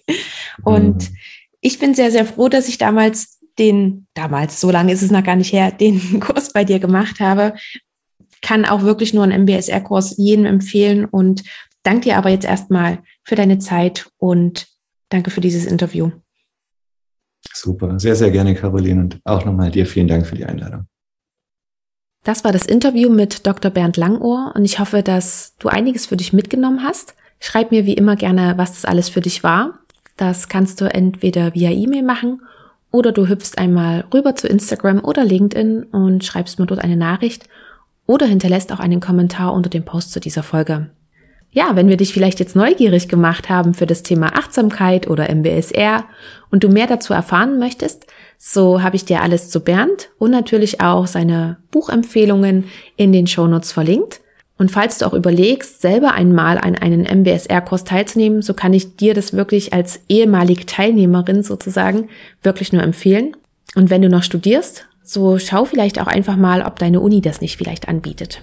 und 0.64 1.10
mhm. 1.10 1.16
ich 1.60 1.78
bin 1.78 1.94
sehr, 1.94 2.10
sehr 2.10 2.24
froh, 2.24 2.48
dass 2.48 2.68
ich 2.68 2.78
damals 2.78 3.40
den, 3.58 4.06
damals, 4.14 4.60
so 4.60 4.70
lange 4.70 4.92
ist 4.92 5.02
es 5.02 5.10
noch 5.10 5.22
gar 5.22 5.36
nicht 5.36 5.52
her, 5.52 5.70
den 5.80 6.20
Kurs 6.20 6.52
bei 6.52 6.64
dir 6.64 6.78
gemacht 6.78 7.20
habe. 7.20 7.54
Kann 8.40 8.64
auch 8.64 8.82
wirklich 8.82 9.14
nur 9.14 9.24
einen 9.24 9.42
MBSR-Kurs 9.42 10.16
jedem 10.18 10.44
empfehlen 10.44 11.04
und 11.04 11.42
danke 11.82 12.08
dir 12.08 12.16
aber 12.16 12.30
jetzt 12.30 12.44
erstmal 12.44 12.98
für 13.22 13.36
deine 13.36 13.58
Zeit 13.58 14.10
und 14.18 14.66
danke 15.08 15.30
für 15.30 15.40
dieses 15.40 15.64
Interview. 15.64 16.10
Super, 17.52 17.98
sehr, 17.98 18.16
sehr 18.16 18.30
gerne, 18.30 18.54
Caroline. 18.54 19.00
Und 19.00 19.20
auch 19.24 19.44
nochmal 19.44 19.70
dir 19.70 19.86
vielen 19.86 20.08
Dank 20.08 20.26
für 20.26 20.34
die 20.34 20.44
Einladung. 20.44 20.86
Das 22.24 22.42
war 22.42 22.52
das 22.52 22.64
Interview 22.64 23.10
mit 23.10 23.46
Dr. 23.46 23.70
Bernd 23.70 23.98
Langohr 23.98 24.52
und 24.54 24.64
ich 24.64 24.78
hoffe, 24.78 25.02
dass 25.02 25.54
du 25.58 25.68
einiges 25.68 26.06
für 26.06 26.16
dich 26.16 26.32
mitgenommen 26.32 26.82
hast. 26.82 27.14
Schreib 27.38 27.70
mir 27.70 27.84
wie 27.84 27.92
immer 27.92 28.16
gerne, 28.16 28.54
was 28.56 28.72
das 28.72 28.86
alles 28.86 29.10
für 29.10 29.20
dich 29.20 29.44
war. 29.44 29.80
Das 30.16 30.48
kannst 30.48 30.80
du 30.80 30.86
entweder 30.86 31.54
via 31.54 31.70
E-Mail 31.70 32.02
machen 32.02 32.40
oder 32.90 33.12
du 33.12 33.28
hüpfst 33.28 33.58
einmal 33.58 34.04
rüber 34.14 34.36
zu 34.36 34.48
Instagram 34.48 35.04
oder 35.04 35.24
LinkedIn 35.24 35.82
und 35.84 36.24
schreibst 36.24 36.58
mir 36.58 36.66
dort 36.66 36.80
eine 36.80 36.96
Nachricht 36.96 37.48
oder 38.06 38.24
hinterlässt 38.24 38.72
auch 38.72 38.80
einen 38.80 39.00
Kommentar 39.00 39.52
unter 39.52 39.68
dem 39.68 39.84
Post 39.84 40.12
zu 40.12 40.20
dieser 40.20 40.42
Folge. 40.42 40.90
Ja, 41.54 41.76
wenn 41.76 41.88
wir 41.88 41.96
dich 41.96 42.12
vielleicht 42.12 42.40
jetzt 42.40 42.56
neugierig 42.56 43.08
gemacht 43.08 43.48
haben 43.48 43.74
für 43.74 43.86
das 43.86 44.02
Thema 44.02 44.36
Achtsamkeit 44.36 45.08
oder 45.08 45.30
MBSR 45.30 46.04
und 46.50 46.64
du 46.64 46.68
mehr 46.68 46.88
dazu 46.88 47.14
erfahren 47.14 47.60
möchtest, 47.60 48.06
so 48.38 48.82
habe 48.82 48.96
ich 48.96 49.04
dir 49.04 49.22
alles 49.22 49.50
zu 49.50 49.60
Bernd 49.60 50.10
und 50.18 50.32
natürlich 50.32 50.80
auch 50.80 51.06
seine 51.06 51.58
Buchempfehlungen 51.70 52.64
in 52.96 53.12
den 53.12 53.28
Shownotes 53.28 53.70
verlinkt. 53.70 54.20
Und 54.58 54.72
falls 54.72 54.98
du 54.98 55.06
auch 55.06 55.14
überlegst, 55.14 55.80
selber 55.80 56.12
einmal 56.14 56.58
an 56.58 56.74
einen 56.74 57.02
MBSR-Kurs 57.02 57.84
teilzunehmen, 57.84 58.42
so 58.42 58.52
kann 58.52 58.72
ich 58.72 58.96
dir 58.96 59.14
das 59.14 59.32
wirklich 59.32 59.72
als 59.72 60.00
ehemalige 60.08 60.66
Teilnehmerin 60.66 61.44
sozusagen 61.44 62.08
wirklich 62.42 62.72
nur 62.72 62.82
empfehlen. 62.82 63.36
Und 63.76 63.90
wenn 63.90 64.02
du 64.02 64.08
noch 64.08 64.24
studierst, 64.24 64.88
so 65.04 65.38
schau 65.38 65.64
vielleicht 65.64 66.00
auch 66.00 66.08
einfach 66.08 66.36
mal, 66.36 66.62
ob 66.62 66.80
deine 66.80 66.98
Uni 66.98 67.20
das 67.20 67.40
nicht 67.40 67.56
vielleicht 67.56 67.88
anbietet. 67.88 68.42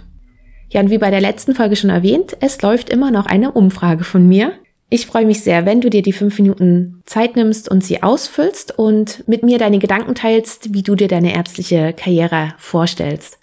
Ja, 0.72 0.80
und 0.80 0.89
wie 0.89 0.98
bei 0.98 1.11
der 1.11 1.22
letzten 1.22 1.53
Folge 1.53 1.76
schon 1.76 1.89
erwähnt, 1.89 2.38
es 2.39 2.61
läuft 2.61 2.89
immer 2.89 3.11
noch 3.11 3.26
eine 3.26 3.52
Umfrage 3.52 4.06
von 4.06 4.27
mir. 4.27 4.53
Ich 4.89 5.06
freue 5.06 5.26
mich 5.26 5.43
sehr, 5.43 5.65
wenn 5.65 5.81
du 5.81 5.89
dir 5.89 6.02
die 6.02 6.14
fünf 6.14 6.39
Minuten 6.39 7.02
Zeit 7.06 7.35
nimmst 7.35 7.69
und 7.69 7.84
sie 7.84 8.02
ausfüllst 8.03 8.77
und 8.77 9.27
mit 9.27 9.43
mir 9.43 9.57
deine 9.57 9.80
Gedanken 9.80 10.15
teilst, 10.15 10.73
wie 10.73 10.81
du 10.81 10.95
dir 10.95 11.10
deine 11.10 11.34
ärztliche 11.35 11.93
Karriere 11.93 12.53
vorstellst. 12.57 13.38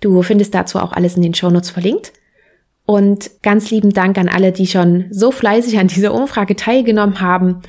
Du 0.00 0.22
findest 0.22 0.54
dazu 0.54 0.78
auch 0.78 0.92
alles 0.92 1.16
in 1.16 1.22
den 1.22 1.34
Shownotes 1.34 1.70
verlinkt. 1.70 2.12
Und 2.86 3.30
ganz 3.42 3.70
lieben 3.70 3.90
Dank 3.94 4.18
an 4.18 4.28
alle, 4.28 4.52
die 4.52 4.66
schon 4.66 5.06
so 5.10 5.30
fleißig 5.30 5.78
an 5.78 5.88
dieser 5.88 6.12
Umfrage 6.12 6.54
teilgenommen 6.54 7.20
haben. 7.20 7.62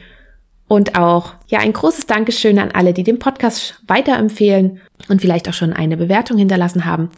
Und 0.68 0.98
auch, 0.98 1.34
ja, 1.48 1.60
ein 1.60 1.74
großes 1.74 2.08
Dankeschön 2.08 2.58
an 2.58 2.72
alle, 2.72 2.94
die 2.94 3.04
den 3.04 3.20
Podcast 3.20 3.82
weiterempfehlen 3.88 4.82
und 5.10 5.22
vielleicht 5.22 5.48
auch 5.48 5.54
schon 5.54 5.74
eine 5.74 5.96
Bewertung 5.96 6.38
hinterlassen 6.38 6.86
haben. 6.86 7.12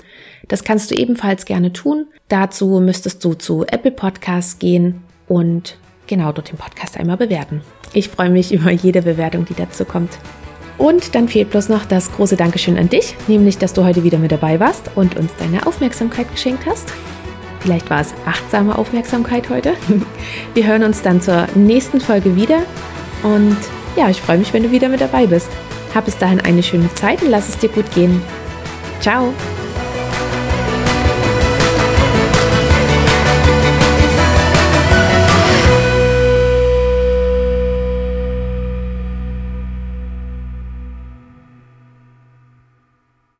Das 0.50 0.64
kannst 0.64 0.92
du 0.92 0.96
ebenfalls 0.96 1.46
gerne 1.46 1.72
tun. 1.72 2.08
Dazu 2.28 2.80
müsstest 2.82 3.24
du 3.24 3.36
zu 3.36 3.66
Apple 3.66 3.92
Podcasts 3.92 4.60
gehen 4.60 5.02
und 5.28 5.78
genau 6.08 6.32
dort 6.34 6.52
den 6.52 6.58
Podcast 6.58 6.98
einmal 6.98 7.18
bewerten. 7.18 7.62
Ich 7.94 8.10
freue 8.10 8.30
mich 8.30 8.52
über 8.54 8.72
jede 8.72 9.02
Bewertung, 9.02 9.46
die 9.46 9.56
dazu 9.56 9.86
kommt. 9.86 10.18
Und 10.78 11.16
dann 11.16 11.28
fehlt 11.28 11.50
bloß 11.50 11.70
noch 11.70 11.86
das 11.86 12.12
große 12.12 12.36
Dankeschön 12.36 12.78
an 12.78 12.90
dich, 12.90 13.16
nämlich, 13.28 13.58
dass 13.58 13.74
du 13.74 13.84
heute 13.84 14.04
wieder 14.04 14.20
mit 14.20 14.32
dabei 14.32 14.60
warst 14.60 14.92
und 14.96 15.16
uns 15.16 15.32
deine 15.40 15.66
Aufmerksamkeit 15.66 16.30
geschenkt 16.32 16.66
hast. 16.68 16.94
Vielleicht 17.62 17.90
war 17.90 18.02
es 18.02 18.14
achtsame 18.26 18.78
Aufmerksamkeit 18.78 19.50
heute. 19.50 19.74
Wir 20.54 20.68
hören 20.68 20.84
uns 20.84 21.02
dann 21.02 21.20
zur 21.20 21.48
nächsten 21.56 22.00
Folge 22.00 22.36
wieder. 22.36 22.60
Und 23.24 23.58
ja, 23.96 24.10
ich 24.10 24.22
freue 24.22 24.38
mich, 24.38 24.54
wenn 24.54 24.64
du 24.64 24.72
wieder 24.72 24.90
mit 24.90 25.02
dabei 25.02 25.26
bist. 25.26 25.50
Hab 25.96 26.06
bis 26.06 26.18
dahin 26.18 26.42
eine 26.42 26.64
schöne 26.64 26.94
Zeit 26.94 27.22
und 27.22 27.30
lass 27.30 27.50
es 27.50 27.58
dir 27.58 27.70
gut 27.70 27.90
gehen. 27.94 28.22
Ciao! 29.02 29.34